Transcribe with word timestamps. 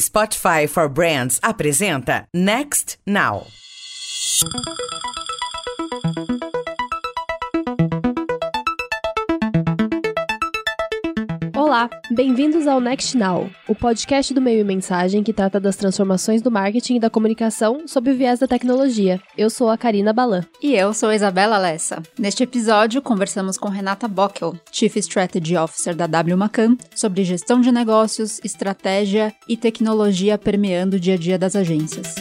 Spotify 0.00 0.66
for 0.66 0.88
Brands 0.88 1.38
apresenta 1.42 2.24
Next 2.32 2.98
Now. 3.04 3.46
Olá, 11.72 11.88
bem-vindos 12.10 12.66
ao 12.66 12.82
Next 12.82 13.16
Now, 13.16 13.48
o 13.66 13.74
podcast 13.74 14.34
do 14.34 14.42
Meio 14.42 14.60
e 14.60 14.64
Mensagem 14.64 15.22
que 15.22 15.32
trata 15.32 15.58
das 15.58 15.74
transformações 15.74 16.42
do 16.42 16.50
marketing 16.50 16.96
e 16.96 17.00
da 17.00 17.08
comunicação 17.08 17.88
sob 17.88 18.10
o 18.10 18.14
viés 18.14 18.38
da 18.38 18.46
tecnologia. 18.46 19.18
Eu 19.38 19.48
sou 19.48 19.70
a 19.70 19.78
Karina 19.78 20.12
Balan. 20.12 20.44
E 20.62 20.74
eu 20.74 20.92
sou 20.92 21.08
a 21.08 21.14
Isabela 21.14 21.56
Lessa. 21.56 22.02
Neste 22.18 22.42
episódio, 22.42 23.00
conversamos 23.00 23.56
com 23.56 23.70
Renata 23.70 24.06
Bockel, 24.06 24.54
Chief 24.70 24.94
Strategy 24.96 25.56
Officer 25.56 25.96
da 25.96 26.06
W 26.06 26.36
Macan, 26.36 26.76
sobre 26.94 27.24
gestão 27.24 27.58
de 27.58 27.72
negócios, 27.72 28.38
estratégia 28.44 29.32
e 29.48 29.56
tecnologia 29.56 30.36
permeando 30.36 30.98
o 30.98 31.00
dia 31.00 31.14
a 31.14 31.16
dia 31.16 31.38
das 31.38 31.56
agências. 31.56 32.16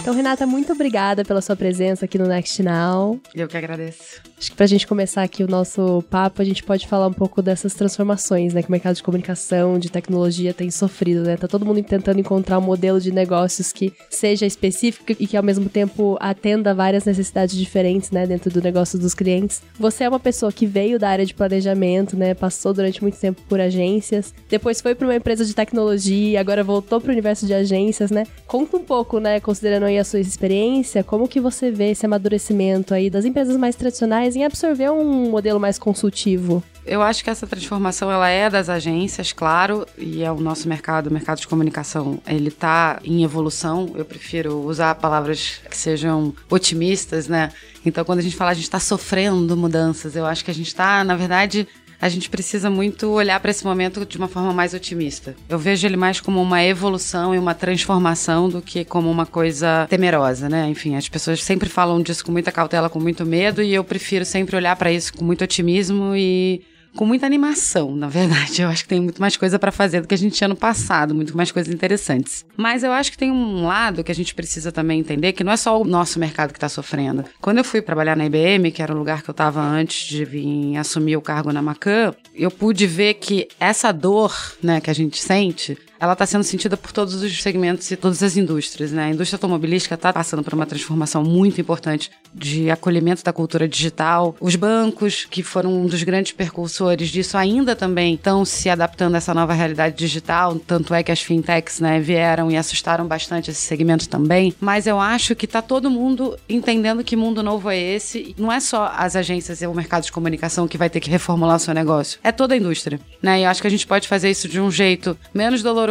Então, 0.00 0.14
Renata, 0.14 0.46
muito 0.46 0.72
obrigada 0.72 1.26
pela 1.26 1.42
sua 1.42 1.54
presença 1.54 2.06
aqui 2.06 2.16
no 2.16 2.26
Next 2.26 2.62
Now. 2.62 3.20
Eu 3.34 3.46
que 3.46 3.56
agradeço. 3.56 4.22
Acho 4.38 4.50
que 4.50 4.56
pra 4.56 4.66
gente 4.66 4.86
começar 4.86 5.22
aqui 5.22 5.44
o 5.44 5.46
nosso 5.46 6.02
papo, 6.08 6.40
a 6.40 6.44
gente 6.44 6.64
pode 6.64 6.88
falar 6.88 7.06
um 7.06 7.12
pouco 7.12 7.42
dessas 7.42 7.74
transformações, 7.74 8.54
né, 8.54 8.62
que 8.62 8.68
o 8.68 8.72
mercado 8.72 8.96
de 8.96 9.02
comunicação, 9.02 9.78
de 9.78 9.90
tecnologia 9.90 10.54
tem 10.54 10.70
sofrido, 10.70 11.22
né? 11.22 11.36
Tá 11.36 11.46
todo 11.46 11.66
mundo 11.66 11.82
tentando 11.82 12.18
encontrar 12.18 12.58
um 12.58 12.62
modelo 12.62 12.98
de 12.98 13.12
negócios 13.12 13.70
que 13.70 13.92
seja 14.08 14.46
específico 14.46 15.12
e 15.20 15.26
que 15.26 15.36
ao 15.36 15.42
mesmo 15.42 15.68
tempo 15.68 16.16
atenda 16.18 16.74
várias 16.74 17.04
necessidades 17.04 17.54
diferentes, 17.54 18.10
né, 18.10 18.26
dentro 18.26 18.50
do 18.50 18.62
negócio 18.62 18.98
dos 18.98 19.12
clientes. 19.12 19.62
Você 19.78 20.04
é 20.04 20.08
uma 20.08 20.18
pessoa 20.18 20.50
que 20.50 20.64
veio 20.64 20.98
da 20.98 21.10
área 21.10 21.26
de 21.26 21.34
planejamento, 21.34 22.16
né, 22.16 22.32
passou 22.32 22.72
durante 22.72 23.02
muito 23.02 23.18
tempo 23.18 23.42
por 23.46 23.60
agências, 23.60 24.32
depois 24.48 24.80
foi 24.80 24.94
para 24.94 25.06
uma 25.06 25.16
empresa 25.16 25.44
de 25.44 25.54
tecnologia, 25.54 26.40
agora 26.40 26.64
voltou 26.64 26.98
para 26.98 27.10
o 27.10 27.12
universo 27.12 27.46
de 27.46 27.52
agências, 27.52 28.10
né? 28.10 28.24
Conta 28.46 28.78
um 28.78 28.84
pouco, 28.84 29.20
né, 29.20 29.38
considerando 29.38 29.84
aí 29.84 29.99
a 30.00 30.04
sua 30.04 30.18
experiência, 30.18 31.04
como 31.04 31.28
que 31.28 31.40
você 31.40 31.70
vê 31.70 31.90
esse 31.90 32.04
amadurecimento 32.04 32.92
aí 32.92 33.08
das 33.08 33.24
empresas 33.24 33.56
mais 33.56 33.76
tradicionais 33.76 34.34
em 34.34 34.44
absorver 34.44 34.90
um 34.90 35.30
modelo 35.30 35.60
mais 35.60 35.78
consultivo? 35.78 36.62
Eu 36.84 37.02
acho 37.02 37.22
que 37.22 37.30
essa 37.30 37.46
transformação 37.46 38.10
ela 38.10 38.28
é 38.28 38.48
das 38.48 38.68
agências, 38.68 39.32
claro, 39.32 39.86
e 39.96 40.22
é 40.22 40.32
o 40.32 40.40
nosso 40.40 40.68
mercado, 40.68 41.08
o 41.08 41.12
mercado 41.12 41.38
de 41.38 41.46
comunicação, 41.46 42.18
ele 42.26 42.48
está 42.48 42.98
em 43.04 43.22
evolução. 43.22 43.92
Eu 43.94 44.04
prefiro 44.04 44.58
usar 44.64 44.94
palavras 44.96 45.60
que 45.70 45.76
sejam 45.76 46.34
otimistas, 46.48 47.28
né? 47.28 47.52
Então, 47.84 48.04
quando 48.04 48.18
a 48.18 48.22
gente 48.22 48.34
fala 48.34 48.50
a 48.50 48.54
gente 48.54 48.64
está 48.64 48.80
sofrendo 48.80 49.56
mudanças, 49.56 50.16
eu 50.16 50.26
acho 50.26 50.44
que 50.44 50.50
a 50.50 50.54
gente 50.54 50.68
está, 50.68 51.04
na 51.04 51.14
verdade, 51.14 51.68
a 52.00 52.08
gente 52.08 52.30
precisa 52.30 52.70
muito 52.70 53.10
olhar 53.10 53.38
para 53.40 53.50
esse 53.50 53.64
momento 53.64 54.06
de 54.06 54.16
uma 54.16 54.28
forma 54.28 54.52
mais 54.52 54.72
otimista. 54.72 55.34
Eu 55.48 55.58
vejo 55.58 55.86
ele 55.86 55.96
mais 55.96 56.20
como 56.20 56.40
uma 56.40 56.64
evolução 56.64 57.34
e 57.34 57.38
uma 57.38 57.54
transformação 57.54 58.48
do 58.48 58.62
que 58.62 58.84
como 58.84 59.10
uma 59.10 59.26
coisa 59.26 59.86
temerosa, 59.88 60.48
né? 60.48 60.68
Enfim, 60.68 60.96
as 60.96 61.08
pessoas 61.08 61.42
sempre 61.42 61.68
falam 61.68 62.00
disso 62.02 62.24
com 62.24 62.32
muita 62.32 62.50
cautela, 62.50 62.88
com 62.88 62.98
muito 62.98 63.26
medo, 63.26 63.62
e 63.62 63.74
eu 63.74 63.84
prefiro 63.84 64.24
sempre 64.24 64.56
olhar 64.56 64.74
para 64.76 64.90
isso 64.90 65.12
com 65.12 65.24
muito 65.24 65.44
otimismo 65.44 66.14
e 66.16 66.62
com 66.96 67.06
muita 67.06 67.26
animação, 67.26 67.94
na 67.94 68.08
verdade. 68.08 68.62
Eu 68.62 68.68
acho 68.68 68.82
que 68.82 68.88
tem 68.88 69.00
muito 69.00 69.20
mais 69.20 69.36
coisa 69.36 69.58
para 69.58 69.72
fazer 69.72 70.00
do 70.00 70.08
que 70.08 70.14
a 70.14 70.18
gente 70.18 70.34
tinha 70.34 70.48
no 70.48 70.56
passado, 70.56 71.14
muito 71.14 71.36
mais 71.36 71.50
coisas 71.52 71.72
interessantes. 71.72 72.44
Mas 72.56 72.82
eu 72.82 72.92
acho 72.92 73.10
que 73.10 73.18
tem 73.18 73.30
um 73.30 73.66
lado 73.66 74.04
que 74.04 74.12
a 74.12 74.14
gente 74.14 74.34
precisa 74.34 74.72
também 74.72 75.00
entender 75.00 75.32
que 75.32 75.44
não 75.44 75.52
é 75.52 75.56
só 75.56 75.80
o 75.80 75.84
nosso 75.84 76.18
mercado 76.18 76.52
que 76.52 76.58
está 76.58 76.68
sofrendo. 76.68 77.24
Quando 77.40 77.58
eu 77.58 77.64
fui 77.64 77.80
trabalhar 77.80 78.16
na 78.16 78.26
IBM, 78.26 78.70
que 78.70 78.82
era 78.82 78.94
o 78.94 78.98
lugar 78.98 79.22
que 79.22 79.30
eu 79.30 79.32
estava 79.32 79.60
antes 79.60 80.06
de 80.08 80.24
vir 80.24 80.76
assumir 80.76 81.16
o 81.16 81.22
cargo 81.22 81.52
na 81.52 81.62
Macan, 81.62 82.14
eu 82.34 82.50
pude 82.50 82.86
ver 82.86 83.14
que 83.14 83.48
essa 83.58 83.92
dor, 83.92 84.34
né, 84.62 84.80
que 84.80 84.90
a 84.90 84.94
gente 84.94 85.20
sente, 85.22 85.78
ela 86.00 86.14
está 86.14 86.24
sendo 86.24 86.42
sentida 86.42 86.78
por 86.78 86.92
todos 86.92 87.22
os 87.22 87.42
segmentos 87.42 87.90
e 87.90 87.96
todas 87.96 88.22
as 88.22 88.36
indústrias. 88.36 88.90
Né? 88.90 89.04
A 89.04 89.10
indústria 89.10 89.36
automobilística 89.36 89.94
está 89.94 90.10
passando 90.12 90.42
por 90.42 90.54
uma 90.54 90.64
transformação 90.64 91.22
muito 91.22 91.60
importante 91.60 92.10
de 92.32 92.70
acolhimento 92.70 93.22
da 93.22 93.32
cultura 93.34 93.68
digital. 93.68 94.34
Os 94.40 94.56
bancos, 94.56 95.26
que 95.28 95.42
foram 95.42 95.70
um 95.70 95.86
dos 95.86 96.02
grandes 96.02 96.32
percursores 96.32 97.10
disso, 97.10 97.36
ainda 97.36 97.76
também 97.76 98.14
estão 98.14 98.46
se 98.46 98.70
adaptando 98.70 99.14
a 99.14 99.18
essa 99.18 99.34
nova 99.34 99.52
realidade 99.52 99.94
digital. 99.94 100.58
Tanto 100.66 100.94
é 100.94 101.02
que 101.02 101.12
as 101.12 101.20
fintechs 101.20 101.80
né, 101.80 102.00
vieram 102.00 102.50
e 102.50 102.56
assustaram 102.56 103.06
bastante 103.06 103.50
esse 103.50 103.60
segmento 103.60 104.08
também. 104.08 104.54
Mas 104.58 104.86
eu 104.86 104.98
acho 104.98 105.36
que 105.36 105.44
está 105.44 105.60
todo 105.60 105.90
mundo 105.90 106.34
entendendo 106.48 107.04
que 107.04 107.14
mundo 107.14 107.42
novo 107.42 107.68
é 107.68 107.78
esse. 107.78 108.34
Não 108.38 108.50
é 108.50 108.58
só 108.58 108.90
as 108.96 109.16
agências 109.16 109.60
e 109.60 109.66
o 109.66 109.74
mercado 109.74 110.04
de 110.04 110.12
comunicação 110.12 110.66
que 110.66 110.78
vai 110.78 110.88
ter 110.88 111.00
que 111.00 111.10
reformular 111.10 111.56
o 111.56 111.60
seu 111.60 111.74
negócio. 111.74 112.18
É 112.24 112.32
toda 112.32 112.54
a 112.54 112.56
indústria. 112.56 112.98
Né? 113.22 113.40
E 113.40 113.42
eu 113.42 113.50
acho 113.50 113.60
que 113.60 113.66
a 113.66 113.70
gente 113.70 113.86
pode 113.86 114.08
fazer 114.08 114.30
isso 114.30 114.48
de 114.48 114.58
um 114.58 114.70
jeito 114.70 115.14
menos 115.34 115.62
doloroso 115.62 115.89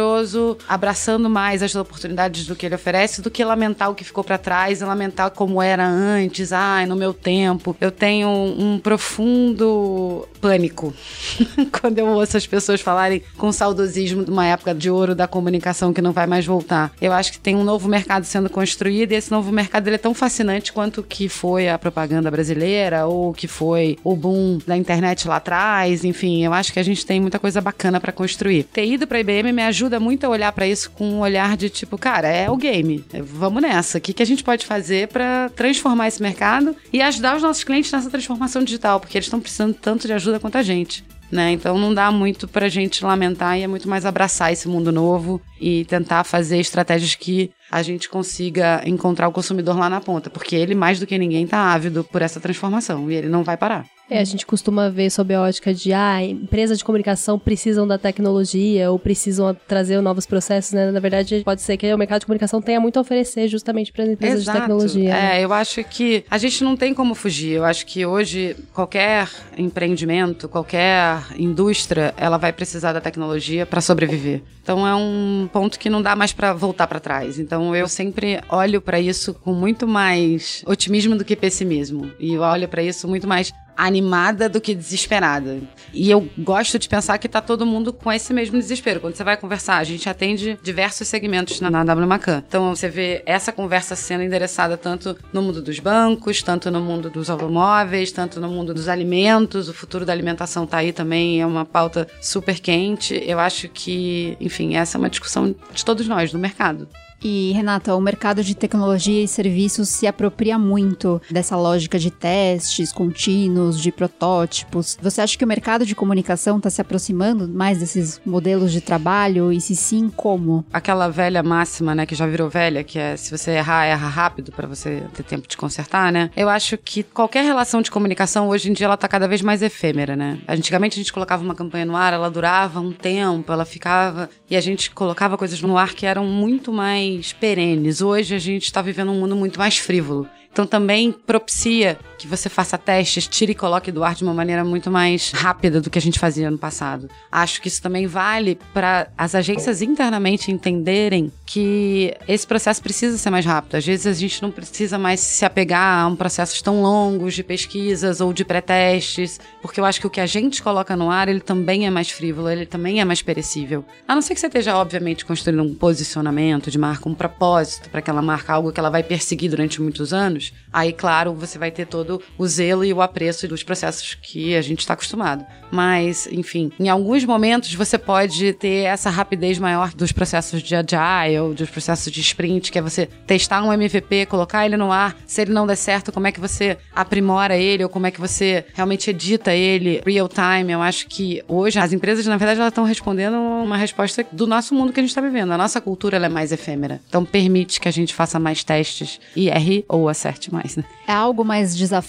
abraçando 0.68 1.28
mais 1.28 1.62
as 1.62 1.74
oportunidades 1.74 2.46
do 2.46 2.56
que 2.56 2.66
ele 2.66 2.74
oferece, 2.74 3.20
do 3.22 3.30
que 3.30 3.44
lamentar 3.44 3.90
o 3.90 3.94
que 3.94 4.04
ficou 4.04 4.24
para 4.24 4.38
trás 4.38 4.80
e 4.80 4.84
lamentar 4.84 5.30
como 5.30 5.60
era 5.62 5.86
antes, 5.86 6.52
ai, 6.52 6.86
no 6.86 6.96
meu 6.96 7.12
tempo. 7.12 7.76
Eu 7.80 7.90
tenho 7.90 8.28
um 8.28 8.78
profundo 8.78 10.28
pânico 10.40 10.94
quando 11.80 11.98
eu 11.98 12.06
ouço 12.06 12.36
as 12.36 12.46
pessoas 12.46 12.80
falarem 12.80 13.22
com 13.36 13.52
saudosismo 13.52 14.24
de 14.24 14.30
uma 14.30 14.46
época 14.46 14.74
de 14.74 14.90
ouro 14.90 15.14
da 15.14 15.26
comunicação 15.26 15.92
que 15.92 16.00
não 16.00 16.12
vai 16.12 16.26
mais 16.26 16.46
voltar. 16.46 16.92
Eu 17.00 17.12
acho 17.12 17.32
que 17.32 17.38
tem 17.38 17.56
um 17.56 17.64
novo 17.64 17.88
mercado 17.88 18.24
sendo 18.24 18.48
construído 18.48 19.12
e 19.12 19.14
esse 19.14 19.30
novo 19.30 19.52
mercado 19.52 19.86
ele 19.86 19.96
é 19.96 19.98
tão 19.98 20.14
fascinante 20.14 20.72
quanto 20.72 21.02
que 21.02 21.28
foi 21.28 21.68
a 21.68 21.78
propaganda 21.78 22.30
brasileira 22.30 23.06
ou 23.06 23.32
que 23.32 23.46
foi 23.46 23.98
o 24.02 24.16
boom 24.16 24.58
da 24.66 24.76
internet 24.76 25.28
lá 25.28 25.36
atrás. 25.36 26.04
Enfim, 26.04 26.44
eu 26.44 26.52
acho 26.52 26.72
que 26.72 26.78
a 26.78 26.82
gente 26.82 27.04
tem 27.04 27.20
muita 27.20 27.38
coisa 27.38 27.60
bacana 27.60 28.00
para 28.00 28.12
construir. 28.12 28.64
Ter 28.64 28.86
ido 28.86 29.06
para 29.06 29.20
IBM 29.20 29.52
me 29.52 29.62
ajuda 29.62 29.89
ajuda 29.90 29.98
muito 29.98 30.24
a 30.24 30.28
olhar 30.28 30.52
para 30.52 30.66
isso 30.66 30.90
com 30.92 31.04
um 31.04 31.20
olhar 31.20 31.56
de 31.56 31.68
tipo, 31.68 31.98
cara, 31.98 32.28
é 32.28 32.48
o 32.48 32.56
game. 32.56 33.04
Vamos 33.24 33.60
nessa. 33.60 33.98
O 33.98 34.00
que, 34.00 34.12
que 34.12 34.22
a 34.22 34.26
gente 34.26 34.44
pode 34.44 34.64
fazer 34.64 35.08
para 35.08 35.50
transformar 35.56 36.06
esse 36.06 36.22
mercado 36.22 36.76
e 36.92 37.02
ajudar 37.02 37.36
os 37.36 37.42
nossos 37.42 37.64
clientes 37.64 37.90
nessa 37.90 38.08
transformação 38.08 38.62
digital, 38.62 39.00
porque 39.00 39.18
eles 39.18 39.26
estão 39.26 39.40
precisando 39.40 39.74
tanto 39.74 40.06
de 40.06 40.12
ajuda 40.12 40.38
quanto 40.38 40.56
a 40.56 40.62
gente. 40.62 41.04
Né? 41.30 41.52
Então 41.52 41.78
não 41.78 41.94
dá 41.94 42.10
muito 42.10 42.48
pra 42.48 42.68
gente 42.68 43.04
lamentar 43.04 43.56
e 43.56 43.62
é 43.62 43.66
muito 43.66 43.88
mais 43.88 44.04
abraçar 44.04 44.52
esse 44.52 44.66
mundo 44.66 44.90
novo 44.90 45.40
e 45.60 45.84
tentar 45.84 46.24
fazer 46.24 46.58
estratégias 46.58 47.14
que 47.14 47.50
a 47.70 47.82
gente 47.82 48.08
consiga 48.08 48.82
encontrar 48.84 49.28
o 49.28 49.32
consumidor 49.32 49.78
lá 49.78 49.88
na 49.88 50.00
ponta, 50.00 50.28
porque 50.28 50.56
ele 50.56 50.74
mais 50.74 50.98
do 50.98 51.06
que 51.06 51.16
ninguém 51.16 51.44
está 51.44 51.72
ávido 51.72 52.02
por 52.02 52.20
essa 52.20 52.40
transformação 52.40 53.08
e 53.08 53.14
ele 53.14 53.28
não 53.28 53.44
vai 53.44 53.56
parar. 53.56 53.86
É, 54.10 54.18
a 54.18 54.24
gente 54.24 54.44
costuma 54.44 54.90
ver 54.90 55.08
sob 55.08 55.32
a 55.32 55.40
ótica 55.40 55.72
de, 55.72 55.92
ah, 55.92 56.20
empresas 56.20 56.78
de 56.78 56.84
comunicação 56.84 57.38
precisam 57.38 57.86
da 57.86 57.96
tecnologia 57.96 58.90
ou 58.90 58.98
precisam 58.98 59.56
trazer 59.68 60.00
novos 60.00 60.26
processos, 60.26 60.72
né? 60.72 60.90
Na 60.90 60.98
verdade, 60.98 61.42
pode 61.44 61.62
ser 61.62 61.76
que 61.76 61.94
o 61.94 61.96
mercado 61.96 62.20
de 62.20 62.26
comunicação 62.26 62.60
tenha 62.60 62.80
muito 62.80 62.96
a 62.96 63.02
oferecer 63.02 63.46
justamente 63.46 63.92
para 63.92 64.02
as 64.02 64.10
empresas 64.10 64.40
Exato. 64.40 64.58
de 64.58 64.62
tecnologia. 64.62 65.10
Né? 65.10 65.38
É, 65.38 65.44
eu 65.44 65.52
acho 65.52 65.84
que 65.84 66.24
a 66.28 66.38
gente 66.38 66.64
não 66.64 66.76
tem 66.76 66.92
como 66.92 67.14
fugir. 67.14 67.52
Eu 67.52 67.64
acho 67.64 67.86
que 67.86 68.04
hoje 68.04 68.56
qualquer 68.74 69.28
empreendimento, 69.56 70.48
qualquer 70.48 71.22
indústria, 71.38 72.12
ela 72.16 72.36
vai 72.36 72.52
precisar 72.52 72.92
da 72.92 73.00
tecnologia 73.00 73.64
para 73.64 73.80
sobreviver. 73.80 74.42
Então 74.62 74.86
é 74.86 74.94
um 74.94 75.48
ponto 75.52 75.78
que 75.78 75.88
não 75.88 76.02
dá 76.02 76.16
mais 76.16 76.32
para 76.32 76.52
voltar 76.52 76.86
para 76.86 76.98
trás. 76.98 77.38
Então 77.38 77.74
eu 77.74 77.86
sempre 77.86 78.40
olho 78.48 78.80
para 78.80 79.00
isso 79.00 79.34
com 79.34 79.52
muito 79.52 79.86
mais 79.86 80.62
otimismo 80.66 81.16
do 81.16 81.24
que 81.24 81.36
pessimismo. 81.36 82.10
E 82.18 82.34
eu 82.34 82.42
olho 82.42 82.68
para 82.68 82.82
isso 82.82 83.06
muito 83.06 83.26
mais 83.26 83.52
animada 83.84 84.48
do 84.48 84.60
que 84.60 84.74
desesperada. 84.74 85.58
E 85.92 86.10
eu 86.10 86.28
gosto 86.38 86.78
de 86.78 86.88
pensar 86.88 87.18
que 87.18 87.28
tá 87.28 87.40
todo 87.40 87.66
mundo 87.66 87.92
com 87.92 88.12
esse 88.12 88.32
mesmo 88.32 88.58
desespero. 88.58 89.00
Quando 89.00 89.14
você 89.14 89.24
vai 89.24 89.36
conversar, 89.36 89.78
a 89.78 89.84
gente 89.84 90.08
atende 90.08 90.58
diversos 90.62 91.08
segmentos 91.08 91.60
na, 91.60 91.70
na 91.70 91.84
W. 91.84 92.08
Então 92.46 92.74
você 92.74 92.88
vê 92.88 93.22
essa 93.24 93.52
conversa 93.52 93.96
sendo 93.96 94.22
endereçada 94.22 94.76
tanto 94.76 95.16
no 95.32 95.42
mundo 95.42 95.62
dos 95.62 95.78
bancos, 95.78 96.42
tanto 96.42 96.70
no 96.70 96.80
mundo 96.80 97.10
dos 97.10 97.30
automóveis, 97.30 98.12
tanto 98.12 98.40
no 98.40 98.48
mundo 98.48 98.74
dos 98.74 98.88
alimentos. 98.88 99.68
O 99.68 99.74
futuro 99.74 100.04
da 100.04 100.12
alimentação 100.12 100.66
tá 100.66 100.78
aí 100.78 100.92
também, 100.92 101.40
é 101.40 101.46
uma 101.46 101.64
pauta 101.64 102.06
super 102.20 102.58
quente. 102.60 103.22
Eu 103.26 103.38
acho 103.38 103.68
que, 103.68 104.36
enfim, 104.40 104.76
essa 104.76 104.96
é 104.96 104.98
uma 104.98 105.10
discussão 105.10 105.54
de 105.72 105.84
todos 105.84 106.06
nós, 106.06 106.32
do 106.32 106.38
mercado. 106.38 106.88
E, 107.22 107.52
Renata, 107.52 107.94
o 107.94 108.00
mercado 108.00 108.42
de 108.42 108.54
tecnologia 108.54 109.22
e 109.22 109.28
serviços 109.28 109.88
se 109.90 110.06
apropria 110.06 110.58
muito 110.58 111.20
dessa 111.30 111.54
lógica 111.56 111.98
de 111.98 112.10
testes 112.10 112.92
contínuos, 112.92 113.78
de 113.78 113.92
protótipos. 113.92 114.96
Você 115.02 115.20
acha 115.20 115.36
que 115.36 115.44
o 115.44 115.48
mercado 115.48 115.84
de 115.84 115.94
comunicação 115.94 116.56
está 116.56 116.70
se 116.70 116.80
aproximando 116.80 117.46
mais 117.46 117.78
desses 117.78 118.20
modelos 118.24 118.72
de 118.72 118.80
trabalho? 118.80 119.52
E 119.52 119.60
se 119.60 119.76
sim, 119.76 120.08
como? 120.08 120.64
Aquela 120.72 121.08
velha 121.08 121.42
máxima, 121.42 121.94
né, 121.94 122.06
que 122.06 122.14
já 122.14 122.26
virou 122.26 122.48
velha, 122.48 122.82
que 122.82 122.98
é 122.98 123.16
se 123.16 123.36
você 123.36 123.52
errar, 123.52 123.84
erra 123.84 124.08
rápido 124.08 124.50
para 124.52 124.66
você 124.66 125.02
ter 125.14 125.22
tempo 125.22 125.46
de 125.46 125.56
consertar, 125.56 126.10
né? 126.10 126.30
Eu 126.34 126.48
acho 126.48 126.78
que 126.78 127.02
qualquer 127.02 127.44
relação 127.44 127.82
de 127.82 127.90
comunicação 127.90 128.48
hoje 128.48 128.70
em 128.70 128.72
dia 128.72 128.86
ela 128.86 128.96
tá 128.96 129.06
cada 129.06 129.28
vez 129.28 129.42
mais 129.42 129.60
efêmera, 129.60 130.16
né? 130.16 130.38
Antigamente 130.48 130.94
a 130.94 131.02
gente 131.02 131.12
colocava 131.12 131.42
uma 131.42 131.54
campanha 131.54 131.84
no 131.84 131.96
ar, 131.96 132.14
ela 132.14 132.30
durava 132.30 132.80
um 132.80 132.92
tempo, 132.92 133.52
ela 133.52 133.66
ficava 133.66 134.30
e 134.48 134.56
a 134.56 134.60
gente 134.60 134.90
colocava 134.90 135.36
coisas 135.36 135.60
no 135.60 135.76
ar 135.76 135.92
que 135.92 136.06
eram 136.06 136.24
muito 136.24 136.72
mais 136.72 137.09
perenes. 137.38 138.00
Hoje 138.00 138.34
a 138.34 138.38
gente 138.38 138.64
está 138.64 138.80
vivendo 138.82 139.10
um 139.10 139.20
mundo 139.20 139.34
muito 139.34 139.58
mais 139.58 139.78
frívolo. 139.78 140.28
Então 140.52 140.66
também 140.66 141.12
propicia 141.12 141.98
que 142.20 142.28
você 142.28 142.50
faça 142.50 142.76
testes, 142.76 143.26
tire 143.26 143.52
e 143.52 143.54
coloque 143.54 143.90
do 143.90 144.04
ar 144.04 144.14
de 144.14 144.22
uma 144.22 144.34
maneira 144.34 144.62
muito 144.62 144.90
mais 144.90 145.32
rápida 145.32 145.80
do 145.80 145.88
que 145.88 145.98
a 145.98 146.02
gente 146.02 146.18
fazia 146.18 146.50
no 146.50 146.58
passado. 146.58 147.08
Acho 147.32 147.62
que 147.62 147.68
isso 147.68 147.80
também 147.80 148.06
vale 148.06 148.58
para 148.74 149.08
as 149.16 149.34
agências 149.34 149.80
internamente 149.80 150.52
entenderem 150.52 151.32
que 151.46 152.14
esse 152.28 152.46
processo 152.46 152.82
precisa 152.82 153.16
ser 153.16 153.30
mais 153.30 153.46
rápido. 153.46 153.76
Às 153.76 153.86
vezes 153.86 154.06
a 154.06 154.12
gente 154.12 154.42
não 154.42 154.50
precisa 154.50 154.98
mais 154.98 155.20
se 155.20 155.44
apegar 155.44 156.04
a 156.04 156.06
um 156.06 156.14
processos 156.14 156.60
tão 156.60 156.82
longos 156.82 157.34
de 157.34 157.42
pesquisas 157.42 158.20
ou 158.20 158.34
de 158.34 158.44
pré-testes, 158.44 159.40
porque 159.62 159.80
eu 159.80 159.84
acho 159.86 159.98
que 159.98 160.06
o 160.06 160.10
que 160.10 160.20
a 160.20 160.26
gente 160.26 160.62
coloca 160.62 160.94
no 160.94 161.10
ar, 161.10 161.26
ele 161.28 161.40
também 161.40 161.86
é 161.86 161.90
mais 161.90 162.10
frívolo, 162.10 162.50
ele 162.50 162.66
também 162.66 163.00
é 163.00 163.04
mais 163.04 163.22
perecível. 163.22 163.82
A 164.06 164.14
não 164.14 164.20
ser 164.20 164.34
que 164.34 164.40
você 164.40 164.46
esteja, 164.46 164.76
obviamente, 164.76 165.24
construindo 165.24 165.62
um 165.62 165.74
posicionamento 165.74 166.70
de 166.70 166.76
marca, 166.76 167.08
um 167.08 167.14
propósito 167.14 167.88
para 167.88 168.00
aquela 168.00 168.20
marca, 168.20 168.52
algo 168.52 168.70
que 168.70 168.78
ela 168.78 168.90
vai 168.90 169.02
perseguir 169.02 169.48
durante 169.48 169.80
muitos 169.80 170.12
anos, 170.12 170.52
aí, 170.70 170.92
claro, 170.92 171.32
você 171.32 171.58
vai 171.58 171.70
ter 171.70 171.86
todo 171.86 172.09
o 172.38 172.46
zelo 172.46 172.84
e 172.84 172.92
o 172.92 173.02
apreço 173.02 173.46
dos 173.46 173.62
processos 173.62 174.14
que 174.14 174.56
a 174.56 174.62
gente 174.62 174.80
está 174.80 174.94
acostumado. 174.94 175.44
Mas, 175.70 176.26
enfim, 176.32 176.72
em 176.80 176.88
alguns 176.88 177.24
momentos 177.24 177.74
você 177.74 177.98
pode 177.98 178.52
ter 178.54 178.84
essa 178.84 179.10
rapidez 179.10 179.58
maior 179.58 179.92
dos 179.94 180.12
processos 180.12 180.62
de 180.62 180.74
agile, 180.74 181.54
dos 181.54 181.70
processos 181.70 182.10
de 182.10 182.20
sprint, 182.20 182.72
que 182.72 182.78
é 182.78 182.82
você 182.82 183.06
testar 183.26 183.62
um 183.62 183.72
MVP, 183.72 184.26
colocar 184.26 184.64
ele 184.66 184.76
no 184.76 184.90
ar, 184.90 185.16
se 185.26 185.42
ele 185.42 185.52
não 185.52 185.66
der 185.66 185.76
certo, 185.76 186.10
como 186.10 186.26
é 186.26 186.32
que 186.32 186.40
você 186.40 186.78
aprimora 186.94 187.56
ele, 187.56 187.84
ou 187.84 187.90
como 187.90 188.06
é 188.06 188.10
que 188.10 188.20
você 188.20 188.64
realmente 188.74 189.10
edita 189.10 189.54
ele 189.54 190.02
real 190.04 190.28
time. 190.28 190.72
Eu 190.72 190.82
acho 190.82 191.06
que 191.06 191.42
hoje 191.46 191.78
as 191.78 191.92
empresas, 191.92 192.26
na 192.26 192.36
verdade, 192.36 192.60
elas 192.60 192.70
estão 192.70 192.84
respondendo 192.84 193.36
uma 193.36 193.76
resposta 193.76 194.26
do 194.32 194.46
nosso 194.46 194.74
mundo 194.74 194.92
que 194.92 195.00
a 195.00 195.02
gente 195.02 195.10
está 195.10 195.20
vivendo. 195.20 195.52
A 195.52 195.58
nossa 195.58 195.80
cultura 195.80 196.16
é 196.16 196.28
mais 196.28 196.52
efêmera. 196.52 197.00
Então 197.08 197.24
permite 197.24 197.80
que 197.80 197.88
a 197.88 197.92
gente 197.92 198.14
faça 198.14 198.38
mais 198.38 198.64
testes 198.64 199.20
e 199.36 199.48
erre 199.48 199.84
ou 199.88 200.08
acerte 200.08 200.52
mais, 200.52 200.76
né? 200.76 200.84
É 201.06 201.12
algo 201.12 201.44
mais 201.44 201.76
desafiador 201.76 201.99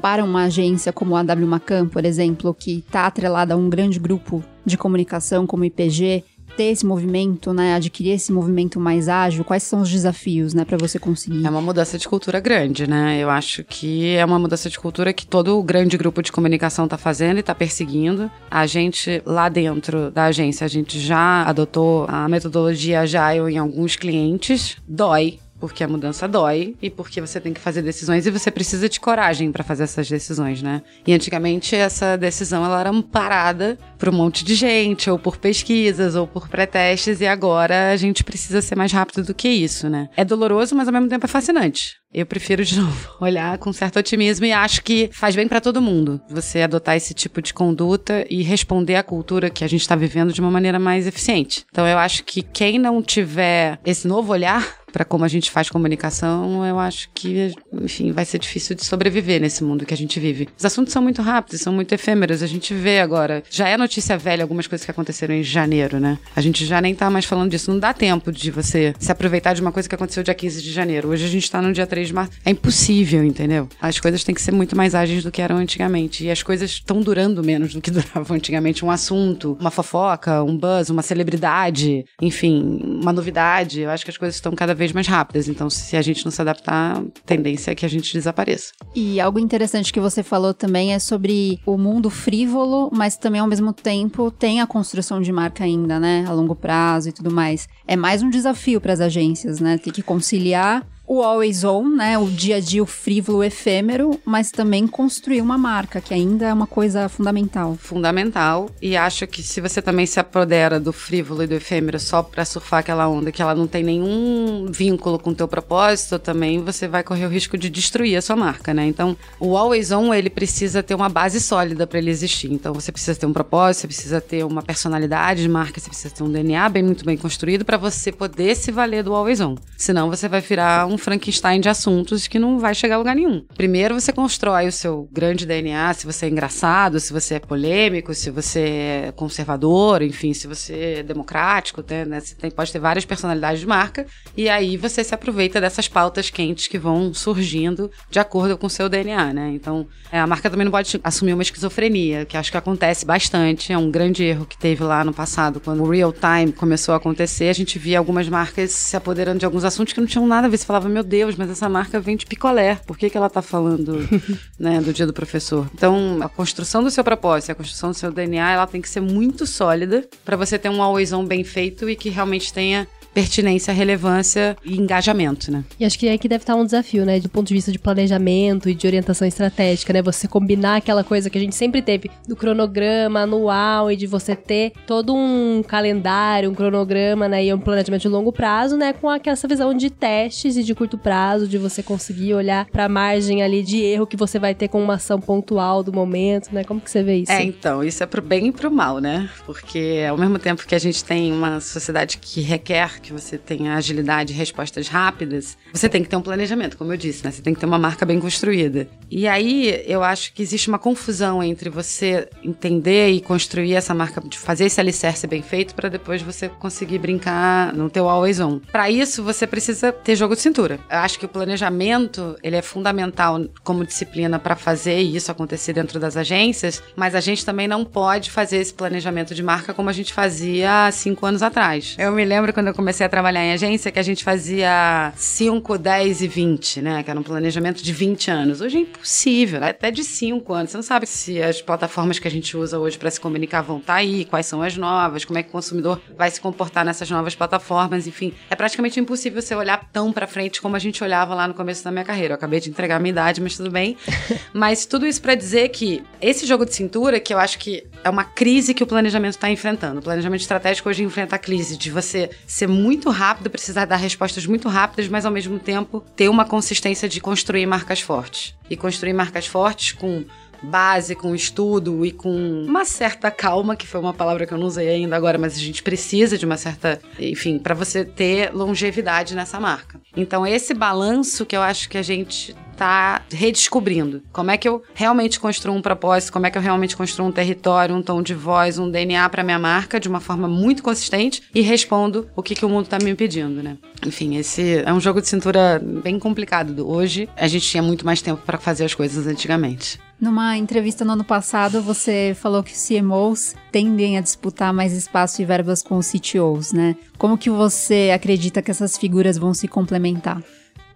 para 0.00 0.24
uma 0.24 0.44
agência 0.44 0.92
como 0.92 1.16
a 1.16 1.22
W 1.22 1.46
Macan, 1.46 1.88
por 1.88 2.04
exemplo, 2.04 2.54
que 2.54 2.78
está 2.86 3.06
atrelada 3.06 3.54
a 3.54 3.56
um 3.56 3.68
grande 3.68 3.98
grupo 3.98 4.42
de 4.64 4.76
comunicação 4.76 5.46
como 5.46 5.64
IPG, 5.64 6.24
ter 6.58 6.64
esse 6.64 6.84
movimento, 6.84 7.52
né, 7.52 7.76
adquirir 7.76 8.10
esse 8.10 8.32
movimento 8.32 8.80
mais 8.80 9.08
ágil, 9.08 9.44
quais 9.44 9.62
são 9.62 9.80
os 9.80 9.88
desafios, 9.88 10.54
né, 10.54 10.64
para 10.64 10.76
você 10.76 10.98
conseguir? 10.98 11.46
É 11.46 11.48
uma 11.48 11.62
mudança 11.62 11.96
de 11.96 12.08
cultura 12.08 12.40
grande, 12.40 12.84
né? 12.84 13.16
Eu 13.20 13.30
acho 13.30 13.62
que 13.62 14.16
é 14.16 14.24
uma 14.24 14.40
mudança 14.40 14.68
de 14.68 14.76
cultura 14.76 15.12
que 15.12 15.24
todo 15.24 15.56
o 15.56 15.62
grande 15.62 15.96
grupo 15.96 16.20
de 16.20 16.32
comunicação 16.32 16.86
está 16.86 16.98
fazendo 16.98 17.36
e 17.36 17.40
está 17.40 17.54
perseguindo. 17.54 18.28
A 18.50 18.66
gente 18.66 19.22
lá 19.24 19.48
dentro 19.48 20.10
da 20.10 20.24
agência, 20.24 20.64
a 20.64 20.68
gente 20.68 20.98
já 20.98 21.44
adotou 21.44 22.06
a 22.08 22.28
metodologia 22.28 23.02
Agile 23.02 23.52
em 23.52 23.58
alguns 23.58 23.94
clientes. 23.94 24.76
Dói, 24.88 25.38
porque 25.60 25.82
a 25.82 25.88
mudança 25.88 26.28
dói 26.28 26.74
e 26.80 26.90
porque 26.90 27.20
você 27.20 27.40
tem 27.40 27.52
que 27.52 27.60
fazer 27.60 27.82
decisões 27.82 28.26
e 28.26 28.30
você 28.30 28.50
precisa 28.50 28.88
de 28.88 29.00
coragem 29.00 29.50
para 29.50 29.64
fazer 29.64 29.84
essas 29.84 30.08
decisões, 30.08 30.62
né? 30.62 30.82
E 31.06 31.12
antigamente 31.12 31.74
essa 31.74 32.16
decisão 32.16 32.64
ela 32.64 32.80
era 32.80 32.90
amparada 32.90 33.78
por 33.98 34.08
um 34.08 34.12
monte 34.12 34.44
de 34.44 34.54
gente, 34.54 35.10
ou 35.10 35.18
por 35.18 35.36
pesquisas, 35.36 36.14
ou 36.14 36.26
por 36.26 36.48
pré-testes, 36.48 37.20
e 37.20 37.26
agora 37.26 37.90
a 37.90 37.96
gente 37.96 38.22
precisa 38.22 38.62
ser 38.62 38.76
mais 38.76 38.92
rápido 38.92 39.24
do 39.24 39.34
que 39.34 39.48
isso, 39.48 39.88
né? 39.88 40.08
É 40.16 40.24
doloroso, 40.24 40.74
mas 40.74 40.86
ao 40.88 40.92
mesmo 40.92 41.08
tempo 41.08 41.26
é 41.26 41.28
fascinante. 41.28 41.96
Eu 42.12 42.24
prefiro, 42.24 42.64
de 42.64 42.78
novo, 42.80 43.16
olhar 43.20 43.58
com 43.58 43.72
certo 43.72 43.98
otimismo 43.98 44.46
e 44.46 44.52
acho 44.52 44.82
que 44.82 45.10
faz 45.12 45.36
bem 45.36 45.46
para 45.46 45.60
todo 45.60 45.82
mundo 45.82 46.20
você 46.28 46.62
adotar 46.62 46.96
esse 46.96 47.12
tipo 47.12 47.42
de 47.42 47.52
conduta 47.52 48.24
e 48.30 48.42
responder 48.42 48.96
à 48.96 49.02
cultura 49.02 49.50
que 49.50 49.64
a 49.64 49.68
gente 49.68 49.82
está 49.82 49.94
vivendo 49.94 50.32
de 50.32 50.40
uma 50.40 50.50
maneira 50.50 50.78
mais 50.78 51.06
eficiente. 51.06 51.66
Então, 51.70 51.86
eu 51.86 51.98
acho 51.98 52.24
que 52.24 52.42
quem 52.42 52.78
não 52.78 53.02
tiver 53.02 53.78
esse 53.84 54.08
novo 54.08 54.32
olhar 54.32 54.78
para 54.98 55.04
como 55.04 55.24
a 55.24 55.28
gente 55.28 55.48
faz 55.48 55.70
comunicação, 55.70 56.66
eu 56.66 56.76
acho 56.76 57.08
que, 57.14 57.54
enfim, 57.72 58.10
vai 58.10 58.24
ser 58.24 58.40
difícil 58.40 58.74
de 58.74 58.84
sobreviver 58.84 59.40
nesse 59.40 59.62
mundo 59.62 59.86
que 59.86 59.94
a 59.94 59.96
gente 59.96 60.18
vive. 60.18 60.48
Os 60.58 60.64
assuntos 60.64 60.92
são 60.92 61.00
muito 61.00 61.22
rápidos, 61.22 61.60
são 61.60 61.72
muito 61.72 61.92
efêmeros. 61.92 62.42
A 62.42 62.48
gente 62.48 62.74
vê 62.74 62.98
agora, 62.98 63.44
já 63.48 63.68
é 63.68 63.76
notícia 63.76 64.18
velha 64.18 64.42
algumas 64.42 64.66
coisas 64.66 64.84
que 64.84 64.90
aconteceram 64.90 65.36
em 65.36 65.44
janeiro, 65.44 66.00
né? 66.00 66.18
A 66.34 66.40
gente 66.40 66.66
já 66.66 66.80
nem 66.80 66.96
tá 66.96 67.08
mais 67.08 67.24
falando 67.24 67.52
disso. 67.52 67.70
Não 67.70 67.78
dá 67.78 67.94
tempo 67.94 68.32
de 68.32 68.50
você 68.50 68.92
se 68.98 69.12
aproveitar 69.12 69.54
de 69.54 69.60
uma 69.60 69.70
coisa 69.70 69.88
que 69.88 69.94
aconteceu 69.94 70.24
dia 70.24 70.34
15 70.34 70.60
de 70.60 70.72
janeiro. 70.72 71.10
Hoje 71.10 71.24
a 71.24 71.28
gente 71.28 71.48
tá 71.48 71.62
no 71.62 71.72
dia 71.72 71.86
3 71.86 72.08
de 72.08 72.14
março. 72.14 72.32
É 72.44 72.50
impossível, 72.50 73.22
entendeu? 73.22 73.68
As 73.80 74.00
coisas 74.00 74.24
têm 74.24 74.34
que 74.34 74.42
ser 74.42 74.50
muito 74.50 74.76
mais 74.76 74.96
ágeis 74.96 75.22
do 75.22 75.30
que 75.30 75.40
eram 75.40 75.58
antigamente. 75.58 76.24
E 76.24 76.30
as 76.30 76.42
coisas 76.42 76.72
estão 76.72 77.00
durando 77.00 77.44
menos 77.44 77.72
do 77.72 77.80
que 77.80 77.92
duravam 77.92 78.36
antigamente. 78.36 78.84
Um 78.84 78.90
assunto, 78.90 79.56
uma 79.60 79.70
fofoca, 79.70 80.42
um 80.42 80.58
buzz, 80.58 80.90
uma 80.90 81.02
celebridade, 81.02 82.04
enfim, 82.20 82.80
uma 83.00 83.12
novidade. 83.12 83.82
Eu 83.82 83.90
acho 83.90 84.04
que 84.04 84.10
as 84.10 84.16
coisas 84.16 84.34
estão 84.34 84.56
cada 84.56 84.74
vez 84.74 84.87
mais 84.92 85.06
rápidas. 85.06 85.48
Então, 85.48 85.68
se 85.70 85.96
a 85.96 86.02
gente 86.02 86.24
não 86.24 86.32
se 86.32 86.40
adaptar, 86.40 86.98
a 86.98 87.02
tendência 87.24 87.70
é 87.70 87.74
que 87.74 87.86
a 87.86 87.88
gente 87.88 88.12
desapareça. 88.12 88.72
E 88.94 89.20
algo 89.20 89.38
interessante 89.38 89.92
que 89.92 90.00
você 90.00 90.22
falou 90.22 90.54
também 90.54 90.94
é 90.94 90.98
sobre 90.98 91.60
o 91.64 91.76
mundo 91.76 92.10
frívolo, 92.10 92.90
mas 92.92 93.16
também 93.16 93.40
ao 93.40 93.46
mesmo 93.46 93.72
tempo 93.72 94.30
tem 94.30 94.60
a 94.60 94.66
construção 94.66 95.20
de 95.20 95.32
marca 95.32 95.64
ainda, 95.64 95.98
né? 95.98 96.24
A 96.28 96.32
longo 96.32 96.54
prazo 96.54 97.08
e 97.08 97.12
tudo 97.12 97.30
mais. 97.30 97.68
É 97.86 97.96
mais 97.96 98.22
um 98.22 98.30
desafio 98.30 98.80
para 98.80 98.92
as 98.92 99.00
agências, 99.00 99.60
né? 99.60 99.78
Ter 99.78 99.92
que 99.92 100.02
conciliar 100.02 100.86
o 101.08 101.22
always 101.22 101.64
on, 101.64 101.88
né, 101.88 102.18
o 102.18 102.26
dia 102.26 102.56
a 102.56 102.60
dia, 102.60 102.82
o 102.82 102.86
frívolo, 102.86 103.38
o 103.38 103.44
efêmero, 103.44 104.20
mas 104.26 104.50
também 104.50 104.86
construir 104.86 105.40
uma 105.40 105.56
marca, 105.56 106.02
que 106.02 106.12
ainda 106.12 106.46
é 106.46 106.52
uma 106.52 106.66
coisa 106.66 107.08
fundamental. 107.08 107.76
Fundamental, 107.80 108.70
e 108.80 108.94
acho 108.94 109.26
que 109.26 109.42
se 109.42 109.58
você 109.58 109.80
também 109.80 110.04
se 110.04 110.20
apodera 110.20 110.78
do 110.78 110.92
frívolo 110.92 111.42
e 111.42 111.46
do 111.46 111.54
efêmero 111.54 111.98
só 111.98 112.22
para 112.22 112.44
surfar 112.44 112.80
aquela 112.80 113.08
onda 113.08 113.32
que 113.32 113.40
ela 113.40 113.54
não 113.54 113.66
tem 113.66 113.82
nenhum 113.82 114.66
vínculo 114.70 115.18
com 115.18 115.30
o 115.30 115.34
teu 115.34 115.48
propósito, 115.48 116.18
também 116.18 116.62
você 116.62 116.86
vai 116.86 117.02
correr 117.02 117.24
o 117.24 117.30
risco 117.30 117.56
de 117.56 117.70
destruir 117.70 118.16
a 118.16 118.22
sua 118.22 118.36
marca, 118.36 118.74
né? 118.74 118.84
Então, 118.86 119.16
o 119.40 119.56
always 119.56 119.90
on, 119.90 120.12
ele 120.12 120.28
precisa 120.28 120.82
ter 120.82 120.94
uma 120.94 121.08
base 121.08 121.40
sólida 121.40 121.86
para 121.86 121.98
ele 121.98 122.10
existir. 122.10 122.52
Então, 122.52 122.74
você 122.74 122.92
precisa 122.92 123.18
ter 123.18 123.24
um 123.24 123.32
propósito, 123.32 123.80
você 123.80 123.86
precisa 123.86 124.20
ter 124.20 124.44
uma 124.44 124.62
personalidade 124.62 125.40
de 125.40 125.48
marca, 125.48 125.80
você 125.80 125.88
precisa 125.88 126.14
ter 126.14 126.22
um 126.22 126.30
DNA 126.30 126.68
bem 126.68 126.82
muito 126.82 127.04
bem 127.04 127.16
construído 127.16 127.64
para 127.64 127.78
você 127.78 128.12
poder 128.12 128.54
se 128.54 128.70
valer 128.70 129.02
do 129.02 129.14
always 129.14 129.40
on. 129.40 129.54
Senão 129.74 130.10
você 130.10 130.28
vai 130.28 130.42
virar 130.42 130.86
um 130.86 130.97
Frankenstein 130.98 131.60
de 131.60 131.68
assuntos 131.68 132.26
que 132.26 132.38
não 132.38 132.58
vai 132.58 132.74
chegar 132.74 132.96
a 132.96 132.98
lugar 132.98 133.14
nenhum. 133.14 133.44
Primeiro 133.56 133.94
você 133.94 134.12
constrói 134.12 134.66
o 134.66 134.72
seu 134.72 135.08
grande 135.12 135.46
DNA, 135.46 135.94
se 135.94 136.06
você 136.06 136.26
é 136.26 136.28
engraçado, 136.28 137.00
se 137.00 137.12
você 137.12 137.34
é 137.34 137.38
polêmico, 137.38 138.14
se 138.14 138.30
você 138.30 138.60
é 138.60 139.12
conservador, 139.14 140.02
enfim, 140.02 140.34
se 140.34 140.46
você 140.46 140.96
é 140.98 141.02
democrático, 141.02 141.84
né? 142.06 142.20
Você 142.20 142.34
tem, 142.34 142.50
pode 142.50 142.72
ter 142.72 142.78
várias 142.78 143.04
personalidades 143.04 143.60
de 143.60 143.66
marca, 143.66 144.06
e 144.36 144.48
aí 144.48 144.76
você 144.76 145.02
se 145.02 145.14
aproveita 145.14 145.60
dessas 145.60 145.88
pautas 145.88 146.30
quentes 146.30 146.66
que 146.66 146.78
vão 146.78 147.12
surgindo 147.14 147.90
de 148.10 148.18
acordo 148.18 148.56
com 148.56 148.66
o 148.66 148.70
seu 148.70 148.88
DNA, 148.88 149.32
né? 149.32 149.50
Então, 149.54 149.86
é, 150.10 150.18
a 150.18 150.26
marca 150.26 150.50
também 150.50 150.64
não 150.64 150.72
pode 150.72 151.00
assumir 151.02 151.32
uma 151.32 151.42
esquizofrenia, 151.42 152.24
que 152.24 152.36
acho 152.36 152.50
que 152.50 152.56
acontece 152.56 153.04
bastante, 153.04 153.72
é 153.72 153.78
um 153.78 153.90
grande 153.90 154.24
erro 154.24 154.46
que 154.46 154.58
teve 154.58 154.82
lá 154.82 155.04
no 155.04 155.12
passado, 155.12 155.60
quando 155.60 155.82
o 155.82 155.90
real 155.90 156.12
time 156.12 156.52
começou 156.52 156.94
a 156.94 156.96
acontecer, 156.96 157.48
a 157.48 157.52
gente 157.52 157.78
via 157.78 157.98
algumas 157.98 158.28
marcas 158.28 158.70
se 158.70 158.96
apoderando 158.96 159.38
de 159.38 159.44
alguns 159.44 159.64
assuntos 159.64 159.92
que 159.92 160.00
não 160.00 160.06
tinham 160.06 160.26
nada 160.26 160.46
a 160.46 160.50
ver, 160.50 160.56
você 160.56 160.66
falava, 160.66 160.87
meu 160.88 161.02
Deus, 161.02 161.36
mas 161.36 161.50
essa 161.50 161.68
marca 161.68 162.00
vem 162.00 162.16
de 162.16 162.26
picolé. 162.26 162.76
Por 162.86 162.96
que, 162.96 163.10
que 163.10 163.16
ela 163.16 163.30
tá 163.30 163.42
falando 163.42 163.98
né, 164.58 164.80
do 164.80 164.92
dia 164.92 165.06
do 165.06 165.12
professor? 165.12 165.68
Então, 165.74 166.18
a 166.20 166.28
construção 166.28 166.82
do 166.82 166.90
seu 166.90 167.04
propósito, 167.04 167.52
a 167.52 167.54
construção 167.54 167.90
do 167.90 167.96
seu 167.96 168.10
DNA, 168.10 168.52
ela 168.52 168.66
tem 168.66 168.80
que 168.80 168.88
ser 168.88 169.00
muito 169.00 169.46
sólida 169.46 170.06
para 170.24 170.36
você 170.36 170.58
ter 170.58 170.68
um 170.68 170.82
always 170.82 171.12
bem 171.26 171.44
feito 171.44 171.88
e 171.88 171.96
que 171.96 172.08
realmente 172.08 172.52
tenha 172.52 172.86
pertinência, 173.18 173.74
relevância 173.74 174.56
e 174.64 174.76
engajamento, 174.76 175.50
né? 175.50 175.64
E 175.80 175.84
acho 175.84 175.98
que 175.98 176.08
aí 176.08 176.16
que 176.16 176.28
deve 176.28 176.44
estar 176.44 176.54
um 176.54 176.64
desafio, 176.64 177.04
né? 177.04 177.18
Do 177.18 177.28
ponto 177.28 177.48
de 177.48 177.54
vista 177.54 177.72
de 177.72 177.78
planejamento 177.78 178.68
e 178.68 178.74
de 178.74 178.86
orientação 178.86 179.26
estratégica, 179.26 179.92
né? 179.92 180.00
Você 180.02 180.28
combinar 180.28 180.76
aquela 180.76 181.02
coisa 181.02 181.28
que 181.28 181.36
a 181.36 181.40
gente 181.40 181.56
sempre 181.56 181.82
teve 181.82 182.08
do 182.28 182.36
cronograma 182.36 183.22
anual 183.22 183.90
e 183.90 183.96
de 183.96 184.06
você 184.06 184.36
ter 184.36 184.72
todo 184.86 185.12
um 185.12 185.64
calendário, 185.66 186.48
um 186.48 186.54
cronograma, 186.54 187.26
né? 187.26 187.44
E 187.44 187.52
um 187.52 187.58
planejamento 187.58 188.02
de 188.02 188.08
longo 188.08 188.32
prazo, 188.32 188.76
né? 188.76 188.92
Com 188.92 189.08
essa 189.12 189.48
visão 189.48 189.74
de 189.74 189.90
testes 189.90 190.56
e 190.56 190.62
de 190.62 190.72
curto 190.72 190.96
prazo, 190.96 191.48
de 191.48 191.58
você 191.58 191.82
conseguir 191.82 192.34
olhar 192.34 192.66
para 192.66 192.84
a 192.84 192.88
margem 192.88 193.42
ali 193.42 193.64
de 193.64 193.80
erro 193.82 194.06
que 194.06 194.16
você 194.16 194.38
vai 194.38 194.54
ter 194.54 194.68
com 194.68 194.80
uma 194.80 194.94
ação 194.94 195.20
pontual 195.20 195.82
do 195.82 195.92
momento, 195.92 196.50
né? 196.52 196.62
Como 196.62 196.80
que 196.80 196.88
você 196.88 197.02
vê 197.02 197.16
isso? 197.16 197.32
É, 197.32 197.42
então, 197.42 197.82
isso 197.82 198.00
é 198.00 198.06
pro 198.06 198.22
bem 198.22 198.46
e 198.46 198.52
pro 198.52 198.70
mal, 198.70 199.00
né? 199.00 199.28
Porque 199.44 200.06
ao 200.08 200.16
mesmo 200.16 200.38
tempo 200.38 200.64
que 200.64 200.74
a 200.74 200.78
gente 200.78 201.04
tem 201.04 201.32
uma 201.32 201.60
sociedade 201.60 202.18
que 202.18 202.40
requer 202.40 202.82
que 203.08 203.12
você 203.12 203.38
tenha 203.38 203.74
agilidade 203.74 204.32
e 204.32 204.36
respostas 204.36 204.86
rápidas, 204.86 205.56
você 205.72 205.88
tem 205.88 206.02
que 206.02 206.08
ter 206.08 206.16
um 206.16 206.20
planejamento, 206.20 206.76
como 206.76 206.92
eu 206.92 206.96
disse, 206.96 207.24
né? 207.24 207.30
Você 207.30 207.40
tem 207.40 207.54
que 207.54 207.60
ter 207.60 207.66
uma 207.66 207.78
marca 207.78 208.04
bem 208.04 208.20
construída. 208.20 208.86
E 209.10 209.26
aí 209.26 209.82
eu 209.86 210.02
acho 210.02 210.34
que 210.34 210.42
existe 210.42 210.68
uma 210.68 210.78
confusão 210.78 211.42
entre 211.42 211.70
você 211.70 212.28
entender 212.44 213.08
e 213.10 213.20
construir 213.20 213.74
essa 213.74 213.94
marca, 213.94 214.22
fazer 214.32 214.66
esse 214.66 214.78
alicerce 214.78 215.26
bem 215.26 215.40
feito 215.40 215.74
para 215.74 215.88
depois 215.88 216.20
você 216.20 216.48
conseguir 216.50 216.98
brincar 216.98 217.72
no 217.72 217.88
teu 217.88 218.08
always 218.08 218.40
on. 218.40 218.60
Para 218.70 218.90
isso 218.90 219.22
você 219.22 219.46
precisa 219.46 219.90
ter 219.90 220.14
jogo 220.14 220.34
de 220.34 220.42
cintura. 220.42 220.78
Eu 220.90 220.98
acho 220.98 221.18
que 221.18 221.24
o 221.24 221.28
planejamento, 221.28 222.36
ele 222.42 222.56
é 222.56 222.62
fundamental 222.62 223.42
como 223.64 223.86
disciplina 223.86 224.38
para 224.38 224.54
fazer 224.54 225.00
isso 225.00 225.32
acontecer 225.32 225.72
dentro 225.72 225.98
das 225.98 226.16
agências, 226.16 226.82
mas 226.94 227.14
a 227.14 227.20
gente 227.20 227.44
também 227.46 227.66
não 227.66 227.86
pode 227.86 228.30
fazer 228.30 228.58
esse 228.58 228.74
planejamento 228.74 229.34
de 229.34 229.42
marca 229.42 229.72
como 229.72 229.88
a 229.88 229.92
gente 229.94 230.12
fazia 230.12 230.86
há 230.86 230.92
cinco 230.92 231.24
anos 231.24 231.42
atrás. 231.42 231.96
Eu 231.98 232.12
me 232.12 232.24
lembro 232.24 232.52
quando 232.52 232.66
eu 232.66 232.74
comecei 232.74 232.97
comecei 232.98 233.06
a 233.06 233.08
trabalhar 233.08 233.44
em 233.44 233.52
agência 233.52 233.92
que 233.92 233.98
a 233.98 234.02
gente 234.02 234.24
fazia 234.24 235.12
5, 235.14 235.78
10 235.78 236.22
e 236.22 236.28
20, 236.28 236.82
né? 236.82 237.02
Que 237.04 237.10
era 237.10 237.20
um 237.20 237.22
planejamento 237.22 237.80
de 237.80 237.92
20 237.92 238.30
anos. 238.30 238.60
Hoje 238.60 238.78
é 238.78 238.80
impossível, 238.80 239.60
né? 239.60 239.70
até 239.70 239.90
de 239.90 240.02
5 240.02 240.52
anos. 240.52 240.70
Você 240.72 240.76
não 240.78 240.82
sabe 240.82 241.06
se 241.06 241.40
as 241.40 241.62
plataformas 241.62 242.18
que 242.18 242.26
a 242.26 242.30
gente 242.30 242.56
usa 242.56 242.76
hoje 242.78 242.98
para 242.98 243.08
se 243.10 243.20
comunicar 243.20 243.62
vão 243.62 243.78
estar 243.78 243.92
tá 243.92 243.98
aí, 244.00 244.24
quais 244.24 244.46
são 244.46 244.62
as 244.62 244.76
novas, 244.76 245.24
como 245.24 245.38
é 245.38 245.44
que 245.44 245.48
o 245.48 245.52
consumidor 245.52 246.00
vai 246.16 246.28
se 246.28 246.40
comportar 246.40 246.84
nessas 246.84 247.08
novas 247.08 247.36
plataformas, 247.36 248.06
enfim. 248.08 248.32
É 248.50 248.56
praticamente 248.56 248.98
impossível 248.98 249.40
você 249.40 249.54
olhar 249.54 249.88
tão 249.92 250.12
para 250.12 250.26
frente 250.26 250.60
como 250.60 250.74
a 250.74 250.80
gente 250.80 251.04
olhava 251.04 251.34
lá 251.36 251.46
no 251.46 251.54
começo 251.54 251.84
da 251.84 251.92
minha 251.92 252.04
carreira. 252.04 252.32
Eu 252.32 252.36
acabei 252.36 252.58
de 252.58 252.68
entregar 252.68 252.96
a 252.96 252.98
minha 252.98 253.10
idade, 253.10 253.40
mas 253.40 253.56
tudo 253.56 253.70
bem. 253.70 253.96
mas 254.52 254.86
tudo 254.86 255.06
isso 255.06 255.22
para 255.22 255.36
dizer 255.36 255.68
que 255.68 256.02
esse 256.20 256.44
jogo 256.46 256.64
de 256.64 256.74
cintura, 256.74 257.20
que 257.20 257.32
eu 257.32 257.38
acho 257.38 257.60
que 257.60 257.86
é 258.02 258.10
uma 258.10 258.24
crise 258.24 258.74
que 258.74 258.82
o 258.82 258.86
planejamento 258.86 259.34
está 259.34 259.48
enfrentando. 259.48 260.00
O 260.00 260.02
planejamento 260.02 260.40
estratégico 260.40 260.88
hoje 260.88 261.04
enfrenta 261.04 261.36
a 261.36 261.38
crise 261.38 261.76
de 261.76 261.92
você 261.92 262.30
ser 262.44 262.66
muito 262.78 263.10
rápido, 263.10 263.50
precisar 263.50 263.84
dar 263.84 263.96
respostas 263.96 264.46
muito 264.46 264.68
rápidas, 264.68 265.08
mas 265.08 265.26
ao 265.26 265.32
mesmo 265.32 265.58
tempo 265.58 266.02
ter 266.16 266.28
uma 266.28 266.44
consistência 266.44 267.08
de 267.08 267.20
construir 267.20 267.66
marcas 267.66 268.00
fortes. 268.00 268.54
E 268.70 268.76
construir 268.76 269.12
marcas 269.12 269.46
fortes 269.46 269.92
com 269.92 270.24
base, 270.62 271.14
com 271.14 271.34
estudo 271.34 272.04
e 272.04 272.10
com 272.10 272.64
uma 272.66 272.84
certa 272.84 273.30
calma, 273.30 273.76
que 273.76 273.86
foi 273.86 274.00
uma 274.00 274.14
palavra 274.14 274.46
que 274.46 274.52
eu 274.52 274.58
não 274.58 274.66
usei 274.66 274.88
ainda 274.88 275.16
agora, 275.16 275.38
mas 275.38 275.56
a 275.56 275.60
gente 275.60 275.82
precisa 275.82 276.36
de 276.36 276.44
uma 276.44 276.56
certa, 276.56 277.00
enfim, 277.18 277.58
para 277.58 277.74
você 277.74 278.04
ter 278.04 278.52
longevidade 278.52 279.34
nessa 279.34 279.60
marca. 279.60 280.00
Então, 280.16 280.46
esse 280.46 280.74
balanço 280.74 281.46
que 281.46 281.56
eu 281.56 281.62
acho 281.62 281.88
que 281.88 281.98
a 281.98 282.02
gente 282.02 282.54
tá 282.78 283.22
redescobrindo. 283.30 284.22
Como 284.32 284.50
é 284.50 284.56
que 284.56 284.68
eu 284.68 284.82
realmente 284.94 285.40
construo 285.40 285.74
um 285.74 285.82
propósito, 285.82 286.32
como 286.32 286.46
é 286.46 286.50
que 286.50 286.56
eu 286.56 286.62
realmente 286.62 286.96
construo 286.96 287.26
um 287.26 287.32
território, 287.32 287.94
um 287.94 288.02
tom 288.02 288.22
de 288.22 288.34
voz, 288.34 288.78
um 288.78 288.88
DNA 288.88 289.28
para 289.28 289.42
minha 289.42 289.58
marca 289.58 289.98
de 289.98 290.08
uma 290.08 290.20
forma 290.20 290.46
muito 290.46 290.82
consistente 290.82 291.42
e 291.52 291.60
respondo 291.60 292.28
o 292.36 292.42
que, 292.42 292.54
que 292.54 292.64
o 292.64 292.68
mundo 292.68 292.86
tá 292.86 292.98
me 293.02 293.14
pedindo, 293.14 293.62
né? 293.62 293.76
Enfim, 294.06 294.36
esse 294.36 294.78
é 294.84 294.92
um 294.92 295.00
jogo 295.00 295.20
de 295.20 295.28
cintura 295.28 295.82
bem 295.82 296.18
complicado. 296.18 296.88
Hoje 296.88 297.28
a 297.36 297.48
gente 297.48 297.68
tinha 297.68 297.82
muito 297.82 298.06
mais 298.06 298.22
tempo 298.22 298.40
para 298.46 298.58
fazer 298.58 298.84
as 298.84 298.94
coisas 298.94 299.26
antigamente. 299.26 299.98
Numa 300.20 300.56
entrevista 300.56 301.04
no 301.04 301.12
ano 301.12 301.24
passado, 301.24 301.80
você 301.80 302.36
falou 302.40 302.62
que 302.62 302.72
os 302.72 302.88
CMOs 302.88 303.54
tendem 303.70 304.18
a 304.18 304.20
disputar 304.20 304.72
mais 304.72 304.92
espaço 304.92 305.40
e 305.40 305.44
verbas 305.44 305.80
com 305.82 305.96
os 305.96 306.10
CTOs, 306.10 306.72
né? 306.72 306.96
Como 307.16 307.38
que 307.38 307.50
você 307.50 308.10
acredita 308.12 308.60
que 308.60 308.70
essas 308.70 308.96
figuras 308.96 309.38
vão 309.38 309.54
se 309.54 309.68
complementar? 309.68 310.42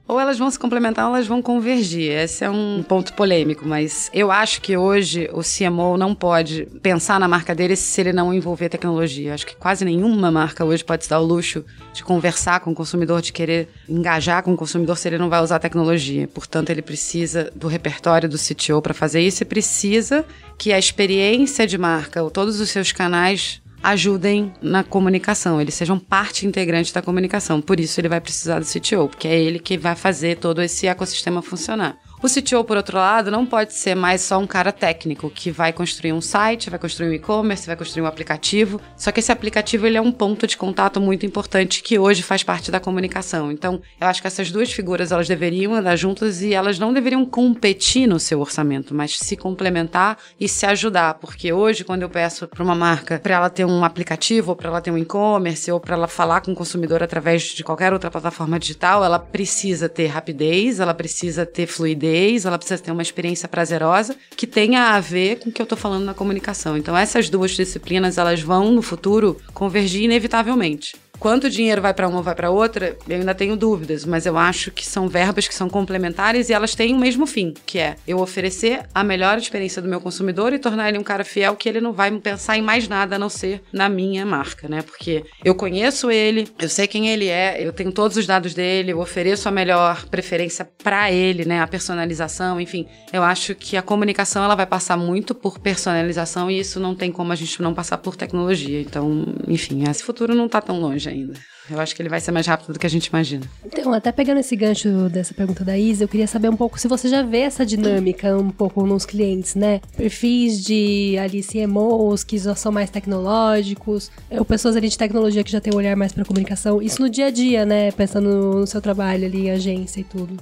Ou 0.07 0.19
elas 0.21 0.39
vão 0.39 0.51
se 0.51 0.59
complementar 0.59 1.09
ou 1.09 1.15
elas 1.15 1.27
vão 1.27 1.41
convergir. 1.41 2.11
Esse 2.11 2.45
é 2.45 2.51
um 2.51 2.85
ponto 2.87 3.13
polêmico, 3.15 3.67
mas 3.67 4.11
eu 4.13 4.31
acho 4.31 4.61
que 4.61 4.77
hoje 4.77 5.31
o 5.33 5.41
CMO 5.41 5.97
não 5.97 6.15
pode 6.15 6.67
pensar 6.83 7.19
na 7.21 7.29
marca 7.29 7.55
dele 7.55 7.77
se 7.77 8.01
ele 8.01 8.13
não 8.13 8.35
envolver 8.35 8.69
tecnologia. 8.69 9.33
Acho 9.33 9.47
que 9.47 9.57
quase 9.57 9.85
nenhuma 9.85 10.31
marca 10.31 10.65
hoje 10.65 10.85
pode 10.85 11.05
se 11.05 11.11
dar 11.11 11.21
o 11.21 11.25
luxo 11.25 11.65
de 11.95 12.03
conversar 12.03 12.61
com 12.61 12.73
o 12.73 12.75
consumidor, 12.75 13.23
de 13.23 13.33
querer 13.33 13.69
engajar 13.89 14.43
com 14.43 14.53
o 14.53 14.57
consumidor 14.57 14.99
se 14.99 15.09
ele 15.09 15.19
não 15.19 15.29
vai 15.29 15.41
usar 15.41 15.59
tecnologia. 15.59 16.29
Portanto, 16.29 16.71
ele 16.71 16.83
precisa 16.83 17.51
do 17.55 17.69
repertório 17.69 18.29
do 18.29 18.37
CTO 18.37 18.83
para 18.83 18.93
fazer 18.93 19.21
isso 19.21 19.43
e 19.43 19.47
precisa 19.47 20.25
que 20.59 20.73
a 20.73 20.79
experiência 20.79 21.67
de 21.67 21.79
marca, 21.79 22.23
ou 22.23 22.31
todos 22.31 22.61
os 22.61 22.71
seus 22.71 22.93
canais 22.93 23.62
ajudem 23.83 24.53
na 24.63 24.85
comunicação, 24.85 25.61
eles 25.61 25.75
sejam 25.75 25.99
parte 25.99 26.47
integrante 26.47 26.93
da 26.95 27.03
comunicação. 27.03 27.61
Por 27.61 27.81
isso 27.81 28.01
ele 28.01 28.09
vai 28.09 28.21
precisar 28.21 28.61
do 28.61 28.67
CTO, 28.67 29.09
porque 29.09 29.29
é 29.29 29.41
ele 29.41 29.59
que 29.59 29.77
vai 29.77 29.95
fazer 29.95 30.37
todo 30.37 30.63
esse 30.63 30.87
ecossistema 30.87 31.43
funcionar. 31.43 31.97
O 32.23 32.29
CTO, 32.29 32.63
por 32.63 32.77
outro 32.77 32.97
lado, 32.97 33.33
não 33.33 33.45
pode 33.45 33.75
ser 33.75 33.97
mais 33.97 34.21
só 34.21 34.39
um 34.39 34.47
cara 34.47 34.71
técnico 34.71 35.29
que 35.29 35.51
vai 35.51 35.73
construir 35.73 36.13
um 36.13 36.21
site, 36.21 36.71
vai 36.71 36.79
construir 36.79 37.09
um 37.09 37.13
e-commerce, 37.13 37.67
vai 37.67 37.75
construir 37.75 38.05
um 38.05 38.07
aplicativo. 38.07 38.81
Só 38.97 39.11
que 39.11 39.19
esse 39.19 39.33
aplicativo 39.33 39.89
ele 39.89 39.97
é 39.97 40.01
um 40.01 40.13
ponto 40.13 40.47
de 40.47 40.57
contato 40.57 41.01
muito 41.01 41.27
importante 41.27 41.83
que 41.83 41.99
hoje 41.99 42.23
faz 42.23 42.45
parte 42.45 42.71
da 42.71 42.79
comunicação. 42.79 43.51
Então, 43.51 43.83
eu 44.01 44.07
acho 44.07 44.21
que 44.21 44.29
essas 44.29 44.53
duas 44.53 44.71
figuras 44.71 45.11
elas 45.11 45.27
deveriam 45.27 45.75
andar 45.75 45.97
juntas 45.97 46.43
e 46.43 46.55
elas 46.55 46.79
não 46.79 46.93
deveriam 46.93 47.27
competir 47.27 48.07
no 48.07 48.21
seu 48.21 48.39
orçamento, 48.39 48.95
mas 48.95 49.19
se 49.19 49.37
complementar 49.37 50.17
e 50.39 50.49
se 50.49 50.65
ajudar, 50.65 51.15
porque 51.15 51.53
hoje 51.53 51.83
quando 51.83 52.03
eu 52.03 52.09
peço 52.09 52.47
para 52.47 52.63
uma 52.63 52.77
marca 52.77 53.19
para 53.19 53.35
ela 53.35 53.51
ter 53.51 53.65
um 53.65 53.85
aplicativo, 53.85 54.51
ou 54.51 54.57
para 54.57 54.69
ela 54.69 54.81
ter 54.81 54.93
um 54.93 54.99
e-commerce, 54.99 55.73
ou 55.73 55.81
para 55.81 55.97
ela 55.97 56.07
falar 56.07 56.41
com 56.41 56.53
o 56.53 56.55
consumidor 56.55 57.03
através 57.03 57.43
de 57.43 57.65
qualquer 57.65 57.93
outra 57.93 58.13
plataforma 58.13 58.61
digital, 58.61 59.05
ela 59.05 59.19
precisa 59.19 59.89
ter 59.89 60.07
rapidez, 60.07 60.79
ela 60.79 60.95
precisa 60.95 61.45
ter 61.45 61.67
fluidez 61.67 62.12
ela 62.45 62.59
precisa 62.59 62.83
ter 62.83 62.93
uma 62.93 63.03
experiência 63.03 63.49
prazerosa 63.49 64.17
que 64.37 64.47
tenha 64.47 64.95
a 64.95 65.01
ver 65.01 65.39
com 65.39 65.51
o 65.51 65.53
que 65.53 65.61
eu 65.61 65.65
estou 65.65 65.79
falando 65.79 66.05
na 66.05 66.15
comunicação. 66.15 66.77
Então, 66.77 66.97
essas 66.97 67.29
duas 67.29 67.53
disciplinas, 67.53 68.19
elas 68.19 68.41
vão, 68.41 68.71
no 68.73 68.83
futuro, 68.83 69.41
convergir 69.55 70.03
inevitavelmente. 70.03 70.95
Quanto 71.23 71.49
dinheiro 71.49 71.81
vai 71.81 71.95
para 71.95 72.09
uma 72.09 72.21
vai 72.21 72.35
para 72.35 72.51
outra, 72.51 72.97
eu 73.09 73.19
ainda 73.21 73.33
tenho 73.33 73.57
dúvidas, 73.57 74.05
mas 74.05 74.27
eu 74.27 74.37
acho 74.37 74.73
que 74.73 74.85
são 74.85 75.07
verbas 75.09 75.47
que 75.47 75.55
são 75.55 75.71
complementares 75.71 76.49
e 76.49 76.53
elas 76.53 76.75
têm 76.75 76.93
o 76.93 76.99
mesmo 76.99 77.29
fim, 77.29 77.55
que 77.65 77.79
é 77.79 77.95
eu 78.09 78.19
oferecer 78.19 78.87
a 78.93 79.05
melhor 79.05 79.39
experiência 79.39 79.81
do 79.81 79.87
meu 79.87 80.01
consumidor 80.01 80.53
e 80.53 80.59
tornar 80.59 80.89
ele 80.89 80.99
um 80.99 81.03
cara 81.05 81.23
fiel 81.23 81.55
que 81.55 81.69
ele 81.69 81.81
não 81.81 81.93
vai 81.93 82.11
pensar 82.19 82.59
em 82.59 82.61
mais 82.61 82.89
nada 82.89 83.15
a 83.15 83.19
não 83.21 83.29
ser 83.29 83.63
na 83.73 83.89
minha 83.89 84.27
marca, 84.27 84.69
né? 84.69 84.83
Porque 84.83 85.23
eu 85.45 85.55
conheço 85.55 86.11
ele, 86.11 86.49
eu 86.59 86.69
sei 86.69 86.89
quem 86.89 87.09
ele 87.09 87.29
é, 87.29 87.65
eu 87.65 87.73
tenho 87.73 87.93
todos 87.93 88.17
os 88.17 88.27
dados 88.27 88.53
dele, 88.53 88.91
eu 88.91 88.99
ofereço 88.99 89.49
a 89.49 89.53
melhor 89.53 90.05
preferência 90.07 90.69
para 90.83 91.13
ele, 91.13 91.45
né? 91.45 91.61
A 91.61 91.69
personalização, 91.69 92.61
enfim. 92.61 92.85
Eu 93.13 93.23
acho 93.23 93.55
que 93.55 93.77
a 93.77 93.83
comunicação 93.83 94.43
ela 94.43 94.57
vai 94.57 94.67
passar 94.67 94.97
muito 94.97 95.37
por 95.37 95.61
personalização 95.61 96.51
e 96.51 96.59
isso 96.59 96.81
não 96.81 96.97
tem 96.97 97.13
como 97.13 97.31
a 97.31 97.37
gente 97.37 97.63
não 97.63 97.73
passar 97.73 97.99
por 97.99 98.17
tecnologia. 98.17 98.81
Então, 98.81 99.25
enfim, 99.47 99.89
esse 99.89 100.03
futuro 100.03 100.35
não 100.35 100.49
tá 100.49 100.61
tão 100.61 100.81
longe 100.81 101.12
ainda. 101.13 101.35
Eu 101.71 101.79
acho 101.79 101.95
que 101.95 102.03
ele 102.03 102.09
vai 102.09 102.21
ser 102.21 102.33
mais 102.33 102.47
rápido 102.47 102.73
do 102.73 102.79
que 102.79 102.87
a 102.87 102.91
gente 102.91 103.07
imagina. 103.07 103.45
Então, 103.65 103.93
até 103.93 104.11
pegando 104.11 104.41
esse 104.41 104.57
gancho 104.57 105.09
dessa 105.09 105.33
pergunta 105.33 105.65
da 105.65 105.79
Isa, 105.79 106.05
eu 106.05 106.09
queria 106.09 106.27
saber 106.27 106.49
um 106.49 106.57
pouco 106.57 106.79
se 106.79 106.89
você 106.89 107.09
já 107.09 107.23
vê 107.23 107.41
essa 107.41 107.65
dinâmica 107.65 108.37
um 108.37 108.51
pouco 108.51 108.85
nos 108.85 109.07
clientes, 109.07 109.55
né? 109.55 109.81
Perfis 109.97 110.63
de 110.63 111.17
ali 111.19 111.43
CMOs 111.43 112.25
que 112.25 112.37
já 112.37 112.55
são 112.57 112.73
mais 112.73 112.91
tecnológicos, 112.91 114.11
ou 114.31 114.45
pessoas 114.45 114.77
ali 114.77 114.89
de 114.89 114.99
tecnologia 114.99 115.45
que 115.45 115.53
já 115.53 115.61
têm 115.61 115.73
um 115.73 115.77
olhar 115.77 115.97
mais 115.97 116.13
para 116.13 116.25
comunicação. 116.25 116.83
Isso 116.83 117.01
no 117.01 117.09
dia 117.09 117.27
a 117.27 117.31
dia, 117.31 117.65
né? 117.65 117.93
Pensando 117.93 118.59
no 118.59 118.67
seu 118.67 118.81
trabalho 118.81 119.25
ali, 119.25 119.49
agência 119.49 120.01
e 120.01 120.05
tudo. 120.05 120.37